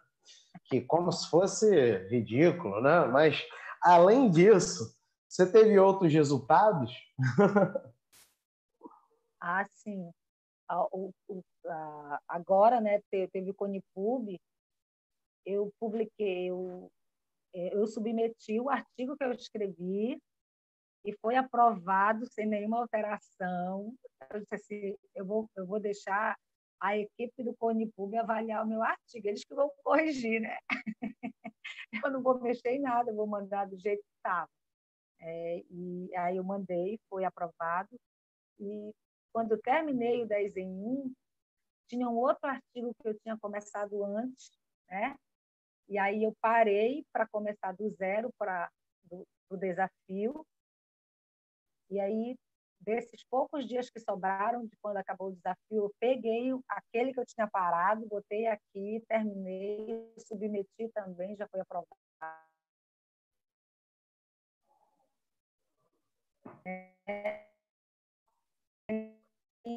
Que 0.66 0.80
como 0.80 1.12
se 1.12 1.28
fosse 1.30 1.98
ridículo, 2.08 2.80
né? 2.80 3.06
Mas 3.06 3.42
além 3.82 4.30
disso, 4.30 4.96
você 5.28 5.50
teve 5.50 5.78
outros 5.78 6.12
resultados? 6.12 6.92
ah, 9.40 9.64
sim. 9.68 10.10
Agora, 12.28 12.80
né, 12.80 13.00
teve 13.10 13.50
o 13.50 13.54
Conipub, 13.54 14.36
eu 15.44 15.72
publiquei, 15.78 16.50
eu, 16.50 16.90
eu 17.54 17.86
submeti 17.86 18.58
o 18.58 18.68
artigo 18.68 19.16
que 19.16 19.22
eu 19.22 19.32
escrevi 19.32 20.20
e 21.06 21.12
foi 21.22 21.36
aprovado 21.36 22.26
sem 22.26 22.46
nenhuma 22.46 22.78
alteração. 22.78 23.94
Eu 24.28 24.40
disse 24.40 24.54
assim, 24.56 24.96
eu 25.14 25.24
vou, 25.24 25.48
eu 25.56 25.64
vou 25.64 25.78
deixar 25.78 26.36
a 26.80 26.98
equipe 26.98 27.44
do 27.44 27.54
Conipub 27.54 28.14
avaliar 28.16 28.64
o 28.64 28.68
meu 28.68 28.82
artigo, 28.82 29.28
eles 29.28 29.44
que 29.44 29.54
vão 29.54 29.70
corrigir, 29.84 30.40
né? 30.40 30.58
eu 32.04 32.10
não 32.10 32.20
vou 32.20 32.40
mexer 32.40 32.70
em 32.70 32.80
nada, 32.80 33.10
eu 33.10 33.14
vou 33.14 33.26
mandar 33.26 33.66
do 33.66 33.78
jeito 33.78 34.02
que 34.02 34.16
estava. 34.16 34.48
É, 35.20 35.62
e 35.70 36.14
aí 36.16 36.36
eu 36.36 36.44
mandei, 36.44 36.98
foi 37.08 37.24
aprovado. 37.24 37.96
E 38.58 38.92
quando 39.32 39.56
terminei 39.58 40.22
o 40.22 40.26
10 40.26 40.56
em 40.56 40.68
1, 40.68 41.14
tinha 41.88 42.08
um 42.08 42.16
outro 42.16 42.48
artigo 42.48 42.92
que 43.00 43.08
eu 43.08 43.18
tinha 43.20 43.38
começado 43.38 44.04
antes, 44.04 44.50
né? 44.90 45.16
E 45.88 45.98
aí 45.98 46.24
eu 46.24 46.34
parei 46.40 47.04
para 47.12 47.28
começar 47.28 47.72
do 47.72 47.88
zero 47.90 48.28
para 48.36 48.68
o 49.48 49.56
desafio. 49.56 50.44
E 51.90 52.00
aí, 52.00 52.36
desses 52.80 53.24
poucos 53.30 53.66
dias 53.66 53.88
que 53.90 54.00
sobraram, 54.00 54.66
de 54.66 54.76
quando 54.82 54.96
acabou 54.96 55.28
o 55.28 55.32
desafio, 55.32 55.84
eu 55.84 55.94
peguei 56.00 56.50
aquele 56.68 57.12
que 57.12 57.20
eu 57.20 57.26
tinha 57.26 57.48
parado, 57.48 58.06
botei 58.06 58.46
aqui, 58.46 59.02
terminei, 59.08 60.12
submeti 60.18 60.88
também, 60.94 61.36
já 61.36 61.46
foi 61.48 61.60
aprovado. 61.60 61.86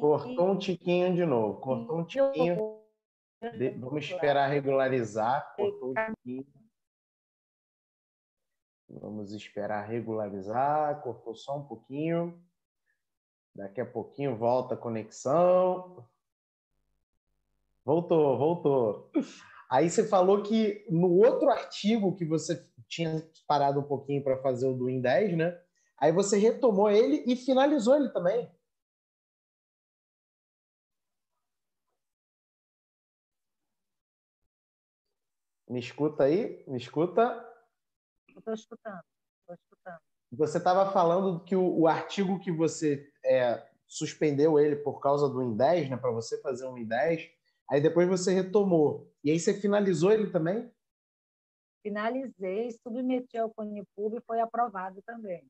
Cortou 0.00 0.50
um 0.50 0.58
tiquinho 0.58 1.14
de 1.14 1.24
novo, 1.24 1.60
cortou 1.60 1.98
um 1.98 2.04
tiquinho. 2.04 2.80
Vamos 3.78 4.04
esperar 4.04 4.48
regularizar, 4.48 5.54
cortou 5.56 5.90
um 5.90 5.94
tiquinho. 5.94 6.59
Vamos 8.92 9.32
esperar 9.32 9.86
regularizar, 9.86 11.00
cortou 11.02 11.34
só 11.34 11.56
um 11.56 11.64
pouquinho. 11.64 12.42
Daqui 13.54 13.80
a 13.80 13.86
pouquinho 13.86 14.36
volta 14.36 14.74
a 14.74 14.78
conexão. 14.78 16.04
Voltou, 17.84 18.36
voltou. 18.36 19.10
Aí 19.70 19.88
você 19.88 20.06
falou 20.06 20.42
que 20.42 20.84
no 20.90 21.12
outro 21.18 21.48
artigo 21.48 22.16
que 22.16 22.24
você 22.24 22.68
tinha 22.88 23.22
parado 23.46 23.78
um 23.78 23.84
pouquinho 23.84 24.22
para 24.22 24.36
fazer 24.42 24.66
o 24.66 24.74
do 24.74 24.86
Win 24.86 25.00
10, 25.00 25.36
né? 25.36 25.60
Aí 25.96 26.10
você 26.10 26.36
retomou 26.36 26.90
ele 26.90 27.22
e 27.26 27.36
finalizou 27.36 27.94
ele 27.94 28.08
também. 28.08 28.50
Me 35.68 35.78
escuta 35.78 36.24
aí? 36.24 36.64
Me 36.66 36.76
escuta? 36.76 37.49
Estou 38.40 38.54
escutando, 38.54 39.02
estou 39.40 39.54
escutando. 39.54 40.00
Você 40.32 40.58
estava 40.58 40.90
falando 40.90 41.44
que 41.44 41.54
o, 41.54 41.80
o, 41.80 41.86
artigo 41.86 42.40
que 42.40 42.50
você 42.50 43.06
é, 43.22 43.62
suspendeu 43.86 44.58
ele 44.58 44.76
por 44.76 44.98
causa 44.98 45.28
do 45.28 45.40
IN10, 45.40 45.90
né, 45.90 45.96
para 45.96 46.10
você 46.10 46.40
fazer 46.40 46.66
um 46.66 46.74
IN10, 46.74 47.30
aí 47.68 47.80
depois 47.82 48.08
você 48.08 48.32
retomou. 48.32 49.12
E 49.22 49.30
aí 49.30 49.38
você 49.38 49.52
finalizou 49.52 50.10
ele 50.10 50.30
também? 50.30 50.72
Finalizei, 51.82 52.70
submeti 52.82 53.36
ao 53.36 53.50
Conipub 53.50 54.16
e 54.16 54.22
foi 54.22 54.40
aprovado 54.40 55.02
também. 55.02 55.46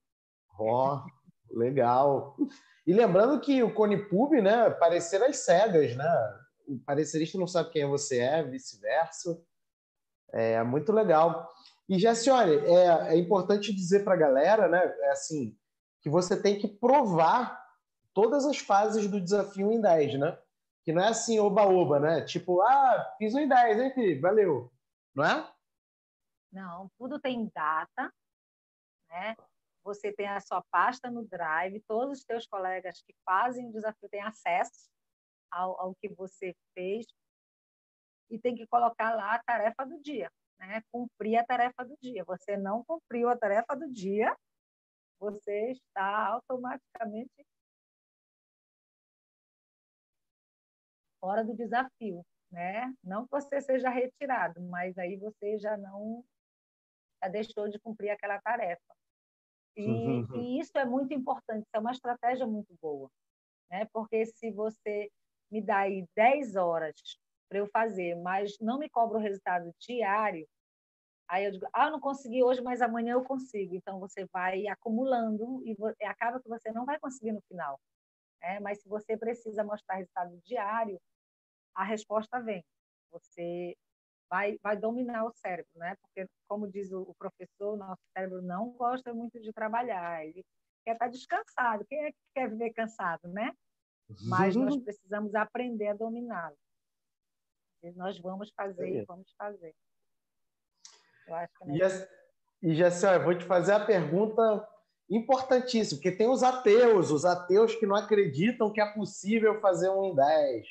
Ó, 0.58 0.96
oh, 0.96 1.56
legal. 1.56 2.36
E 2.84 2.92
lembrando 2.92 3.40
que 3.40 3.62
o 3.62 3.72
Conipub, 3.72 4.32
né, 4.42 4.68
parecer 4.70 5.22
as 5.22 5.36
cegas, 5.38 5.94
né? 5.94 6.40
O 6.66 6.78
parecerista 6.80 7.38
não 7.38 7.46
sabe 7.46 7.70
quem 7.70 7.86
você 7.86 8.18
é, 8.18 8.42
vice-versa. 8.42 9.40
É 10.32 10.62
muito 10.64 10.92
legal. 10.92 11.48
E, 11.90 11.98
Jacione, 11.98 12.54
é, 12.54 13.14
é 13.14 13.16
importante 13.16 13.74
dizer 13.74 14.04
para 14.04 14.14
a 14.14 14.16
galera, 14.16 14.68
né, 14.68 14.78
é 14.78 15.10
assim, 15.10 15.58
que 16.00 16.08
você 16.08 16.40
tem 16.40 16.56
que 16.56 16.68
provar 16.68 17.60
todas 18.14 18.46
as 18.46 18.58
fases 18.58 19.10
do 19.10 19.20
desafio 19.20 19.72
em 19.72 19.80
10, 19.80 20.20
né? 20.20 20.40
Que 20.84 20.92
não 20.92 21.02
é 21.02 21.08
assim, 21.08 21.40
oba-oba, 21.40 21.98
né? 21.98 22.24
Tipo, 22.24 22.62
ah, 22.62 23.14
fiz 23.18 23.34
um 23.34 23.40
em 23.40 23.48
10, 23.48 23.80
hein, 23.80 23.92
filho? 23.92 24.20
Valeu. 24.20 24.72
Não 25.12 25.24
é? 25.24 25.52
Não, 26.52 26.88
tudo 26.96 27.18
tem 27.18 27.50
data, 27.52 28.14
né? 29.08 29.34
Você 29.82 30.12
tem 30.12 30.28
a 30.28 30.38
sua 30.38 30.62
pasta 30.70 31.10
no 31.10 31.26
Drive, 31.26 31.82
todos 31.88 32.20
os 32.20 32.24
teus 32.24 32.46
colegas 32.46 33.02
que 33.02 33.16
fazem 33.24 33.68
o 33.68 33.72
desafio 33.72 34.08
têm 34.08 34.22
acesso 34.22 34.88
ao, 35.50 35.80
ao 35.80 35.94
que 35.96 36.08
você 36.08 36.54
fez 36.72 37.04
e 38.30 38.38
tem 38.38 38.54
que 38.54 38.68
colocar 38.68 39.12
lá 39.12 39.34
a 39.34 39.42
tarefa 39.42 39.84
do 39.84 40.00
dia 40.00 40.30
né, 40.60 40.82
cumprir 40.92 41.38
a 41.38 41.44
tarefa 41.44 41.84
do 41.84 41.96
dia. 42.00 42.22
Você 42.24 42.56
não 42.56 42.84
cumpriu 42.84 43.28
a 43.28 43.36
tarefa 43.36 43.74
do 43.74 43.90
dia, 43.90 44.36
você 45.18 45.72
está 45.72 46.28
automaticamente 46.28 47.46
fora 51.18 51.44
do 51.44 51.54
desafio, 51.54 52.24
né? 52.50 52.92
Não 53.02 53.24
que 53.24 53.30
você 53.30 53.60
seja 53.60 53.90
retirado, 53.90 54.62
mas 54.62 54.96
aí 54.96 55.16
você 55.16 55.58
já 55.58 55.76
não 55.76 56.24
já 57.22 57.28
deixou 57.28 57.68
de 57.68 57.78
cumprir 57.78 58.10
aquela 58.10 58.40
tarefa. 58.40 58.94
E, 59.76 59.86
uhum. 59.86 60.36
e 60.36 60.58
isso 60.58 60.76
é 60.78 60.84
muito 60.86 61.12
importante, 61.12 61.66
é 61.72 61.78
uma 61.78 61.92
estratégia 61.92 62.46
muito 62.46 62.74
boa, 62.80 63.10
né? 63.70 63.86
Porque 63.92 64.24
se 64.26 64.50
você 64.50 65.10
me 65.50 65.60
dá 65.60 65.80
aí 65.80 66.06
10 66.16 66.56
horas 66.56 66.94
para 67.50 67.58
eu 67.58 67.66
fazer, 67.66 68.14
mas 68.14 68.56
não 68.60 68.78
me 68.78 68.88
cobra 68.88 69.18
o 69.18 69.20
resultado 69.20 69.74
diário, 69.80 70.46
aí 71.28 71.44
eu 71.44 71.50
digo, 71.50 71.66
ah, 71.72 71.86
eu 71.86 71.90
não 71.90 72.00
consegui 72.00 72.42
hoje, 72.44 72.62
mas 72.62 72.80
amanhã 72.80 73.14
eu 73.14 73.24
consigo. 73.24 73.74
Então 73.74 73.98
você 73.98 74.24
vai 74.32 74.68
acumulando 74.68 75.60
e 75.66 75.76
acaba 76.04 76.40
que 76.40 76.48
você 76.48 76.70
não 76.70 76.86
vai 76.86 76.98
conseguir 77.00 77.32
no 77.32 77.42
final. 77.42 77.78
É, 78.40 78.60
mas 78.60 78.80
se 78.80 78.88
você 78.88 79.16
precisa 79.16 79.64
mostrar 79.64 79.96
resultado 79.96 80.40
diário, 80.44 80.98
a 81.74 81.82
resposta 81.82 82.40
vem. 82.40 82.64
Você 83.10 83.76
vai, 84.30 84.56
vai 84.62 84.76
dominar 84.76 85.24
o 85.24 85.32
cérebro, 85.32 85.70
né? 85.74 85.96
Porque, 86.00 86.28
como 86.48 86.70
diz 86.70 86.92
o, 86.92 87.12
professor, 87.18 87.74
o 87.74 87.76
nosso 87.76 88.00
cérebro 88.16 88.40
não 88.40 88.70
gosta 88.70 89.12
muito 89.12 89.40
de 89.40 89.52
trabalhar. 89.52 90.24
Ele 90.24 90.44
quer 90.84 90.92
estar 90.92 91.08
descansado. 91.08 91.84
Quem 91.86 92.04
é 92.04 92.12
que 92.12 92.18
quer 92.32 92.48
viver 92.48 92.72
cansado, 92.72 93.28
né? 93.28 93.52
Mas 94.22 94.56
nós 94.56 94.76
precisamos 94.76 95.34
aprender 95.34 95.88
a 95.88 95.94
dominá-lo. 95.94 96.56
Nós 97.96 98.18
vamos 98.18 98.50
fazer 98.50 98.88
e 98.88 99.04
vamos 99.04 99.32
fazer. 99.36 99.74
Eu 101.26 101.34
acho 101.34 101.52
que 101.58 102.20
e, 102.62 102.74
Jessé, 102.74 103.16
eu 103.16 103.24
vou 103.24 103.34
te 103.34 103.44
fazer 103.44 103.72
a 103.72 103.84
pergunta 103.84 104.68
importantíssima, 105.08 105.98
porque 105.98 106.12
tem 106.16 106.28
os 106.28 106.42
ateus, 106.42 107.10
os 107.10 107.24
ateus 107.24 107.74
que 107.74 107.86
não 107.86 107.96
acreditam 107.96 108.70
que 108.70 108.80
é 108.80 108.92
possível 108.92 109.60
fazer 109.60 109.88
um 109.88 110.04
em 110.04 110.14
10. 110.14 110.66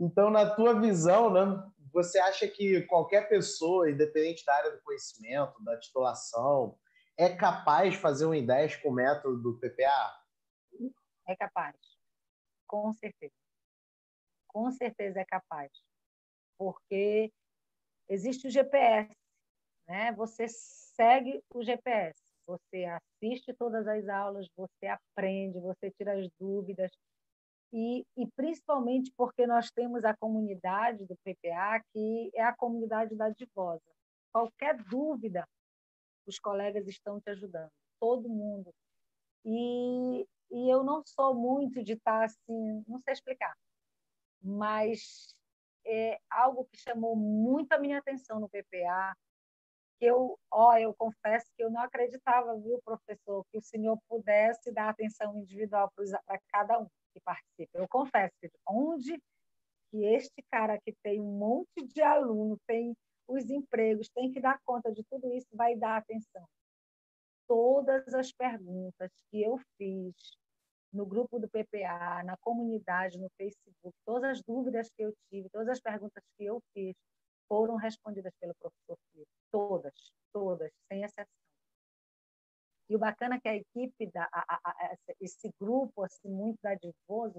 Então, 0.00 0.30
na 0.30 0.50
tua 0.50 0.78
visão, 0.80 1.32
né, 1.32 1.64
você 1.92 2.18
acha 2.18 2.46
que 2.48 2.82
qualquer 2.82 3.28
pessoa, 3.28 3.90
independente 3.90 4.44
da 4.44 4.54
área 4.54 4.72
do 4.72 4.82
conhecimento, 4.82 5.62
da 5.62 5.78
titulação, 5.78 6.76
é 7.16 7.28
capaz 7.28 7.94
de 7.94 7.98
fazer 7.98 8.26
um 8.26 8.34
em 8.34 8.44
10 8.44 8.76
com 8.76 8.90
o 8.90 8.94
método 8.94 9.40
do 9.40 9.58
PPA? 9.58 10.20
É 11.26 11.36
capaz, 11.36 11.76
com 12.66 12.92
certeza. 12.92 13.34
Com 14.48 14.70
certeza 14.72 15.20
é 15.20 15.24
capaz. 15.24 15.70
Porque 16.58 17.32
existe 18.08 18.48
o 18.48 18.50
GPS, 18.50 19.14
né? 19.86 20.12
Você 20.12 20.46
segue 20.48 21.42
o 21.54 21.62
GPS. 21.62 22.18
Você 22.46 22.84
assiste 22.84 23.52
todas 23.54 23.86
as 23.86 24.08
aulas, 24.08 24.48
você 24.56 24.86
aprende, 24.86 25.60
você 25.60 25.90
tira 25.90 26.18
as 26.18 26.28
dúvidas, 26.40 26.90
e, 27.72 28.06
e, 28.16 28.26
principalmente 28.34 29.12
porque 29.16 29.46
nós 29.46 29.70
temos 29.70 30.04
a 30.04 30.16
comunidade 30.16 31.04
do 31.04 31.16
PPA, 31.16 31.82
que 31.92 32.30
é 32.34 32.42
a 32.42 32.56
comunidade 32.56 33.14
da 33.14 33.28
Divosa. 33.28 33.82
Qualquer 34.32 34.82
dúvida, 34.84 35.46
os 36.26 36.38
colegas 36.38 36.86
estão 36.86 37.20
te 37.20 37.30
ajudando, 37.30 37.70
todo 38.00 38.28
mundo. 38.28 38.70
E, 39.44 40.26
e 40.50 40.70
eu 40.70 40.82
não 40.82 41.02
sou 41.04 41.34
muito 41.34 41.82
de 41.82 41.92
estar 41.92 42.24
assim, 42.24 42.84
não 42.86 43.00
sei 43.00 43.12
explicar, 43.12 43.54
mas 44.42 45.34
é 45.86 46.18
algo 46.30 46.66
que 46.66 46.76
chamou 46.76 47.16
muito 47.16 47.72
a 47.72 47.78
minha 47.78 47.98
atenção 47.98 48.38
no 48.38 48.48
PPA, 48.48 49.16
que 49.98 50.04
eu, 50.04 50.38
ó, 50.50 50.76
eu 50.76 50.94
confesso 50.94 51.46
que 51.56 51.62
eu 51.62 51.70
não 51.70 51.80
acreditava, 51.80 52.56
viu, 52.58 52.80
professor, 52.84 53.44
que 53.50 53.58
o 53.58 53.62
senhor 53.62 53.98
pudesse 54.08 54.70
dar 54.70 54.90
atenção 54.90 55.36
individual 55.36 55.90
para 56.24 56.40
cada 56.52 56.78
um 56.78 56.86
que 57.12 57.20
participa. 57.20 57.78
Eu 57.78 57.88
confesso 57.88 58.34
onde 58.66 59.20
que 59.90 60.04
este 60.04 60.42
cara 60.50 60.78
que 60.80 60.94
tem 61.02 61.20
um 61.20 61.38
monte 61.38 61.86
de 61.86 62.02
aluno, 62.02 62.58
tem 62.66 62.94
os 63.26 63.50
empregos, 63.50 64.08
tem 64.10 64.30
que 64.30 64.40
dar 64.40 64.60
conta 64.64 64.92
de 64.92 65.02
tudo 65.04 65.32
isso, 65.32 65.48
vai 65.52 65.76
dar 65.76 65.96
atenção. 65.96 66.46
Todas 67.46 68.14
as 68.14 68.30
perguntas 68.32 69.10
que 69.30 69.42
eu 69.42 69.58
fiz 69.76 70.14
no 70.92 71.04
grupo 71.04 71.38
do 71.38 71.48
PPA, 71.48 72.22
na 72.24 72.36
comunidade, 72.38 73.18
no 73.18 73.28
Facebook, 73.36 73.94
todas 74.04 74.38
as 74.38 74.42
dúvidas 74.42 74.90
que 74.96 75.02
eu 75.02 75.12
tive, 75.30 75.48
todas 75.50 75.68
as 75.68 75.80
perguntas 75.80 76.22
que 76.36 76.44
eu 76.44 76.62
fiz 76.72 76.94
foram 77.48 77.76
respondidas 77.76 78.32
pelo 78.40 78.54
professor 78.56 78.96
Filipe. 79.10 79.30
Todas, 79.50 80.12
todas, 80.32 80.72
sem 80.90 81.02
exceção. 81.02 81.26
E 82.88 82.96
o 82.96 82.98
bacana 82.98 83.36
é 83.36 83.40
que 83.40 83.48
a 83.48 83.56
equipe, 83.56 84.10
da, 84.10 84.28
a, 84.32 84.60
a, 84.64 84.96
esse 85.20 85.50
grupo 85.60 86.02
assim, 86.04 86.28
muito 86.28 86.58
dadivoso, 86.62 87.38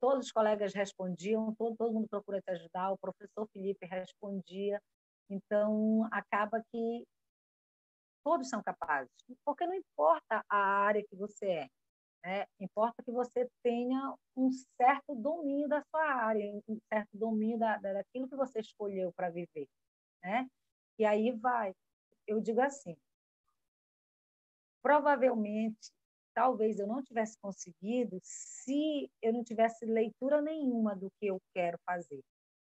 todos 0.00 0.26
os 0.26 0.32
colegas 0.32 0.72
respondiam, 0.72 1.54
todo, 1.54 1.76
todo 1.76 1.92
mundo 1.92 2.08
procura 2.08 2.40
te 2.40 2.50
ajudar, 2.50 2.92
o 2.92 2.98
professor 2.98 3.46
Felipe 3.52 3.86
respondia. 3.86 4.80
Então, 5.28 6.08
acaba 6.10 6.64
que 6.72 7.06
todos 8.24 8.48
são 8.48 8.62
capazes, 8.62 9.10
porque 9.44 9.66
não 9.66 9.74
importa 9.74 10.44
a 10.48 10.56
área 10.56 11.04
que 11.06 11.16
você 11.16 11.46
é, 11.46 11.68
né? 12.22 12.46
importa 12.58 13.02
que 13.02 13.10
você 13.10 13.48
tenha 13.62 14.14
um 14.36 14.50
certo 14.76 15.14
domínio 15.14 15.68
da 15.68 15.82
sua 15.90 16.02
área, 16.02 16.62
um 16.68 16.78
certo 16.92 17.16
domínio 17.16 17.58
da, 17.58 17.78
daquilo 17.78 18.28
que 18.28 18.36
você 18.36 18.60
escolheu 18.60 19.12
para 19.12 19.30
viver. 19.30 19.66
Né? 20.22 20.46
E 20.98 21.04
aí 21.04 21.32
vai, 21.32 21.74
eu 22.26 22.40
digo 22.40 22.60
assim, 22.60 22.96
provavelmente, 24.82 25.90
talvez 26.34 26.78
eu 26.78 26.86
não 26.86 27.02
tivesse 27.02 27.38
conseguido 27.40 28.18
se 28.22 29.10
eu 29.22 29.32
não 29.32 29.42
tivesse 29.42 29.84
leitura 29.86 30.40
nenhuma 30.40 30.94
do 30.94 31.10
que 31.18 31.26
eu 31.26 31.40
quero 31.54 31.78
fazer. 31.86 32.20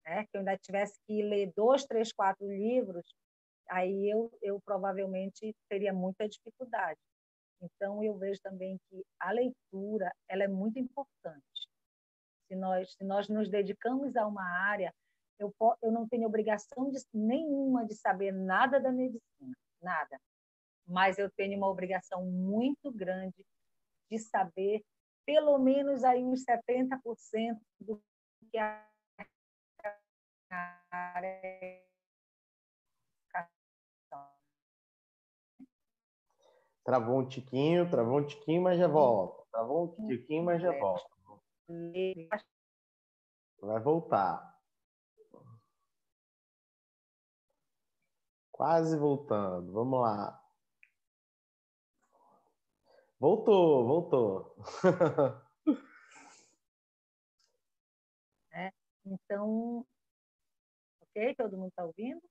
Né? 0.06 0.24
Que 0.26 0.38
eu 0.38 0.39
ainda 0.39 0.58
tivesse 0.58 1.00
que 1.08 1.22
ler 1.22 1.52
dois, 1.56 1.86
três, 1.86 2.12
quatro 2.12 2.48
livros, 2.48 3.16
aí 3.70 4.10
eu, 4.10 4.32
eu 4.41 4.60
provavelmente 4.62 5.56
teria 5.70 5.93
muita 5.93 6.28
dificuldade. 6.28 7.00
Então, 7.62 8.03
eu 8.03 8.18
vejo 8.18 8.41
também 8.41 8.80
que 8.89 9.06
a 9.20 9.32
leitura 9.32 10.14
ela 10.28 10.43
é 10.43 10.47
muito 10.47 10.78
importante. 10.80 11.43
Se 12.47 12.56
nós, 12.56 12.93
se 12.93 13.03
nós 13.03 13.28
nos 13.28 13.49
dedicamos 13.49 14.16
a 14.16 14.28
uma 14.28 14.43
área, 14.43 14.93
eu, 15.39 15.53
eu 15.82 15.91
não 15.91 16.08
tenho 16.08 16.28
obrigação 16.28 16.89
de, 16.91 16.99
nenhuma 17.14 17.86
de 17.86 17.95
saber 17.95 18.32
nada 18.32 18.80
da 18.80 18.91
medicina, 18.91 19.56
nada 19.82 20.20
mas 20.88 21.18
eu 21.18 21.30
tenho 21.32 21.58
uma 21.58 21.68
obrigação 21.68 22.26
muito 22.26 22.91
grande 22.91 23.45
de 24.10 24.20
saber 24.20 24.84
pelo 25.26 25.58
menos 25.58 26.03
aí 26.03 26.24
uns 26.24 26.45
70% 26.45 27.60
do 27.80 28.01
que 28.51 28.58
a 28.58 28.88
área 30.91 31.41
Travou 36.86 37.20
um 37.20 37.28
tiquinho, 37.28 37.90
travou 37.90 38.20
um 38.20 38.28
tiquinho, 38.28 38.62
mas 38.62 38.78
já 38.78 38.88
volta. 38.88 39.44
Travou 39.52 39.96
um 39.98 40.08
tiquinho, 40.08 40.44
mas 40.44 40.62
já 40.62 40.72
volta. 40.78 41.10
Vai 43.60 43.80
voltar. 43.82 44.56
Quase 48.52 48.96
voltando. 48.96 49.74
Vamos 49.74 50.00
lá. 50.00 50.40
Voltou, 53.20 53.88
voltou. 53.88 54.56
é, 58.54 58.72
então, 59.04 59.84
ok? 61.02 61.36
Todo 61.36 61.58
mundo 61.58 61.70
está 61.70 61.84
ouvindo? 61.84 62.22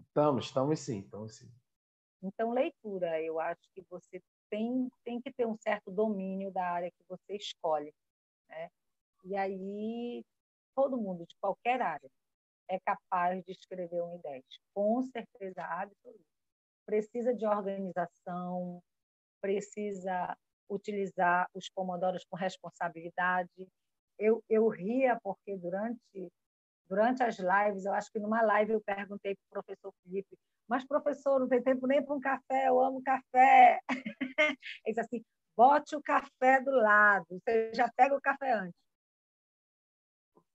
Estamos, 0.00 0.46
estamos 0.46 0.80
sim, 0.80 0.98
estamos 0.98 1.36
sim. 1.36 1.59
Então, 2.22 2.52
leitura, 2.52 3.20
eu 3.22 3.40
acho 3.40 3.62
que 3.74 3.82
você 3.88 4.22
tem, 4.50 4.90
tem 5.04 5.20
que 5.20 5.32
ter 5.32 5.46
um 5.46 5.56
certo 5.56 5.90
domínio 5.90 6.50
da 6.50 6.64
área 6.64 6.90
que 6.90 7.04
você 7.08 7.36
escolhe. 7.36 7.92
Né? 8.48 8.70
E 9.24 9.36
aí, 9.36 10.24
todo 10.74 11.00
mundo, 11.00 11.24
de 11.26 11.34
qualquer 11.40 11.80
área, 11.80 12.10
é 12.68 12.78
capaz 12.80 13.42
de 13.44 13.52
escrever 13.52 14.02
um 14.02 14.18
I10, 14.18 14.42
com 14.74 15.02
certeza 15.02 15.62
absoluta. 15.64 16.24
Precisa 16.86 17.34
de 17.34 17.46
organização, 17.46 18.82
precisa 19.40 20.36
utilizar 20.68 21.48
os 21.54 21.68
pomodoros 21.70 22.24
com 22.24 22.36
responsabilidade. 22.36 23.68
Eu, 24.18 24.42
eu 24.48 24.68
ria 24.68 25.18
porque 25.22 25.56
durante 25.56 26.30
durante 26.90 27.22
as 27.22 27.38
lives, 27.38 27.84
eu 27.84 27.94
acho 27.94 28.10
que 28.10 28.18
numa 28.18 28.42
live 28.42 28.72
eu 28.72 28.80
perguntei 28.80 29.36
para 29.36 29.60
o 29.60 29.62
professor 29.62 29.94
Felipe, 30.02 30.36
mas 30.68 30.84
professor, 30.84 31.38
não 31.38 31.48
tem 31.48 31.62
tempo 31.62 31.86
nem 31.86 32.04
para 32.04 32.14
um 32.14 32.20
café, 32.20 32.68
eu 32.68 32.80
amo 32.80 33.00
café. 33.02 33.80
Ele 34.84 34.88
disse 34.88 35.00
assim, 35.00 35.24
bote 35.56 35.94
o 35.94 36.02
café 36.02 36.60
do 36.60 36.72
lado, 36.72 37.26
você 37.30 37.72
já 37.74 37.88
pega 37.96 38.16
o 38.16 38.20
café 38.20 38.52
antes. 38.54 38.80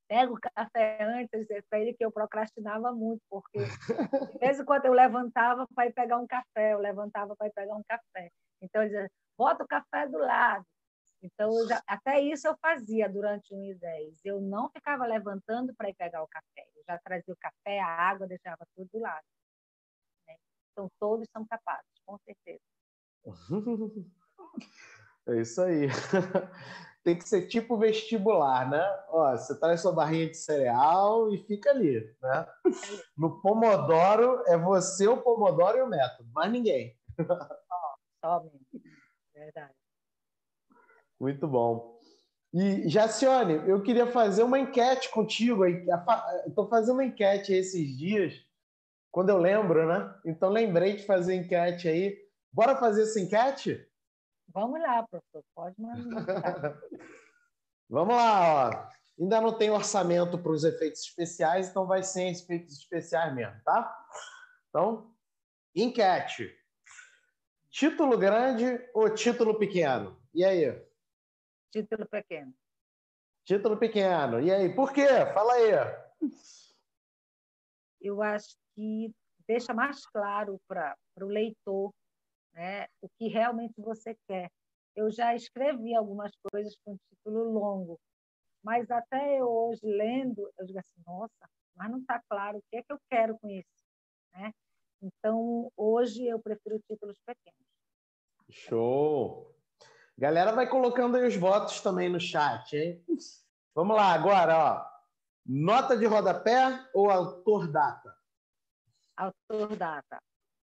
Pega 0.09 0.31
o 0.31 0.39
café 0.39 1.03
antes, 1.03 1.47
para 1.67 1.79
ele 1.79 1.93
que 1.93 2.05
eu 2.05 2.11
procrastinava 2.11 2.91
muito, 2.91 3.23
porque 3.27 3.57
de 4.37 4.39
vez 4.39 4.59
em 4.59 4.65
quando 4.65 4.85
eu 4.85 4.93
levantava 4.93 5.65
para 5.73 5.87
ir 5.87 5.93
pegar 5.93 6.19
um 6.19 6.27
café, 6.27 6.73
eu 6.73 6.79
levantava 6.79 7.35
para 7.35 7.47
ir 7.47 7.53
pegar 7.53 7.75
um 7.75 7.83
café. 7.87 8.29
Então, 8.61 8.83
ele 8.83 8.91
dizia, 8.91 9.11
bota 9.35 9.63
o 9.63 9.67
café 9.67 10.07
do 10.07 10.19
lado. 10.19 10.63
Então, 11.25 11.67
já, 11.67 11.81
até 11.87 12.21
isso 12.21 12.47
eu 12.47 12.55
fazia 12.57 13.09
durante 13.09 13.53
um 13.53 13.63
e 13.63 13.73
dez. 13.75 14.23
Eu 14.23 14.39
não 14.39 14.69
ficava 14.69 15.05
levantando 15.07 15.73
para 15.75 15.89
ir 15.89 15.95
pegar 15.95 16.21
o 16.21 16.27
café. 16.27 16.67
Eu 16.75 16.83
já 16.87 16.99
trazia 16.99 17.33
o 17.33 17.37
café, 17.37 17.79
a 17.79 17.87
água, 17.87 18.27
deixava 18.27 18.65
tudo 18.75 18.87
do 18.93 18.99
lado. 18.99 19.25
Né? 20.27 20.35
Então, 20.71 20.87
todos 20.99 21.27
são 21.31 21.45
capazes, 21.45 21.89
com 22.05 22.17
certeza. 22.19 22.61
É 25.27 25.41
isso 25.41 25.59
aí. 25.59 25.87
Tem 27.03 27.17
que 27.17 27.27
ser 27.27 27.47
tipo 27.47 27.79
vestibular, 27.79 28.69
né? 28.69 28.83
Ó, 29.09 29.31
você 29.31 29.59
traz 29.59 29.81
sua 29.81 29.91
barrinha 29.91 30.29
de 30.29 30.37
cereal 30.37 31.33
e 31.33 31.37
fica 31.45 31.71
ali, 31.71 32.15
né? 32.21 32.47
No 33.17 33.41
Pomodoro 33.41 34.43
é 34.45 34.55
você, 34.55 35.07
o 35.07 35.17
Pomodoro 35.17 35.79
e 35.79 35.81
o 35.81 35.87
método, 35.87 36.29
mais 36.31 36.51
ninguém. 36.51 36.95
Somente. 38.23 38.83
Verdade. 39.33 39.73
Muito 41.19 41.47
bom. 41.47 41.95
E, 42.53 42.87
Jacione, 42.87 43.67
eu 43.67 43.81
queria 43.81 44.07
fazer 44.07 44.43
uma 44.43 44.57
enquete 44.57 45.09
contigo. 45.09 45.65
Estou 45.65 46.69
fazendo 46.69 46.93
uma 46.93 47.05
enquete 47.05 47.53
esses 47.53 47.97
dias, 47.97 48.33
quando 49.11 49.29
eu 49.29 49.37
lembro, 49.37 49.85
né? 49.87 50.13
Então 50.25 50.49
lembrei 50.49 50.95
de 50.95 51.05
fazer 51.05 51.35
enquete 51.35 51.87
aí. 51.87 52.17
Bora 52.51 52.77
fazer 52.77 53.03
essa 53.03 53.19
enquete? 53.19 53.85
Vamos 54.53 54.79
lá, 54.81 55.03
professor. 55.03 55.43
Pode 55.53 55.75
mandar. 55.81 56.79
Vamos 57.89 58.15
lá, 58.15 58.69
ó. 58.69 58.95
Ainda 59.19 59.41
não 59.41 59.57
tem 59.57 59.69
orçamento 59.69 60.37
para 60.37 60.51
os 60.51 60.63
efeitos 60.63 61.01
especiais, 61.01 61.69
então 61.69 61.85
vai 61.85 62.03
ser 62.03 62.29
efeitos 62.29 62.77
especiais 62.77 63.33
mesmo, 63.33 63.55
tá? 63.63 63.95
Então, 64.69 65.13
enquete. 65.73 66.53
Título 67.69 68.17
grande 68.17 68.81
ou 68.93 69.09
título 69.09 69.57
pequeno? 69.57 70.17
E 70.33 70.43
aí? 70.43 70.84
Título 71.75 72.07
pequeno. 72.07 72.53
Título 73.43 73.77
pequeno. 73.77 74.39
E 74.39 74.49
aí, 74.49 74.73
por 74.73 74.93
quê? 74.93 75.07
Fala 75.33 75.55
aí. 75.55 75.71
Eu 77.99 78.21
acho 78.21 78.55
que 78.73 79.13
deixa 79.45 79.73
mais 79.73 80.05
claro 80.05 80.57
para 80.69 80.95
o 81.19 81.25
leitor 81.25 81.93
né, 82.53 82.87
o 83.01 83.09
que 83.09 83.27
realmente 83.27 83.73
você 83.81 84.15
quer. 84.25 84.49
Eu 84.95 85.11
já 85.11 85.35
escrevi 85.35 85.93
algumas 85.93 86.31
coisas 86.49 86.77
com 86.85 86.97
título 87.09 87.43
longo, 87.51 87.99
mas 88.63 88.89
até 88.89 89.41
eu 89.41 89.49
hoje 89.49 89.85
lendo, 89.85 90.49
eu 90.57 90.65
digo 90.65 90.79
assim, 90.79 91.03
nossa, 91.05 91.49
mas 91.75 91.91
não 91.91 91.99
está 91.99 92.23
claro 92.29 92.59
o 92.59 92.63
que 92.71 92.77
é 92.77 92.83
que 92.83 92.93
eu 92.93 92.99
quero 93.09 93.37
com 93.37 93.49
isso. 93.49 93.83
Né? 94.33 94.53
Então, 95.01 95.69
hoje 95.75 96.25
eu 96.25 96.39
prefiro 96.39 96.81
títulos 96.87 97.19
pequenos. 97.25 97.59
Show! 98.49 99.54
Galera 100.17 100.53
vai 100.53 100.69
colocando 100.69 101.17
aí 101.17 101.27
os 101.27 101.35
votos 101.35 101.81
também 101.81 102.09
no 102.09 102.19
chat, 102.19 102.75
hein? 102.75 103.05
Vamos 103.73 103.97
lá, 103.97 104.13
agora, 104.13 104.57
ó. 104.57 104.95
Nota 105.45 105.97
de 105.97 106.05
rodapé 106.05 106.89
ou 106.93 107.11
autor 107.11 107.67
data? 107.67 108.17
Autor 109.17 109.75
data. 109.75 110.23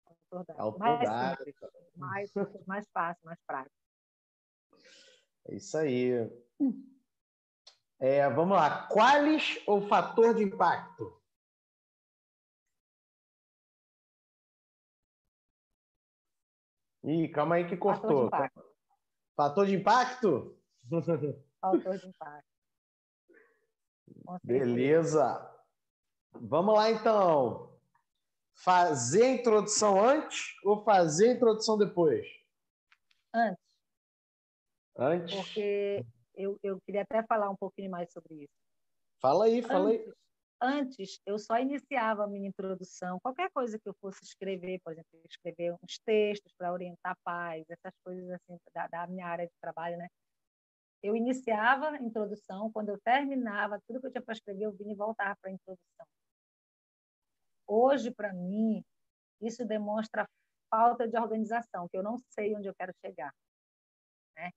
Autor 0.04 0.44
data. 0.44 0.60
Autor 0.62 0.78
mais 0.80 1.08
data. 1.08 1.44
simples, 1.44 1.56
mais, 1.94 2.32
mais 2.66 2.88
fácil, 2.90 3.24
mais 3.24 3.38
prático. 3.46 3.74
É 5.46 5.54
isso 5.54 5.78
aí. 5.78 6.12
É, 8.00 8.28
vamos 8.30 8.56
lá. 8.56 8.88
Qualis 8.88 9.62
ou 9.66 9.86
fator 9.88 10.34
de 10.34 10.42
impacto? 10.42 11.16
Ih, 17.04 17.28
calma 17.28 17.54
aí 17.54 17.68
que 17.68 17.76
cortou. 17.76 18.28
Fator 18.28 18.30
de 18.30 18.36
impacto? 18.36 18.67
Fator 19.38 19.66
de 19.66 19.76
impacto. 19.76 20.58
Beleza. 24.42 25.54
Vamos 26.32 26.74
lá, 26.74 26.90
então. 26.90 27.72
Fazer 28.52 29.22
a 29.22 29.30
introdução 29.30 30.04
antes 30.04 30.56
ou 30.64 30.82
fazer 30.82 31.28
a 31.28 31.34
introdução 31.34 31.78
depois? 31.78 32.26
Antes. 33.32 33.64
Antes? 34.96 35.36
Porque 35.36 36.04
eu, 36.34 36.58
eu 36.60 36.80
queria 36.80 37.02
até 37.02 37.22
falar 37.22 37.48
um 37.48 37.56
pouquinho 37.56 37.92
mais 37.92 38.12
sobre 38.12 38.42
isso. 38.42 38.58
Fala 39.20 39.44
aí, 39.44 39.62
fala 39.62 39.90
antes, 39.90 40.04
aí. 40.04 40.14
Antes, 40.60 41.20
eu 41.24 41.38
só 41.38 41.58
iniciava 41.58 42.24
a 42.24 42.26
minha 42.26 42.48
introdução, 42.48 43.20
qualquer 43.20 43.48
coisa 43.52 43.78
que 43.78 43.88
eu 43.88 43.94
fosse 44.00 44.24
escrever, 44.24 44.80
por 44.80 44.92
exemplo, 44.92 45.08
escrever 45.24 45.72
uns 45.82 46.00
textos 46.04 46.52
para 46.58 46.72
orientar 46.72 47.16
pais, 47.22 47.64
essas 47.68 47.92
coisas 48.04 48.28
assim, 48.30 48.58
da, 48.74 48.88
da 48.88 49.06
minha 49.06 49.26
área 49.26 49.46
de 49.46 49.52
trabalho, 49.60 49.96
né? 49.96 50.08
Eu 51.00 51.14
iniciava 51.14 51.90
a 51.90 52.02
introdução, 52.02 52.72
quando 52.72 52.88
eu 52.88 52.98
terminava, 53.00 53.80
tudo 53.86 54.00
que 54.00 54.08
eu 54.08 54.10
tinha 54.10 54.22
para 54.22 54.34
escrever, 54.34 54.64
eu 54.64 54.72
vinha 54.72 54.92
e 54.92 54.96
voltava 54.96 55.36
para 55.40 55.50
a 55.50 55.54
introdução. 55.54 56.06
Hoje, 57.68 58.10
para 58.10 58.32
mim, 58.32 58.84
isso 59.40 59.64
demonstra 59.64 60.28
falta 60.68 61.06
de 61.06 61.16
organização, 61.16 61.88
que 61.88 61.96
eu 61.96 62.02
não 62.02 62.18
sei 62.30 62.56
onde 62.56 62.66
eu 62.66 62.74
quero 62.74 62.92
chegar. 63.04 63.32
Né? 64.36 64.50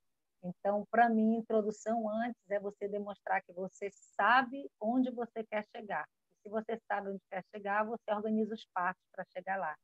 Então, 0.43 0.85
para 0.89 1.07
mim, 1.07 1.37
introdução 1.37 2.09
antes 2.09 2.49
é 2.49 2.59
você 2.59 2.87
demonstrar 2.87 3.41
que 3.43 3.53
você 3.53 3.89
sabe 3.91 4.69
onde 4.79 5.11
você 5.11 5.43
quer 5.43 5.63
chegar. 5.75 6.07
Se 6.41 6.49
você 6.49 6.79
sabe 6.87 7.09
onde 7.09 7.21
quer 7.29 7.43
chegar, 7.53 7.85
você 7.85 8.11
organiza 8.11 8.55
os 8.55 8.65
passos 8.73 9.03
para 9.11 9.23
chegar 9.25 9.57
lá. 9.57 9.77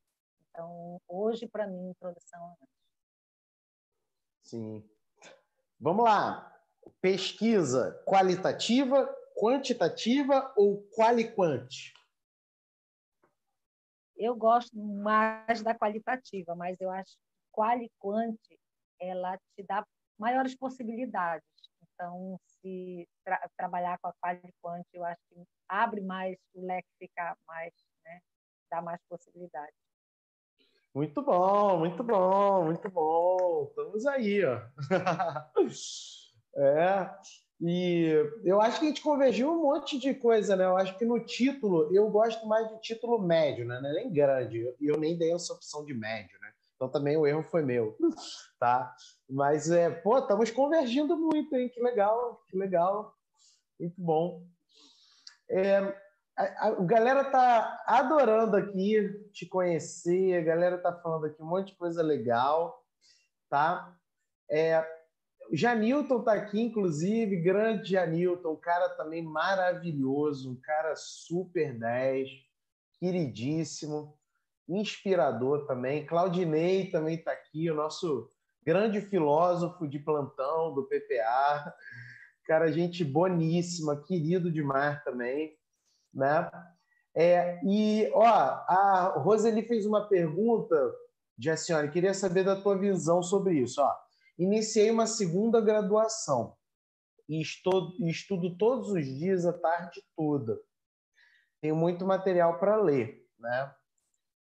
Então, 0.50 1.00
hoje, 1.06 1.46
para 1.46 1.66
mim, 1.66 1.90
introdução 1.90 2.50
antes. 2.50 2.74
Sim. 4.42 4.88
Vamos 5.78 6.04
lá. 6.04 6.60
Pesquisa 7.00 8.02
qualitativa, 8.04 9.06
quantitativa 9.36 10.52
ou 10.56 10.82
quali-quant? 10.90 11.68
Eu 14.16 14.34
gosto 14.34 14.76
mais 14.76 15.62
da 15.62 15.78
qualitativa, 15.78 16.56
mas 16.56 16.80
eu 16.80 16.90
acho 16.90 17.12
que 17.12 17.22
quali-quant 17.52 18.36
ela 18.98 19.38
te 19.54 19.62
dá 19.62 19.86
maiores 20.18 20.54
possibilidades. 20.54 21.46
Então, 21.94 22.38
se 22.44 23.08
tra 23.24 23.48
trabalhar 23.56 23.98
com 23.98 24.08
a 24.08 24.14
quali-quant, 24.20 24.86
eu 24.92 25.04
acho 25.04 25.20
que 25.30 25.44
abre 25.68 26.00
mais 26.00 26.36
o 26.54 26.64
leque, 26.64 26.88
fica 26.98 27.36
mais, 27.46 27.72
né? 28.04 28.20
dá 28.70 28.80
mais 28.80 29.00
possibilidades. 29.08 29.74
Muito 30.94 31.22
bom, 31.22 31.78
muito 31.78 32.02
bom, 32.02 32.64
muito 32.64 32.90
bom. 32.90 33.66
Estamos 33.68 34.06
aí, 34.06 34.44
ó. 34.44 34.60
é. 36.56 37.10
E 37.60 38.14
eu 38.44 38.60
acho 38.60 38.78
que 38.78 38.86
a 38.86 38.88
gente 38.88 39.02
convergiu 39.02 39.50
um 39.50 39.62
monte 39.62 39.98
de 39.98 40.14
coisa, 40.14 40.54
né? 40.54 40.64
Eu 40.64 40.76
acho 40.76 40.96
que 40.96 41.04
no 41.04 41.24
título, 41.24 41.92
eu 41.92 42.08
gosto 42.08 42.46
mais 42.46 42.68
de 42.68 42.80
título 42.80 43.20
médio, 43.20 43.66
né? 43.66 43.78
É 43.78 43.92
nem 43.94 44.12
grande. 44.12 44.60
Eu, 44.60 44.76
eu 44.80 44.96
nem 44.96 45.18
dei 45.18 45.32
essa 45.32 45.52
opção 45.52 45.84
de 45.84 45.92
médio, 45.92 46.38
né? 46.40 46.52
Então 46.76 46.88
também 46.88 47.16
o 47.16 47.26
erro 47.26 47.42
foi 47.42 47.62
meu, 47.62 47.96
tá? 48.58 48.94
Mas, 49.28 49.70
é, 49.70 49.90
pô, 49.90 50.18
estamos 50.18 50.50
convergindo 50.50 51.16
muito, 51.16 51.54
hein? 51.54 51.68
Que 51.68 51.80
legal, 51.80 52.42
que 52.48 52.56
legal. 52.56 53.14
Muito 53.78 54.00
bom. 54.00 54.46
É, 55.50 55.78
a, 56.36 56.68
a, 56.68 56.70
galera 56.84 57.24
tá 57.24 57.84
adorando 57.86 58.56
aqui 58.56 59.12
te 59.32 59.44
conhecer, 59.46 60.36
a 60.36 60.42
galera 60.42 60.78
tá 60.78 60.92
falando 60.92 61.26
aqui 61.26 61.42
um 61.42 61.46
monte 61.46 61.68
de 61.68 61.76
coisa 61.76 62.02
legal, 62.02 62.82
tá? 63.50 63.94
É, 64.50 64.86
Janilton 65.52 66.22
tá 66.22 66.32
aqui, 66.32 66.60
inclusive, 66.60 67.36
grande 67.36 67.90
Janilton, 67.90 68.52
um 68.52 68.56
cara 68.56 68.88
também 68.90 69.22
maravilhoso, 69.22 70.52
um 70.52 70.56
cara 70.56 70.94
super 70.96 71.78
10, 71.78 72.28
queridíssimo, 72.98 74.16
inspirador 74.68 75.66
também. 75.66 76.06
Claudinei 76.06 76.90
também 76.90 77.22
tá 77.22 77.32
aqui, 77.32 77.70
o 77.70 77.74
nosso 77.74 78.30
grande 78.64 79.00
filósofo 79.00 79.86
de 79.88 79.98
plantão 79.98 80.74
do 80.74 80.84
PPA, 80.84 81.74
cara, 82.46 82.72
gente 82.72 83.04
boníssima, 83.04 84.02
querido 84.04 84.50
demais 84.50 85.02
também 85.04 85.58
né? 86.12 86.50
É, 87.14 87.60
e, 87.64 88.10
ó, 88.12 88.24
a 88.24 89.14
Roseli 89.18 89.62
fez 89.62 89.86
uma 89.86 90.08
pergunta, 90.08 90.76
Jacione, 91.38 91.90
queria 91.90 92.14
saber 92.14 92.44
da 92.44 92.60
tua 92.60 92.76
visão 92.76 93.22
sobre 93.22 93.60
isso. 93.60 93.80
Ó, 93.80 93.94
iniciei 94.38 94.90
uma 94.90 95.06
segunda 95.06 95.60
graduação 95.60 96.56
e 97.28 97.40
estudo 97.40 98.56
todos 98.56 98.90
os 98.90 99.04
dias, 99.04 99.44
a 99.44 99.52
tarde 99.52 100.02
toda. 100.16 100.58
Tenho 101.60 101.76
muito 101.76 102.06
material 102.06 102.58
para 102.58 102.76
ler, 102.76 103.26
né? 103.38 103.74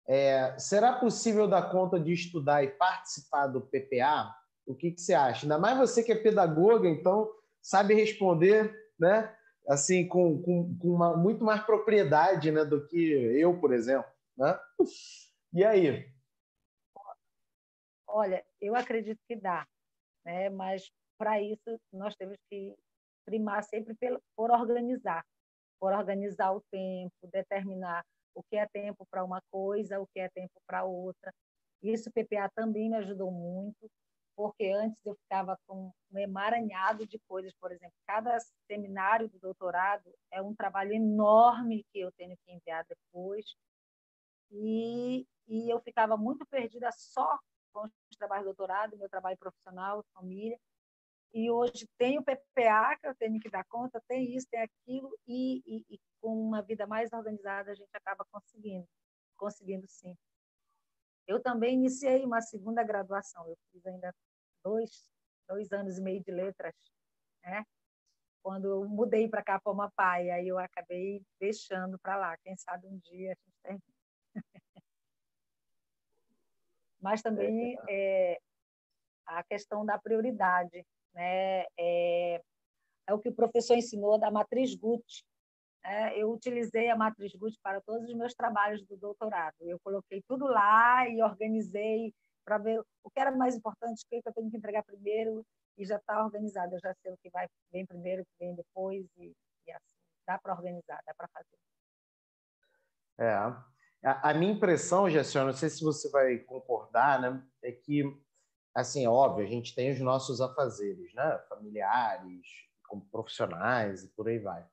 É, 0.06 0.58
será 0.58 0.92
possível 0.92 1.48
dar 1.48 1.70
conta 1.70 1.98
de 1.98 2.12
estudar 2.12 2.62
e 2.62 2.68
participar 2.68 3.46
do 3.46 3.60
PPA? 3.60 4.34
O 4.66 4.74
que, 4.74 4.90
que 4.90 5.00
você 5.00 5.14
acha? 5.14 5.44
Ainda 5.44 5.58
mais 5.58 5.78
você 5.78 6.02
que 6.02 6.12
é 6.12 6.16
pedagoga, 6.16 6.88
então 6.88 7.30
sabe 7.62 7.94
responder, 7.94 8.74
né? 8.98 9.34
assim 9.68 10.06
com, 10.06 10.42
com, 10.42 10.78
com 10.78 10.88
uma, 10.88 11.16
muito 11.16 11.42
mais 11.42 11.62
propriedade 11.64 12.50
né, 12.50 12.64
do 12.64 12.86
que 12.86 13.12
eu, 13.38 13.58
por 13.58 13.72
exemplo. 13.72 14.10
Né? 14.36 14.58
E 15.52 15.64
aí? 15.64 16.12
Olha, 18.06 18.44
eu 18.60 18.76
acredito 18.76 19.20
que 19.26 19.36
dá, 19.36 19.66
né? 20.24 20.50
mas 20.50 20.90
para 21.18 21.40
isso 21.40 21.80
nós 21.92 22.14
temos 22.16 22.36
que 22.48 22.74
primar 23.24 23.64
sempre 23.64 23.96
por 24.36 24.50
organizar, 24.50 25.24
por 25.80 25.92
organizar 25.92 26.52
o 26.52 26.62
tempo, 26.70 27.14
determinar 27.32 28.04
o 28.34 28.42
que 28.42 28.56
é 28.56 28.66
tempo 28.66 29.06
para 29.10 29.24
uma 29.24 29.40
coisa, 29.50 30.00
o 30.00 30.06
que 30.06 30.20
é 30.20 30.28
tempo 30.28 30.60
para 30.66 30.84
outra. 30.84 31.32
Isso 31.82 32.08
o 32.08 32.12
PPA 32.12 32.50
também 32.54 32.90
me 32.90 32.96
ajudou 32.96 33.30
muito, 33.30 33.90
porque 34.36 34.66
antes 34.68 34.98
eu 35.04 35.14
ficava 35.16 35.58
com 35.66 35.92
um 36.10 36.18
emaranhado 36.18 37.06
de 37.06 37.18
coisas, 37.28 37.52
por 37.60 37.70
exemplo, 37.70 37.94
cada 38.06 38.38
seminário 38.66 39.28
do 39.28 39.38
doutorado 39.38 40.12
é 40.32 40.42
um 40.42 40.54
trabalho 40.54 40.92
enorme 40.92 41.84
que 41.92 42.00
eu 42.00 42.10
tenho 42.12 42.36
que 42.44 42.52
enviar 42.52 42.84
depois, 42.88 43.44
e, 44.50 45.26
e 45.48 45.70
eu 45.70 45.80
ficava 45.80 46.16
muito 46.16 46.46
perdida 46.46 46.90
só 46.92 47.38
com 47.72 47.84
os 47.84 48.16
trabalhos 48.16 48.44
de 48.44 48.48
doutorado, 48.48 48.96
meu 48.96 49.08
trabalho 49.08 49.36
profissional, 49.38 50.04
família, 50.14 50.58
e 51.34 51.50
hoje 51.50 51.88
tem 51.98 52.16
o 52.16 52.22
PPA 52.22 52.96
que 52.96 53.08
eu 53.08 53.14
tenho 53.16 53.40
que 53.40 53.50
dar 53.50 53.64
conta, 53.64 54.00
tem 54.06 54.36
isso, 54.36 54.46
tem 54.48 54.60
aquilo, 54.60 55.18
e, 55.26 55.60
e, 55.66 55.84
e 55.90 56.00
com 56.20 56.32
uma 56.32 56.62
vida 56.62 56.86
mais 56.86 57.12
organizada 57.12 57.72
a 57.72 57.74
gente 57.74 57.90
acaba 57.92 58.24
conseguindo, 58.30 58.86
conseguindo 59.36 59.84
sim. 59.88 60.16
Eu 61.26 61.42
também 61.42 61.74
iniciei 61.74 62.24
uma 62.24 62.40
segunda 62.40 62.84
graduação. 62.84 63.48
Eu 63.48 63.56
fiz 63.72 63.84
ainda 63.84 64.14
dois, 64.62 65.10
dois 65.48 65.72
anos 65.72 65.98
e 65.98 66.02
meio 66.02 66.22
de 66.22 66.30
letras, 66.30 66.74
né? 67.42 67.64
Quando 68.40 68.68
eu 68.68 68.88
mudei 68.88 69.28
para 69.28 69.42
cá, 69.42 69.58
para 69.58 69.90
pai, 69.90 70.30
aí 70.30 70.46
eu 70.46 70.58
acabei 70.58 71.20
deixando 71.40 71.98
para 71.98 72.16
lá. 72.16 72.36
Quem 72.38 72.56
sabe 72.56 72.86
um 72.86 72.98
dia 72.98 73.32
a 73.32 73.34
gente 73.34 73.56
tem. 73.62 73.82
Mas 77.00 77.22
também 77.22 77.76
é, 77.88 78.38
a 79.26 79.42
questão 79.42 79.84
da 79.84 79.98
prioridade, 79.98 80.86
né? 81.14 81.64
É, 81.78 82.42
é 83.06 83.14
o 83.14 83.18
que 83.18 83.28
o 83.28 83.34
professor 83.34 83.76
ensinou 83.76 84.18
da 84.18 84.30
matriz 84.30 84.74
Gucci, 84.74 85.22
é, 85.84 86.18
eu 86.18 86.32
utilizei 86.32 86.88
a 86.90 86.96
matriz 86.96 87.34
Gucci 87.34 87.58
para 87.62 87.80
todos 87.80 88.08
os 88.08 88.14
meus 88.14 88.34
trabalhos 88.34 88.82
do 88.86 88.96
doutorado. 88.96 89.56
Eu 89.60 89.78
coloquei 89.80 90.22
tudo 90.26 90.46
lá 90.46 91.08
e 91.08 91.22
organizei 91.22 92.14
para 92.44 92.58
ver 92.58 92.80
o 93.02 93.10
que 93.10 93.20
era 93.20 93.30
mais 93.30 93.54
importante, 93.54 94.02
o 94.04 94.08
que 94.08 94.22
eu 94.26 94.32
tenho 94.32 94.50
que 94.50 94.56
entregar 94.56 94.82
primeiro 94.82 95.44
e 95.76 95.84
já 95.84 95.96
está 95.96 96.24
organizado. 96.24 96.74
Eu 96.74 96.80
já 96.80 96.94
sei 97.02 97.12
o 97.12 97.18
que 97.18 97.30
vai 97.30 97.46
vem 97.70 97.84
primeiro, 97.84 98.22
o 98.22 98.24
que 98.24 98.44
vem 98.44 98.54
depois 98.54 99.06
e, 99.16 99.32
e 99.66 99.72
assim 99.72 100.04
dá 100.26 100.38
para 100.38 100.54
organizar, 100.54 101.00
dá 101.06 101.14
para 101.14 101.28
fazer. 101.28 101.58
É. 103.18 103.34
A, 104.02 104.34
minha 104.34 104.52
impressão, 104.52 105.08
Gessiona, 105.08 105.46
não 105.46 105.52
sei 105.52 105.70
se 105.70 105.82
você 105.82 106.10
vai 106.10 106.38
concordar, 106.38 107.20
né? 107.20 107.42
É 107.62 107.72
que, 107.72 108.02
assim, 108.74 109.04
é 109.04 109.08
óbvio, 109.08 109.46
a 109.46 109.48
gente 109.48 109.74
tem 109.74 109.92
os 109.92 110.00
nossos 110.00 110.40
afazeres, 110.40 111.12
né? 111.14 111.38
Familiares, 111.48 112.46
como 112.88 113.06
profissionais 113.10 114.04
e 114.04 114.08
por 114.08 114.28
aí 114.28 114.38
vai. 114.38 114.66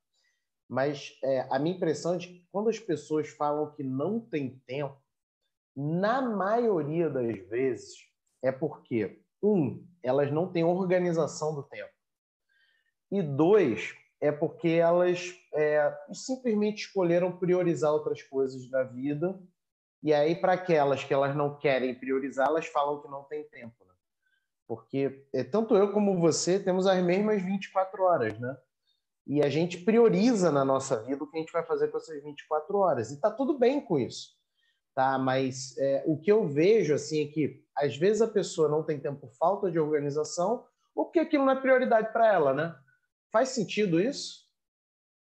Mas 0.68 1.18
é, 1.24 1.48
a 1.50 1.60
minha 1.60 1.76
impressão 1.76 2.16
é 2.16 2.18
de 2.18 2.28
que 2.28 2.48
quando 2.52 2.70
as 2.70 2.80
pessoas 2.80 3.30
falam 3.30 3.72
que 3.72 3.84
não 3.84 4.20
tem 4.20 4.62
tempo, 4.66 4.98
na 5.76 6.22
maioria 6.22 7.10
das 7.10 7.38
vezes 7.48 7.96
é 8.42 8.52
porque, 8.52 9.22
um, 9.42 9.86
elas 10.02 10.32
não 10.32 10.52
têm 10.52 10.64
organização 10.64 11.54
do 11.54 11.64
tempo. 11.64 11.92
E 13.12 13.22
dois, 13.22 13.94
é 14.20 14.32
porque 14.32 14.70
elas 14.70 15.36
é, 15.54 15.98
simplesmente 16.14 16.86
escolheram 16.86 17.38
priorizar 17.38 17.92
outras 17.92 18.22
coisas 18.22 18.70
da 18.70 18.84
vida. 18.84 19.38
E 20.04 20.14
aí, 20.14 20.36
para 20.36 20.54
aquelas 20.54 21.04
que 21.04 21.14
elas 21.14 21.36
não 21.36 21.58
querem 21.58 21.94
priorizar, 21.94 22.48
elas 22.48 22.68
falam 22.68 23.02
que 23.02 23.08
não 23.08 23.24
tem 23.24 23.44
tempo. 23.50 23.84
Né? 23.84 23.91
Porque 24.72 25.28
é, 25.34 25.44
tanto 25.44 25.76
eu 25.76 25.92
como 25.92 26.18
você 26.18 26.58
temos 26.58 26.88
as 26.88 27.04
mesmas 27.04 27.42
24 27.44 28.04
horas, 28.04 28.40
né? 28.40 28.58
E 29.28 29.44
a 29.44 29.50
gente 29.50 29.84
prioriza 29.84 30.50
na 30.50 30.64
nossa 30.64 31.04
vida 31.04 31.22
o 31.22 31.30
que 31.30 31.36
a 31.36 31.42
gente 31.42 31.52
vai 31.52 31.66
fazer 31.66 31.90
com 31.90 31.98
essas 31.98 32.24
24 32.24 32.78
horas. 32.78 33.12
E 33.12 33.16
está 33.16 33.30
tudo 33.30 33.60
bem 33.60 33.84
com 33.84 34.00
isso. 34.00 34.30
Tá? 34.96 35.20
Mas 35.20 35.78
é, 35.78 36.06
o 36.08 36.18
que 36.18 36.32
eu 36.32 36.48
vejo 36.48 36.94
assim, 36.94 37.26
é 37.26 37.28
que 37.28 37.66
às 37.76 37.98
vezes 37.98 38.22
a 38.22 38.30
pessoa 38.30 38.70
não 38.70 38.82
tem 38.82 38.98
tempo 38.98 39.20
por 39.20 39.34
falta 39.34 39.70
de 39.70 39.78
organização 39.78 40.66
ou 40.96 41.04
porque 41.04 41.20
aquilo 41.20 41.44
não 41.44 41.52
é 41.52 41.60
prioridade 41.60 42.14
para 42.14 42.32
ela, 42.32 42.54
né? 42.54 42.74
Faz 43.30 43.50
sentido 43.50 44.00
isso? 44.00 44.50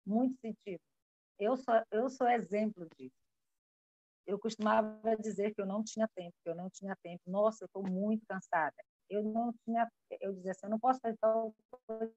Muito 0.04 0.36
sentido. 0.40 0.82
Eu 1.38 1.56
sou, 1.58 1.76
eu 1.92 2.10
sou 2.10 2.28
exemplo 2.28 2.88
disso. 2.98 3.14
Eu 4.26 4.40
costumava 4.40 5.16
dizer 5.20 5.54
que 5.54 5.62
eu 5.62 5.68
não 5.68 5.84
tinha 5.84 6.08
tempo, 6.16 6.34
que 6.44 6.50
eu 6.50 6.56
não 6.56 6.72
tinha 6.72 6.96
tempo. 7.04 7.22
Nossa, 7.28 7.66
eu 7.66 7.68
estou 7.68 7.84
muito 7.84 8.26
cansada. 8.26 8.74
Eu 9.10 9.24
não 9.24 9.54
tinha, 9.64 9.90
eu 10.20 10.34
dizia 10.34 10.52
assim, 10.52 10.66
eu 10.66 10.70
não 10.70 10.80
posso 10.80 11.00
fazer 11.00 11.18
tal 11.20 11.54
coisa, 11.88 12.14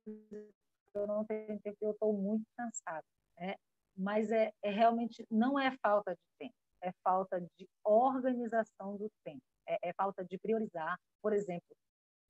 eu 0.95 1.07
não 1.07 1.25
tenho 1.25 1.59
tempo, 1.61 1.77
eu 1.81 1.93
estou 1.93 2.13
muito 2.13 2.45
cansada. 2.57 3.05
Né? 3.39 3.55
Mas 3.97 4.31
é, 4.31 4.53
é 4.63 4.71
realmente 4.71 5.25
não 5.31 5.59
é 5.59 5.71
falta 5.83 6.13
de 6.13 6.21
tempo, 6.39 6.55
é 6.83 6.93
falta 7.03 7.41
de 7.41 7.69
organização 7.85 8.97
do 8.97 9.11
tempo, 9.25 9.43
é, 9.69 9.91
é 9.91 9.93
falta 9.93 10.25
de 10.25 10.39
priorizar. 10.39 10.99
Por 11.23 11.33
exemplo, 11.33 11.77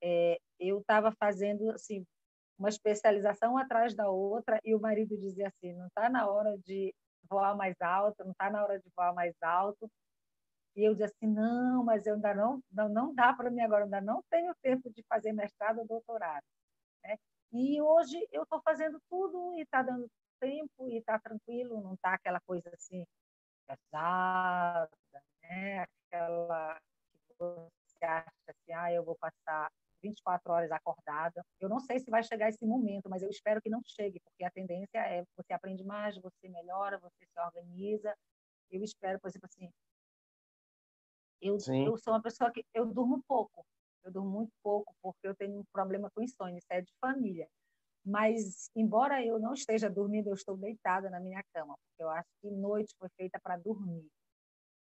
é, 0.03 0.37
eu 0.59 0.79
estava 0.79 1.11
fazendo 1.19 1.69
assim 1.71 2.05
uma 2.57 2.69
especialização 2.69 3.57
atrás 3.57 3.95
da 3.95 4.09
outra 4.09 4.59
e 4.63 4.75
o 4.75 4.79
marido 4.79 5.17
dizia 5.17 5.47
assim, 5.47 5.73
não 5.73 5.87
está 5.87 6.09
na 6.09 6.29
hora 6.29 6.55
de 6.59 6.93
voar 7.27 7.55
mais 7.55 7.75
alto, 7.81 8.23
não 8.23 8.31
está 8.31 8.51
na 8.51 8.63
hora 8.63 8.79
de 8.79 8.89
voar 8.95 9.13
mais 9.13 9.35
alto. 9.41 9.89
E 10.75 10.83
eu 10.83 10.93
dizia 10.93 11.07
assim, 11.07 11.27
não, 11.27 11.83
mas 11.83 12.05
eu 12.05 12.15
ainda 12.15 12.33
não, 12.33 12.63
não, 12.71 12.89
não 12.89 13.13
dá 13.13 13.33
para 13.33 13.49
mim 13.49 13.61
agora, 13.61 13.83
ainda 13.83 14.01
não 14.01 14.23
tenho 14.29 14.53
tempo 14.61 14.89
de 14.89 15.03
fazer 15.03 15.33
mestrado 15.33 15.79
ou 15.79 15.87
doutorado. 15.87 16.45
Né? 17.03 17.17
E 17.51 17.81
hoje 17.81 18.25
eu 18.31 18.43
estou 18.43 18.61
fazendo 18.61 18.99
tudo 19.09 19.53
e 19.57 19.61
está 19.61 19.81
dando 19.81 20.09
tempo 20.39 20.89
e 20.89 20.97
está 20.97 21.19
tranquilo, 21.19 21.81
não 21.81 21.93
está 21.93 22.13
aquela 22.13 22.39
coisa 22.41 22.69
assim 22.73 23.05
pesada, 23.67 24.89
né? 25.43 25.79
aquela 25.79 26.79
que 27.27 27.33
você 27.37 28.05
acha 28.05 28.31
assim, 28.47 28.73
ah, 28.73 28.91
eu 28.93 29.03
vou 29.03 29.15
passar 29.15 29.69
24 30.01 30.51
horas 30.51 30.71
acordada. 30.71 31.45
Eu 31.59 31.69
não 31.69 31.79
sei 31.79 31.99
se 31.99 32.09
vai 32.09 32.23
chegar 32.23 32.49
esse 32.49 32.65
momento, 32.65 33.09
mas 33.09 33.21
eu 33.21 33.29
espero 33.29 33.61
que 33.61 33.69
não 33.69 33.81
chegue, 33.85 34.19
porque 34.21 34.43
a 34.43 34.51
tendência 34.51 34.97
é 34.97 35.23
você 35.37 35.53
aprende 35.53 35.83
mais, 35.83 36.17
você 36.17 36.49
melhora, 36.49 36.97
você 36.97 37.25
se 37.25 37.39
organiza. 37.39 38.15
Eu 38.71 38.83
espero, 38.83 39.19
por 39.19 39.29
exemplo, 39.29 39.47
assim, 39.51 39.69
eu, 41.41 41.57
eu 41.85 41.97
sou 41.97 42.13
uma 42.13 42.21
pessoa 42.21 42.51
que 42.51 42.63
eu 42.73 42.85
durmo 42.85 43.23
pouco. 43.27 43.65
Eu 44.03 44.11
durmo 44.11 44.29
muito 44.29 44.51
pouco 44.63 44.93
porque 45.01 45.27
eu 45.27 45.35
tenho 45.35 45.59
um 45.59 45.65
problema 45.71 46.09
com 46.11 46.21
insônia, 46.21 46.57
isso 46.57 46.67
é 46.69 46.81
de 46.81 46.93
família. 46.99 47.47
Mas, 48.03 48.69
embora 48.75 49.23
eu 49.23 49.39
não 49.39 49.53
esteja 49.53 49.89
dormindo, 49.89 50.27
eu 50.29 50.33
estou 50.33 50.57
deitada 50.57 51.09
na 51.09 51.19
minha 51.19 51.43
cama, 51.53 51.75
porque 51.77 52.03
eu 52.03 52.09
acho 52.09 52.29
que 52.41 52.49
noite 52.49 52.95
foi 52.97 53.09
feita 53.15 53.39
para 53.39 53.57
dormir. 53.57 54.07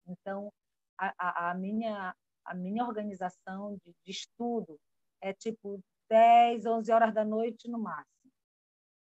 Então, 0.06 0.52
a, 0.96 1.12
a, 1.18 1.50
a, 1.50 1.54
minha, 1.54 2.14
a 2.44 2.54
minha 2.54 2.84
organização 2.84 3.76
de, 3.84 3.92
de 4.04 4.10
estudo 4.10 4.78
é 5.20 5.32
tipo 5.32 5.80
10, 6.08 6.64
11 6.64 6.92
horas 6.92 7.12
da 7.12 7.24
noite 7.24 7.68
no 7.68 7.78
máximo. 7.78 8.32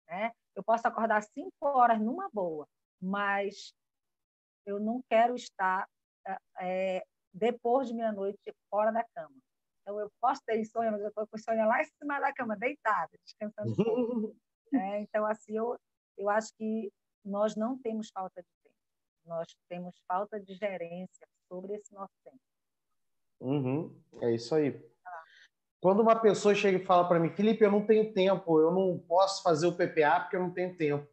Né? 0.08 0.32
Eu 0.56 0.64
posso 0.64 0.88
acordar 0.88 1.24
5 1.24 1.52
horas 1.62 2.00
numa 2.00 2.30
boa, 2.32 2.68
mas 3.02 3.74
eu 4.66 4.80
não 4.80 5.02
quero 5.10 5.36
estar 5.36 5.88
é, 6.60 7.06
depois 7.36 7.88
de 7.88 7.94
meia-noite 7.94 8.40
fora 8.70 8.92
da 8.92 9.04
cama. 9.14 9.36
Então, 9.82 10.00
eu 10.00 10.10
posso 10.20 10.42
ter 10.46 10.60
insônia, 10.60 10.92
mas 10.92 11.02
eu 11.02 11.10
estou 11.10 11.28
com 11.28 11.38
insônia 11.38 11.66
lá 11.66 11.82
em 11.82 11.86
cima 11.86 12.20
da 12.20 12.34
cama, 12.34 12.56
deitada, 12.56 13.12
descansando 13.24 13.74
um. 13.80 14.36
É, 14.74 15.00
então, 15.00 15.26
assim, 15.26 15.56
eu, 15.56 15.78
eu 16.18 16.28
acho 16.28 16.52
que 16.58 16.92
nós 17.24 17.56
não 17.56 17.78
temos 17.78 18.10
falta 18.10 18.42
de 18.42 18.48
tempo. 18.64 18.76
Nós 19.26 19.48
temos 19.70 19.96
falta 20.08 20.40
de 20.40 20.54
gerência 20.56 21.26
sobre 21.48 21.76
esse 21.76 21.94
nosso 21.94 22.12
tempo. 22.26 22.40
Uhum, 23.40 23.96
é 24.22 24.34
isso 24.34 24.54
aí. 24.54 24.84
Quando 25.80 26.02
uma 26.02 26.20
pessoa 26.20 26.56
chega 26.56 26.80
e 26.80 26.86
fala 26.86 27.08
para 27.08 27.20
mim, 27.20 27.30
Felipe, 27.30 27.64
eu 27.64 27.72
não 27.72 27.86
tenho 27.86 28.12
tempo, 28.12 28.60
eu 28.60 28.72
não 28.72 29.00
posso 29.08 29.44
fazer 29.44 29.68
o 29.68 29.78
PPA 29.78 30.20
porque 30.22 30.36
eu 30.36 30.42
não 30.42 30.52
tenho 30.52 30.76
tempo. 30.76 31.08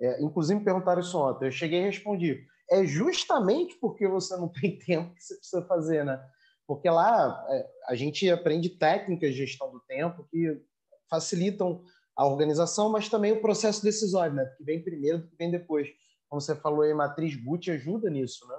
É, 0.00 0.22
inclusive 0.22 0.58
me 0.58 0.64
perguntaram 0.64 1.00
isso 1.00 1.18
ontem. 1.18 1.46
Eu 1.46 1.50
cheguei 1.50 1.80
e 1.80 1.86
respondi. 1.86 2.46
É 2.70 2.84
justamente 2.84 3.76
porque 3.76 4.06
você 4.06 4.36
não 4.36 4.48
tem 4.52 4.78
tempo 4.78 5.14
que 5.14 5.22
você 5.22 5.36
precisa 5.36 5.62
fazer, 5.66 6.04
né? 6.04 6.22
Porque 6.66 6.88
lá 6.88 7.46
é, 7.48 7.70
a 7.86 7.94
gente 7.94 8.28
aprende 8.30 8.68
técnicas 8.68 9.30
de 9.30 9.46
gestão 9.46 9.70
do 9.70 9.80
tempo 9.80 10.26
que 10.30 10.62
facilitam 11.08 11.82
a 12.14 12.26
organização, 12.26 12.90
mas 12.90 13.08
também 13.08 13.32
o 13.32 13.40
processo 13.40 13.82
decisório, 13.82 14.34
né? 14.34 14.44
Que 14.56 14.64
vem 14.64 14.82
primeiro 14.82 15.18
do 15.18 15.28
que 15.28 15.36
vem 15.36 15.50
depois. 15.50 15.88
Como 16.28 16.40
você 16.40 16.54
falou 16.54 16.82
aí, 16.82 16.92
matriz 16.92 17.34
Gucci 17.36 17.70
ajuda 17.70 18.10
nisso, 18.10 18.46
né? 18.46 18.56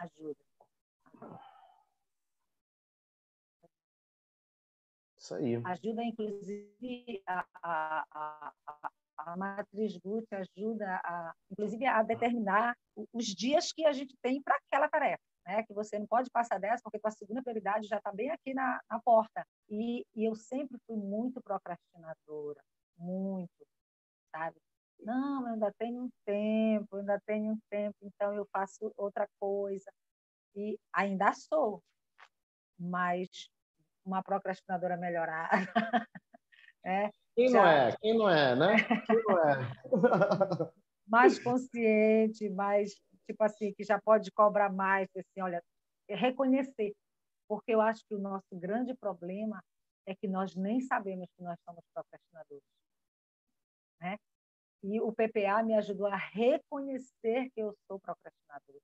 Ajuda. 0.00 0.36
Isso 5.16 5.34
aí. 5.34 5.56
Ajuda, 5.56 6.04
inclusive, 6.04 7.22
a, 7.26 7.44
a, 7.62 8.06
a, 8.66 8.90
a 9.18 9.36
matriz 9.36 9.96
Gucci 9.98 10.34
ajuda, 10.34 11.00
a, 11.04 11.34
inclusive, 11.50 11.86
a 11.86 12.02
determinar 12.02 12.76
os 13.12 13.26
dias 13.26 13.72
que 13.72 13.84
a 13.84 13.92
gente 13.92 14.16
tem 14.22 14.42
para 14.42 14.56
aquela 14.56 14.88
tarefa. 14.88 15.22
Né? 15.46 15.62
Que 15.64 15.74
você 15.74 15.98
não 15.98 16.06
pode 16.06 16.30
passar 16.30 16.58
dessa, 16.58 16.82
porque 16.82 17.00
a 17.02 17.10
segunda 17.10 17.42
prioridade 17.42 17.86
já 17.86 17.98
está 17.98 18.12
bem 18.12 18.30
aqui 18.30 18.54
na, 18.54 18.80
na 18.90 19.00
porta. 19.00 19.44
E, 19.68 20.04
e 20.14 20.24
eu 20.24 20.34
sempre 20.34 20.78
fui 20.86 20.96
muito 20.96 21.40
procrastinadora, 21.42 22.62
muito, 22.96 23.66
sabe? 24.30 24.56
Não, 25.00 25.46
eu 25.46 25.54
ainda 25.54 25.72
tenho 25.78 26.04
um 26.04 26.10
tempo, 26.24 26.96
ainda 26.96 27.20
tenho 27.24 27.52
um 27.52 27.58
tempo, 27.70 27.96
então 28.02 28.34
eu 28.34 28.46
faço 28.52 28.92
outra 28.96 29.28
coisa. 29.38 29.90
E 30.54 30.78
ainda 30.92 31.32
sou, 31.32 31.82
mas 32.78 33.28
uma 34.04 34.22
procrastinadora 34.22 34.96
melhorada. 34.96 35.48
é, 36.84 37.10
Quem 37.38 37.50
já... 37.50 37.62
não 37.62 37.68
é? 37.68 37.96
Quem 38.00 38.18
não 38.18 38.28
é, 38.28 38.56
né? 38.56 38.76
Quem 39.06 39.22
não 39.22 39.38
é? 39.48 39.58
mais 41.06 41.38
consciente, 41.38 42.50
mais, 42.50 42.94
tipo 43.24 43.44
assim, 43.44 43.72
que 43.72 43.84
já 43.84 44.00
pode 44.00 44.32
cobrar 44.32 44.72
mais, 44.72 45.08
assim, 45.16 45.40
olha, 45.40 45.62
reconhecer. 46.08 46.92
Porque 47.48 47.72
eu 47.72 47.80
acho 47.80 48.04
que 48.08 48.14
o 48.16 48.18
nosso 48.18 48.48
grande 48.54 48.92
problema 48.92 49.62
é 50.04 50.16
que 50.16 50.26
nós 50.26 50.56
nem 50.56 50.80
sabemos 50.80 51.28
que 51.36 51.42
nós 51.44 51.56
somos 51.64 51.84
procrastinadores. 51.94 52.64
Né? 54.00 54.16
E 54.82 55.00
o 55.00 55.12
PPA 55.12 55.62
me 55.62 55.76
ajudou 55.76 56.08
a 56.08 56.16
reconhecer 56.16 57.50
que 57.54 57.60
eu 57.60 57.72
sou 57.86 58.00
procrastinadora. 58.00 58.80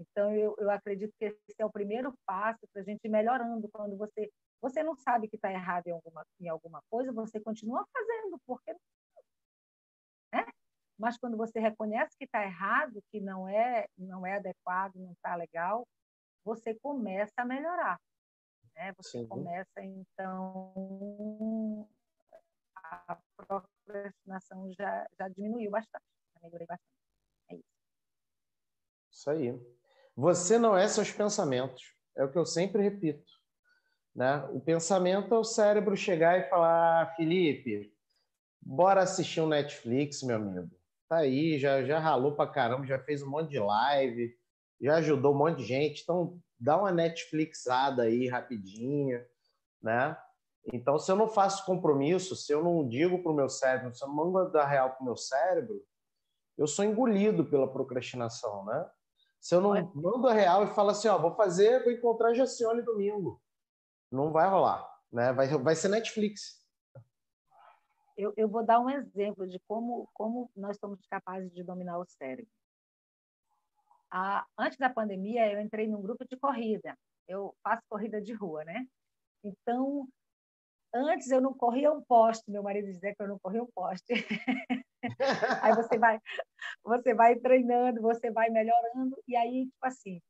Então, 0.00 0.34
eu, 0.34 0.56
eu 0.58 0.68
acredito 0.70 1.14
que 1.16 1.26
esse 1.26 1.54
é 1.58 1.64
o 1.64 1.70
primeiro 1.70 2.12
passo 2.26 2.66
para 2.72 2.82
a 2.82 2.84
gente 2.84 3.04
ir 3.04 3.08
melhorando. 3.08 3.68
Quando 3.68 3.96
você, 3.96 4.28
você 4.60 4.82
não 4.82 4.96
sabe 4.96 5.28
que 5.28 5.36
está 5.36 5.52
errado 5.52 5.86
em 5.86 5.92
alguma, 5.92 6.26
em 6.40 6.48
alguma 6.48 6.82
coisa, 6.90 7.12
você 7.12 7.40
continua 7.40 7.86
fazendo, 7.92 8.40
porque. 8.46 8.72
Né? 10.32 10.44
Mas 10.98 11.16
quando 11.16 11.36
você 11.36 11.60
reconhece 11.60 12.16
que 12.18 12.24
está 12.24 12.42
errado, 12.42 13.02
que 13.10 13.20
não 13.20 13.48
é, 13.48 13.86
não 13.96 14.26
é 14.26 14.36
adequado, 14.36 14.96
não 14.96 15.12
está 15.12 15.36
legal, 15.36 15.86
você 16.44 16.74
começa 16.74 17.34
a 17.36 17.44
melhorar. 17.44 18.00
Né? 18.74 18.92
Você 18.96 19.18
Sim. 19.18 19.28
começa, 19.28 19.80
então, 19.80 21.88
a 22.74 23.16
procrastinação 23.36 24.72
já, 24.72 25.06
já 25.18 25.28
diminuiu 25.28 25.70
bastante, 25.70 26.04
já 26.34 26.40
melhorei 26.42 26.66
bastante. 26.66 26.92
É 27.50 27.54
isso. 27.54 27.64
Isso 29.12 29.30
aí. 29.30 29.78
Você 30.16 30.58
não 30.58 30.76
é 30.76 30.88
seus 30.88 31.12
pensamentos. 31.12 31.94
É 32.16 32.24
o 32.24 32.32
que 32.32 32.38
eu 32.38 32.44
sempre 32.44 32.82
repito. 32.82 33.37
Né? 34.18 34.44
O 34.52 34.58
pensamento 34.58 35.32
é 35.32 35.38
o 35.38 35.44
cérebro 35.44 35.96
chegar 35.96 36.40
e 36.40 36.48
falar: 36.48 37.02
ah, 37.02 37.06
Felipe, 37.14 37.94
bora 38.60 39.02
assistir 39.02 39.40
um 39.40 39.46
Netflix, 39.46 40.24
meu 40.24 40.34
amigo. 40.34 40.76
Tá 41.08 41.18
aí, 41.18 41.56
já, 41.56 41.84
já 41.84 42.00
ralou 42.00 42.34
pra 42.34 42.48
caramba, 42.48 42.84
já 42.84 42.98
fez 42.98 43.22
um 43.22 43.30
monte 43.30 43.50
de 43.50 43.60
live. 43.60 44.36
já 44.80 44.96
ajudou 44.96 45.32
um 45.32 45.38
monte 45.38 45.58
de 45.58 45.66
gente. 45.66 46.02
Então, 46.02 46.36
dá 46.58 46.76
uma 46.76 46.90
Netflixada 46.90 48.02
aí 48.02 48.26
rapidinho, 48.26 49.24
né? 49.80 50.18
Então, 50.72 50.98
se 50.98 51.12
eu 51.12 51.14
não 51.14 51.28
faço 51.28 51.64
compromisso, 51.64 52.34
se 52.34 52.52
eu 52.52 52.60
não 52.60 52.88
digo 52.88 53.22
para 53.22 53.30
o 53.30 53.36
meu 53.36 53.48
cérebro, 53.48 53.94
se 53.94 54.02
eu 54.02 54.08
não 54.08 54.16
mando 54.16 54.50
dar 54.50 54.66
real 54.66 54.90
para 54.90 55.00
o 55.00 55.04
meu 55.04 55.16
cérebro, 55.16 55.80
eu 56.58 56.66
sou 56.66 56.84
engolido 56.84 57.44
pela 57.44 57.72
procrastinação, 57.72 58.64
né? 58.64 58.84
Se 59.40 59.54
eu 59.54 59.60
não 59.60 59.92
mando 59.94 60.26
a 60.26 60.32
real 60.32 60.64
e 60.64 60.74
falo 60.74 60.90
assim, 60.90 61.06
ó, 61.06 61.16
vou 61.16 61.36
fazer, 61.36 61.84
vou 61.84 61.92
encontrar 61.92 62.34
Jacione 62.34 62.82
domingo, 62.82 63.40
não 64.10 64.30
vai 64.32 64.48
rolar, 64.48 64.88
né? 65.12 65.32
Vai, 65.32 65.48
vai 65.48 65.74
ser 65.74 65.88
Netflix. 65.88 66.58
Eu, 68.16 68.32
eu 68.36 68.48
vou 68.48 68.64
dar 68.64 68.80
um 68.80 68.90
exemplo 68.90 69.46
de 69.46 69.60
como, 69.60 70.08
como 70.12 70.50
nós 70.56 70.76
somos 70.78 70.98
capazes 71.06 71.52
de 71.52 71.62
dominar 71.62 71.98
o 71.98 72.06
cérebro. 72.06 72.50
Ah, 74.10 74.44
antes 74.58 74.78
da 74.78 74.90
pandemia, 74.90 75.52
eu 75.52 75.60
entrei 75.60 75.86
num 75.86 76.02
grupo 76.02 76.24
de 76.24 76.36
corrida. 76.36 76.98
Eu 77.28 77.54
faço 77.62 77.82
corrida 77.88 78.20
de 78.20 78.32
rua, 78.32 78.64
né? 78.64 78.86
Então, 79.44 80.08
antes 80.92 81.30
eu 81.30 81.40
não 81.40 81.54
corria 81.54 81.92
um 81.92 82.02
poste, 82.02 82.50
meu 82.50 82.62
marido 82.62 82.86
dizia 82.86 83.14
que 83.14 83.22
eu 83.22 83.28
não 83.28 83.38
corria 83.38 83.62
um 83.62 83.70
poste. 83.70 84.12
aí 85.62 85.74
você 85.74 85.98
vai, 85.98 86.20
você 86.82 87.14
vai 87.14 87.36
treinando, 87.36 88.00
você 88.00 88.30
vai 88.30 88.48
melhorando, 88.50 89.16
e 89.28 89.36
aí, 89.36 89.66
tipo 89.66 89.86
assim, 89.86 90.20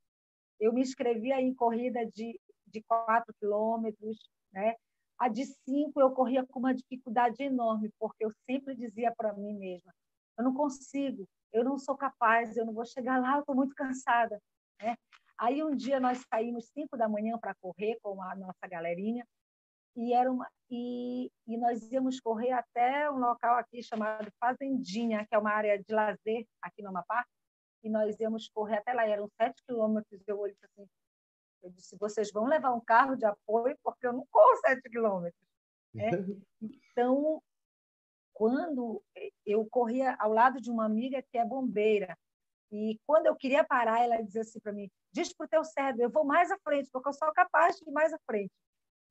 eu 0.60 0.72
me 0.72 0.82
inscrevia 0.82 1.40
em 1.40 1.54
corrida 1.54 2.04
de, 2.06 2.38
de 2.68 2.82
4 2.82 3.34
quilômetros, 3.40 4.18
né? 4.52 4.74
A 5.18 5.28
de 5.28 5.44
cinco 5.44 6.00
eu 6.00 6.12
corria 6.12 6.46
com 6.46 6.60
uma 6.60 6.74
dificuldade 6.74 7.42
enorme, 7.42 7.90
porque 7.98 8.24
eu 8.24 8.30
sempre 8.48 8.76
dizia 8.76 9.12
para 9.16 9.32
mim 9.32 9.52
mesma: 9.54 9.92
eu 10.38 10.44
não 10.44 10.54
consigo, 10.54 11.28
eu 11.52 11.64
não 11.64 11.76
sou 11.76 11.96
capaz, 11.96 12.56
eu 12.56 12.64
não 12.64 12.72
vou 12.72 12.86
chegar 12.86 13.20
lá, 13.20 13.34
eu 13.34 13.40
estou 13.40 13.54
muito 13.54 13.74
cansada. 13.74 14.40
Né? 14.80 14.96
Aí 15.36 15.62
um 15.62 15.74
dia 15.74 15.98
nós 15.98 16.24
saímos 16.32 16.68
cinco 16.72 16.96
da 16.96 17.08
manhã 17.08 17.36
para 17.38 17.54
correr 17.60 17.98
com 18.00 18.22
a 18.22 18.36
nossa 18.36 18.66
galerinha 18.68 19.26
e 19.96 20.12
era 20.12 20.30
uma 20.30 20.48
e, 20.70 21.30
e 21.46 21.56
nós 21.56 21.90
íamos 21.90 22.20
correr 22.20 22.52
até 22.52 23.10
um 23.10 23.18
local 23.18 23.56
aqui 23.56 23.82
chamado 23.82 24.30
Fazendinha, 24.38 25.26
que 25.26 25.34
é 25.34 25.38
uma 25.38 25.50
área 25.50 25.78
de 25.78 25.92
lazer 25.92 26.46
aqui 26.62 26.82
no 26.82 26.90
Amapá, 26.90 27.24
e 27.82 27.88
nós 27.88 28.18
íamos 28.20 28.48
correr 28.48 28.76
até 28.76 28.92
lá, 28.92 29.06
eram 29.06 29.28
sete 29.40 29.62
quilômetros, 29.66 30.20
eu 30.26 30.38
olhei 30.38 30.56
assim, 30.62 30.86
eu 31.62 31.70
disse, 31.70 31.96
vocês 31.96 32.30
vão 32.32 32.46
levar 32.46 32.72
um 32.72 32.80
carro 32.80 33.16
de 33.16 33.24
apoio, 33.24 33.76
porque 33.82 34.06
eu 34.06 34.12
não 34.12 34.26
corro 34.30 34.56
sete 34.58 34.88
quilômetros. 34.88 35.42
Né? 35.94 36.10
Então, 37.00 37.40
quando 38.32 39.00
eu 39.46 39.64
corria 39.66 40.16
ao 40.18 40.32
lado 40.32 40.60
de 40.60 40.68
uma 40.68 40.84
amiga 40.84 41.22
que 41.22 41.38
é 41.38 41.44
bombeira, 41.44 42.18
e 42.72 42.98
quando 43.06 43.26
eu 43.26 43.36
queria 43.36 43.62
parar, 43.62 44.02
ela 44.02 44.20
dizia 44.20 44.42
assim 44.42 44.58
para 44.58 44.72
mim, 44.72 44.90
diz 45.12 45.32
para 45.32 45.46
o 45.46 45.48
teu 45.48 45.64
cérebro, 45.64 46.02
eu 46.02 46.10
vou 46.10 46.24
mais 46.24 46.50
à 46.50 46.58
frente, 46.58 46.90
porque 46.92 47.08
eu 47.08 47.12
sou 47.12 47.32
capaz 47.32 47.76
de 47.76 47.88
ir 47.88 47.92
mais 47.92 48.12
à 48.12 48.18
frente. 48.26 48.52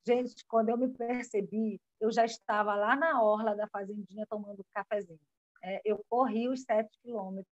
Gente, 0.06 0.46
quando 0.48 0.70
eu 0.70 0.78
me 0.78 0.90
percebi, 0.90 1.82
eu 2.00 2.12
já 2.12 2.26
estava 2.26 2.76
lá 2.76 2.96
na 2.96 3.22
orla 3.22 3.56
da 3.56 3.68
fazendinha 3.68 4.26
tomando 4.30 4.66
cafezinho. 4.74 5.20
É, 5.64 5.82
eu 5.84 6.04
corri 6.10 6.48
os 6.48 6.62
sete 6.64 6.98
quilômetros 7.02 7.54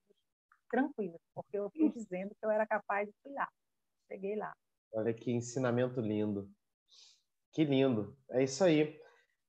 tranquilo, 0.70 1.20
porque 1.34 1.58
eu 1.58 1.70
fui 1.72 1.90
dizendo 1.90 2.36
que 2.36 2.46
eu 2.46 2.52
era 2.52 2.66
capaz 2.68 3.08
de 3.08 3.30
ir 3.30 3.34
lá. 3.34 3.50
Cheguei 4.08 4.36
lá. 4.36 4.56
Olha 4.94 5.14
que 5.14 5.32
ensinamento 5.32 6.00
lindo. 6.02 6.50
Que 7.54 7.64
lindo. 7.64 8.16
É 8.32 8.44
isso 8.44 8.64
aí. 8.64 9.00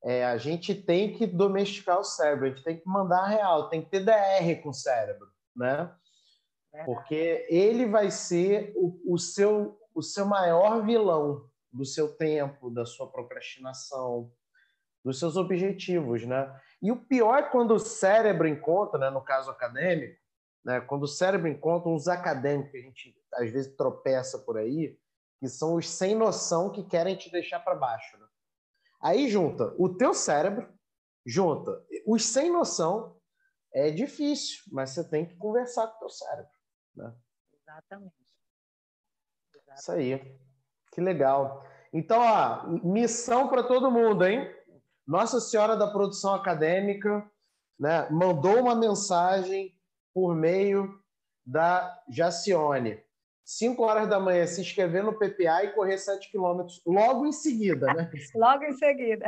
É, 0.05 0.25
a 0.25 0.37
gente 0.37 0.75
tem 0.75 1.13
que 1.13 1.27
domesticar 1.27 1.99
o 1.99 2.05
cérebro, 2.05 2.47
a 2.47 2.49
gente 2.51 2.63
tem 2.63 2.79
que 2.79 2.89
mandar 2.89 3.25
a 3.25 3.29
real, 3.29 3.69
tem 3.69 3.83
que 3.83 3.91
ter 3.91 4.05
DR 4.05 4.63
com 4.63 4.69
o 4.69 4.75
cérebro, 4.75 5.27
né? 5.57 5.93
Porque 6.85 7.47
ele 7.49 7.87
vai 7.87 8.11
ser 8.11 8.73
o, 8.77 9.15
o, 9.15 9.19
seu, 9.19 9.77
o 9.95 10.03
seu 10.03 10.25
maior 10.25 10.85
vilão 10.85 11.49
do 11.73 11.85
seu 11.85 12.17
tempo, 12.17 12.71
da 12.71 12.87
sua 12.87 13.11
procrastinação, 13.11 14.31
dos 15.05 15.19
seus 15.19 15.37
objetivos, 15.37 16.25
né? 16.25 16.55
E 16.81 16.93
o 16.93 16.97
pior 16.97 17.39
é 17.39 17.51
quando 17.51 17.73
o 17.73 17.79
cérebro 17.79 18.47
encontra, 18.47 18.99
né, 18.99 19.11
no 19.11 19.23
caso 19.23 19.51
acadêmico, 19.51 20.17
né, 20.65 20.81
quando 20.81 21.05
o 21.05 21.09
cérebro 21.09 21.49
encontra 21.49 21.89
uns 21.89 22.09
acadêmicos 22.09 22.71
que 22.71 22.79
a 22.79 22.83
gente 22.83 23.17
às 23.35 23.51
vezes 23.51 23.75
tropeça 23.75 24.39
por 24.39 24.59
aí, 24.59 24.99
que 25.39 25.49
são 25.49 25.75
os 25.75 25.89
sem 25.89 26.15
noção 26.15 26.71
que 26.71 26.83
querem 26.85 27.17
te 27.17 27.31
deixar 27.31 27.61
para 27.61 27.75
baixo. 27.75 28.19
Né? 28.19 28.27
Aí 29.01 29.29
junta 29.29 29.75
o 29.79 29.89
teu 29.89 30.13
cérebro, 30.13 30.69
junta 31.25 31.85
os 32.07 32.25
sem 32.25 32.51
noção, 32.51 33.21
é 33.73 33.91
difícil, 33.91 34.65
mas 34.73 34.91
você 34.91 35.09
tem 35.09 35.27
que 35.27 35.37
conversar 35.37 35.87
com 35.89 35.97
o 35.97 35.99
teu 36.01 36.11
cérebro. 36.11 36.53
Né? 36.97 37.15
Exatamente. 37.53 38.15
Exatamente. 39.55 39.81
Isso 39.81 39.93
aí. 39.93 40.39
Que 40.93 41.01
legal. 41.01 41.65
Então, 41.93 42.21
ó, 42.21 42.67
missão 42.67 43.49
para 43.49 43.63
todo 43.63 43.91
mundo, 43.91 44.27
hein? 44.27 44.53
Nossa 45.07 45.41
Senhora 45.41 45.77
da 45.77 45.91
Produção 45.91 46.35
Acadêmica 46.35 47.31
né, 47.79 48.09
mandou 48.11 48.61
uma 48.61 48.75
mensagem 48.75 49.75
por 50.13 50.35
meio 50.35 51.03
da 51.47 52.03
Jacione. 52.09 53.03
5 53.49 53.83
horas 53.83 54.07
da 54.07 54.21
manhã, 54.21 54.47
se 54.47 54.61
inscrever 54.61 55.03
no 55.03 55.15
PPA 55.15 55.65
e 55.65 55.73
correr 55.73 55.97
7 55.97 56.31
quilômetros 56.31 56.83
logo 56.85 57.25
em 57.25 57.33
seguida, 57.33 57.87
né? 57.95 58.11
logo 58.37 58.63
em 58.63 58.75
seguida. 58.75 59.25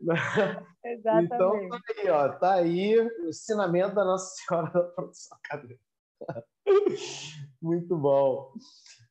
Exatamente. 0.82 1.34
Então, 1.34 1.68
tá 1.68 1.78
aí, 1.98 2.08
ó, 2.08 2.28
tá 2.30 2.54
aí 2.54 2.98
o 2.98 3.28
ensinamento 3.28 3.94
da 3.94 4.02
Nossa 4.02 4.34
Senhora 4.34 4.72
da 4.72 4.82
Produção 4.82 5.36
Acadêmica. 5.44 5.78
Muito 7.60 7.98
bom. 7.98 8.54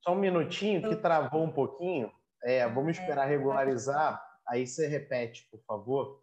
Só 0.00 0.12
um 0.12 0.16
minutinho, 0.16 0.82
que 0.82 0.96
travou 0.96 1.42
um 1.42 1.52
pouquinho. 1.52 2.12
É, 2.42 2.66
vamos 2.68 2.98
é, 2.98 3.00
esperar 3.00 3.26
regularizar. 3.26 4.22
Aí 4.46 4.66
você 4.66 4.86
repete, 4.86 5.48
por 5.50 5.60
favor. 5.64 6.22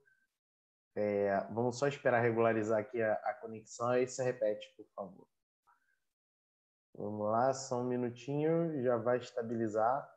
É, 0.95 1.45
vamos 1.51 1.77
só 1.77 1.87
esperar 1.87 2.21
regularizar 2.21 2.79
aqui 2.79 3.01
a, 3.01 3.13
a 3.13 3.33
conexão, 3.35 3.89
aí 3.89 4.07
você 4.07 4.23
repete, 4.23 4.73
por 4.75 4.85
favor. 4.95 5.27
Vamos 6.97 7.27
lá, 7.27 7.53
só 7.53 7.79
um 7.79 7.83
minutinho, 7.83 8.81
já 8.81 8.97
vai 8.97 9.19
estabilizar. 9.19 10.11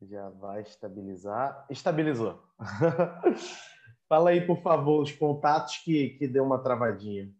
Já 0.00 0.30
vai 0.30 0.62
estabilizar. 0.62 1.66
Estabilizou. 1.68 2.42
Fala 4.08 4.30
aí, 4.30 4.46
por 4.46 4.62
favor, 4.62 5.02
os 5.02 5.12
contatos 5.12 5.76
que, 5.84 6.16
que 6.18 6.26
deu 6.26 6.42
uma 6.42 6.62
travadinha. 6.62 7.30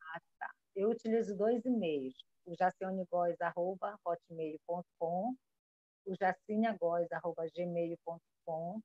Ah, 0.00 0.18
tá. 0.38 0.50
Eu 0.74 0.88
utilizo 0.88 1.36
dois 1.36 1.62
e-mails. 1.66 2.14
O 2.46 2.54
jacionegois.hotmail.com 2.56 5.36
o 6.06 6.14
jacinagóis.gmail.com 6.14 8.80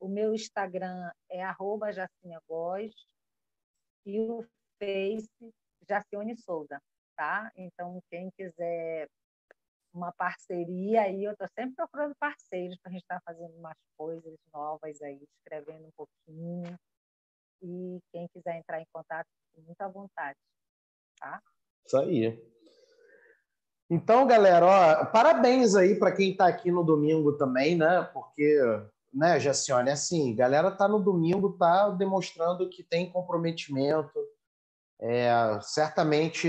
o 0.00 0.08
meu 0.08 0.32
Instagram 0.32 1.10
é 1.28 1.42
arroba 1.42 1.92
jacinagóis 1.92 2.94
e 4.06 4.20
o 4.20 4.46
Face 4.78 5.28
Jacione 5.88 6.36
Souza 6.36 6.80
tá? 7.18 7.50
Então, 7.56 8.00
quem 8.08 8.30
quiser 8.30 9.08
uma 9.92 10.12
parceria 10.12 11.02
aí, 11.02 11.24
eu 11.24 11.32
estou 11.32 11.48
sempre 11.48 11.74
procurando 11.74 12.14
parceiros 12.14 12.78
para 12.78 12.90
a 12.90 12.92
gente 12.92 13.02
estar 13.02 13.16
tá 13.16 13.22
fazendo 13.24 13.52
umas 13.56 13.76
coisas 13.96 14.38
novas 14.54 15.02
aí, 15.02 15.20
escrevendo 15.36 15.88
um 15.88 15.90
pouquinho. 15.96 16.78
E 17.60 17.98
quem 18.12 18.28
quiser 18.28 18.56
entrar 18.56 18.80
em 18.80 18.86
contato, 18.92 19.26
muito 19.56 19.80
à 19.80 19.88
vontade, 19.88 20.38
tá? 21.18 21.42
Isso 21.84 21.96
aí. 21.96 22.40
Então, 23.90 24.24
galera, 24.24 24.64
ó, 24.64 25.06
parabéns 25.06 25.74
aí 25.74 25.98
para 25.98 26.12
quem 26.12 26.30
está 26.30 26.46
aqui 26.46 26.70
no 26.70 26.84
domingo 26.84 27.36
também, 27.36 27.76
né? 27.76 28.02
Porque, 28.12 28.60
né, 29.12 29.40
Jacione, 29.40 29.90
assim, 29.90 30.36
galera 30.36 30.70
tá 30.70 30.86
no 30.86 31.00
domingo, 31.00 31.56
tá 31.58 31.88
demonstrando 31.90 32.68
que 32.68 32.84
tem 32.84 33.10
comprometimento. 33.10 34.12
É, 35.00 35.58
certamente 35.60 36.48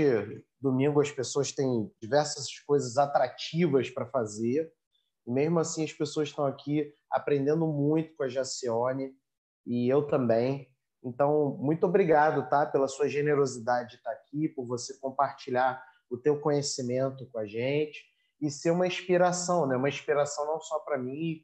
Domingo 0.60 1.00
as 1.00 1.10
pessoas 1.10 1.52
têm 1.52 1.90
diversas 2.00 2.58
coisas 2.60 2.98
atrativas 2.98 3.88
para 3.88 4.06
fazer. 4.06 4.70
E 5.26 5.30
mesmo 5.30 5.58
assim 5.58 5.84
as 5.84 5.92
pessoas 5.92 6.28
estão 6.28 6.44
aqui 6.44 6.92
aprendendo 7.10 7.66
muito 7.66 8.14
com 8.16 8.24
a 8.24 8.28
Jacione 8.28 9.12
e 9.66 9.88
eu 9.88 10.06
também. 10.06 10.68
Então, 11.02 11.56
muito 11.58 11.86
obrigado, 11.86 12.48
tá, 12.50 12.66
pela 12.66 12.86
sua 12.86 13.08
generosidade 13.08 13.90
de 13.90 13.96
estar 13.96 14.12
aqui, 14.12 14.48
por 14.48 14.66
você 14.66 14.98
compartilhar 14.98 15.82
o 16.10 16.18
teu 16.18 16.38
conhecimento 16.38 17.26
com 17.30 17.38
a 17.38 17.46
gente 17.46 18.04
e 18.40 18.50
ser 18.50 18.70
uma 18.70 18.86
inspiração, 18.86 19.66
né? 19.66 19.76
Uma 19.76 19.88
inspiração 19.88 20.44
não 20.46 20.60
só 20.60 20.78
para 20.80 20.98
mim, 20.98 21.42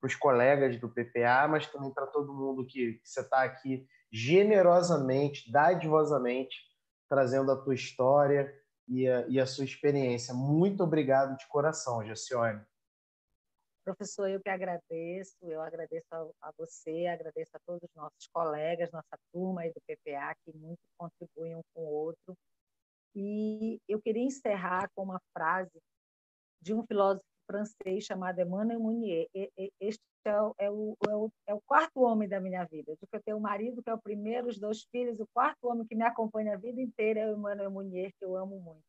para 0.00 0.08
os 0.08 0.14
colegas 0.14 0.78
do 0.80 0.88
PPA, 0.88 1.48
mas 1.48 1.66
também 1.66 1.92
para 1.92 2.06
todo 2.06 2.34
mundo 2.34 2.66
que, 2.66 2.94
que 2.94 3.08
você 3.08 3.20
está 3.20 3.42
aqui 3.42 3.86
generosamente, 4.14 5.50
dadivosamente, 5.50 6.56
trazendo 7.08 7.50
a 7.50 7.60
tua 7.60 7.74
história 7.74 8.54
e 8.86 9.08
a, 9.08 9.26
e 9.26 9.40
a 9.40 9.46
sua 9.46 9.64
experiência. 9.64 10.32
Muito 10.32 10.84
obrigado 10.84 11.36
de 11.36 11.48
coração, 11.48 12.06
Jacione. 12.06 12.64
Professor, 13.84 14.30
eu 14.30 14.40
que 14.40 14.48
agradeço, 14.48 15.36
eu 15.42 15.60
agradeço 15.60 16.06
a, 16.12 16.28
a, 16.42 16.52
você, 16.56 17.08
agradeço 17.08 17.56
a 17.56 17.60
todos 17.66 17.82
os 17.82 17.94
nossos 17.96 18.28
colegas, 18.32 18.92
nossa 18.92 19.18
turma 19.32 19.62
aí 19.62 19.72
do 19.72 19.80
PPA, 19.80 20.32
que 20.44 20.56
muito 20.56 20.80
contribuem 20.96 21.56
um 21.56 21.62
com 21.74 21.82
o 21.82 21.92
outro. 21.92 22.38
E 23.16 23.80
eu 23.88 24.00
queria 24.00 24.22
encerrar 24.22 24.88
com 24.94 25.02
uma 25.02 25.20
frase 25.36 25.82
de 26.62 26.72
um 26.72 26.86
filósofo 26.86 27.26
francês 27.46 28.04
chamado 28.04 28.40
Emmanuel 28.40 28.80
Mounier. 28.80 29.28
Este 29.80 30.02
é 30.24 30.40
o, 30.40 30.54
é 30.58 30.70
o, 30.70 30.96
é 31.08 31.14
o, 31.14 31.32
é 31.48 31.54
o 31.54 31.60
quarto 31.62 32.00
homem 32.00 32.28
da 32.28 32.40
minha 32.40 32.64
vida. 32.64 32.92
Eu 32.92 32.98
eu 33.12 33.22
tenho 33.22 33.36
um 33.36 33.40
marido 33.40 33.82
que 33.82 33.90
é 33.90 33.94
o 33.94 34.00
primeiro, 34.00 34.48
os 34.48 34.58
dois 34.58 34.84
filhos, 34.90 35.20
o 35.20 35.26
quarto 35.32 35.68
homem 35.68 35.86
que 35.86 35.94
me 35.94 36.04
acompanha 36.04 36.54
a 36.54 36.58
vida 36.58 36.80
inteira 36.80 37.20
é 37.20 37.30
o 37.30 37.36
Emmanuel 37.36 37.70
Mounier, 37.70 38.12
que 38.18 38.24
eu 38.24 38.36
amo 38.36 38.58
muito. 38.60 38.84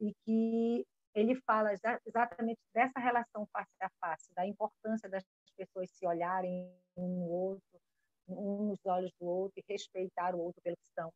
E 0.00 0.14
que 0.24 0.86
ele 1.14 1.34
fala 1.42 1.72
exatamente 2.06 2.60
dessa 2.72 2.98
relação 2.98 3.46
face 3.52 3.74
a 3.82 3.90
face, 4.00 4.32
da 4.34 4.46
importância 4.46 5.08
das 5.08 5.24
pessoas 5.56 5.90
se 5.90 6.06
olharem 6.06 6.72
um 6.96 7.08
no 7.08 7.28
outro, 7.28 7.80
um 8.28 8.66
nos 8.66 8.78
olhos 8.86 9.12
do 9.20 9.26
outro 9.26 9.58
e 9.58 9.72
respeitar 9.72 10.34
o 10.34 10.40
outro 10.40 10.62
pelo 10.62 10.76
que 10.76 10.88
são. 10.94 11.12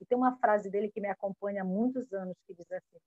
E 0.00 0.06
tem 0.06 0.18
uma 0.18 0.36
frase 0.38 0.68
dele 0.68 0.90
que 0.90 1.00
me 1.00 1.08
acompanha 1.08 1.62
há 1.62 1.64
muitos 1.64 2.12
anos 2.12 2.36
que 2.46 2.54
diz 2.54 2.70
assim: 2.72 2.98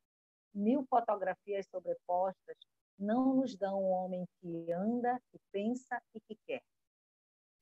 mil 0.54 0.86
fotografias 0.90 1.68
sobrepostas 1.68 2.58
não 2.98 3.36
nos 3.36 3.56
dão 3.56 3.82
um 3.82 3.90
homem 3.92 4.26
que 4.40 4.72
anda, 4.72 5.20
que 5.32 5.40
pensa 5.52 6.02
e 6.14 6.20
que 6.22 6.38
quer. 6.48 6.64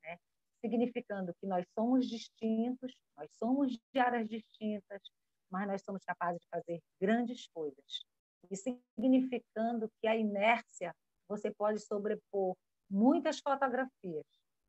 Né? 0.04 0.18
Significando 0.62 1.34
que 1.36 1.48
nós 1.48 1.66
somos 1.74 2.08
distintos, 2.08 2.94
nós 3.18 3.30
somos 3.38 3.72
de 3.72 4.00
áreas 4.00 4.28
distintas, 4.28 5.02
mas 5.50 5.68
nós 5.68 5.82
somos 5.84 6.04
capazes 6.04 6.42
de 6.42 6.48
fazer 6.50 6.82
grandes 7.00 7.48
coisas 7.48 8.06
e 8.50 8.56
significando 8.56 9.90
que 10.00 10.08
a 10.08 10.16
inércia 10.16 10.96
você 11.28 11.52
pode 11.52 11.80
sobrepor 11.80 12.56
muitas 12.90 13.40
fotografias, 13.40 14.26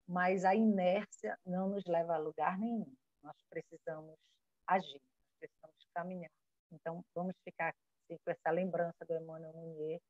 mas 0.08 0.44
a 0.44 0.54
inércia 0.54 1.38
não 1.44 1.68
nos 1.68 1.84
leva 1.84 2.14
a 2.14 2.18
lugar 2.18 2.58
nenhum. 2.58 2.92
Nós 3.22 3.36
precisamos 3.50 4.16
agir, 4.66 5.00
precisamos 5.38 5.86
caminhar. 5.94 6.30
Então, 6.72 7.04
vamos 7.14 7.34
ficar 7.44 7.74
assim, 8.04 8.18
com 8.24 8.30
essa 8.30 8.50
lembrança 8.50 9.04
do 9.06 9.14
Emmanuel 9.14 9.52
Munier, 9.52 10.00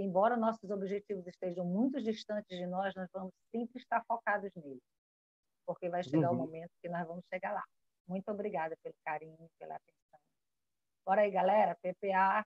embora 0.00 0.36
nossos 0.36 0.70
objetivos 0.70 1.26
estejam 1.26 1.64
muito 1.64 2.00
distantes 2.00 2.56
de 2.56 2.66
nós, 2.66 2.94
nós 2.94 3.08
vamos 3.12 3.32
sempre 3.50 3.80
estar 3.80 4.02
focados 4.06 4.50
neles, 4.56 4.82
porque 5.66 5.88
vai 5.88 6.02
chegar 6.02 6.30
uhum. 6.30 6.36
o 6.36 6.46
momento 6.46 6.70
que 6.80 6.88
nós 6.88 7.06
vamos 7.06 7.24
chegar 7.32 7.52
lá. 7.52 7.64
Muito 8.08 8.30
obrigada 8.30 8.76
pelo 8.82 8.94
carinho, 9.04 9.48
pela 9.58 9.76
atenção. 9.76 10.20
Bora 11.06 11.22
aí, 11.22 11.30
galera. 11.30 11.76
PPA 11.82 12.44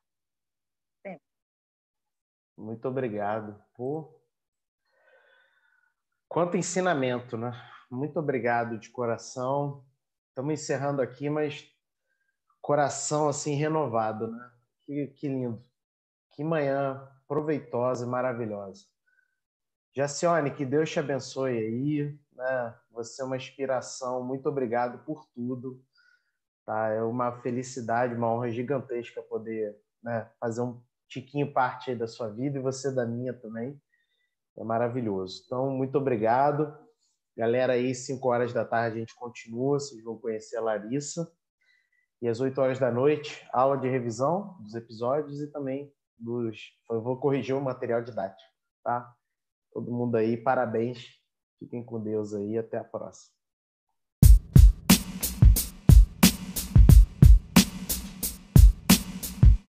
muito 2.56 2.88
obrigado. 2.88 3.62
Quanto 6.26 6.56
ensinamento, 6.56 7.36
né? 7.36 7.52
Muito 7.90 8.18
obrigado 8.18 8.78
de 8.78 8.88
coração. 8.88 9.84
Estamos 10.28 10.54
encerrando 10.54 11.02
aqui, 11.02 11.28
mas 11.28 11.70
coração 12.60 13.28
assim 13.28 13.54
renovado, 13.54 14.28
né? 14.28 14.52
Que, 14.86 15.06
que 15.08 15.28
lindo. 15.28 15.62
Que 16.30 16.42
manhã 16.42 17.06
proveitosa 17.26 18.06
maravilhosa. 18.06 18.84
Jacione, 19.94 20.50
que 20.50 20.64
Deus 20.64 20.90
te 20.90 21.00
abençoe 21.00 21.56
aí, 21.58 22.18
né? 22.32 22.74
Você 22.90 23.22
é 23.22 23.24
uma 23.24 23.36
inspiração. 23.36 24.22
Muito 24.22 24.48
obrigado 24.48 25.04
por 25.04 25.26
tudo. 25.34 25.82
Tá? 26.66 26.88
É 26.88 27.02
uma 27.02 27.40
felicidade, 27.40 28.14
uma 28.14 28.30
honra 28.30 28.50
gigantesca 28.50 29.22
poder 29.22 29.76
né, 30.02 30.30
fazer 30.38 30.60
um 30.60 30.82
Tiquinho 31.08 31.52
parte 31.52 31.94
da 31.94 32.06
sua 32.06 32.28
vida 32.28 32.58
e 32.58 32.62
você 32.62 32.92
da 32.92 33.06
minha 33.06 33.32
também. 33.32 33.80
É 34.56 34.64
maravilhoso. 34.64 35.44
Então, 35.46 35.70
muito 35.70 35.96
obrigado. 35.96 36.76
Galera, 37.36 37.74
aí, 37.74 37.94
5 37.94 38.28
horas 38.28 38.52
da 38.52 38.64
tarde 38.64 38.96
a 38.96 39.00
gente 39.00 39.14
continua, 39.14 39.78
vocês 39.78 40.02
vão 40.02 40.18
conhecer 40.18 40.56
a 40.56 40.62
Larissa. 40.62 41.30
E 42.20 42.28
às 42.28 42.40
8 42.40 42.58
horas 42.60 42.78
da 42.78 42.90
noite, 42.90 43.46
aula 43.52 43.76
de 43.76 43.88
revisão 43.88 44.56
dos 44.60 44.74
episódios 44.74 45.40
e 45.40 45.46
também 45.52 45.92
dos. 46.18 46.72
Eu 46.90 47.02
vou 47.02 47.18
corrigir 47.18 47.54
o 47.54 47.60
material 47.60 48.02
didático, 48.02 48.50
tá? 48.82 49.14
Todo 49.72 49.92
mundo 49.92 50.16
aí, 50.16 50.36
parabéns. 50.36 51.06
Fiquem 51.58 51.84
com 51.84 52.02
Deus 52.02 52.34
aí, 52.34 52.58
até 52.58 52.78
a 52.78 52.84
próxima. 52.84 53.35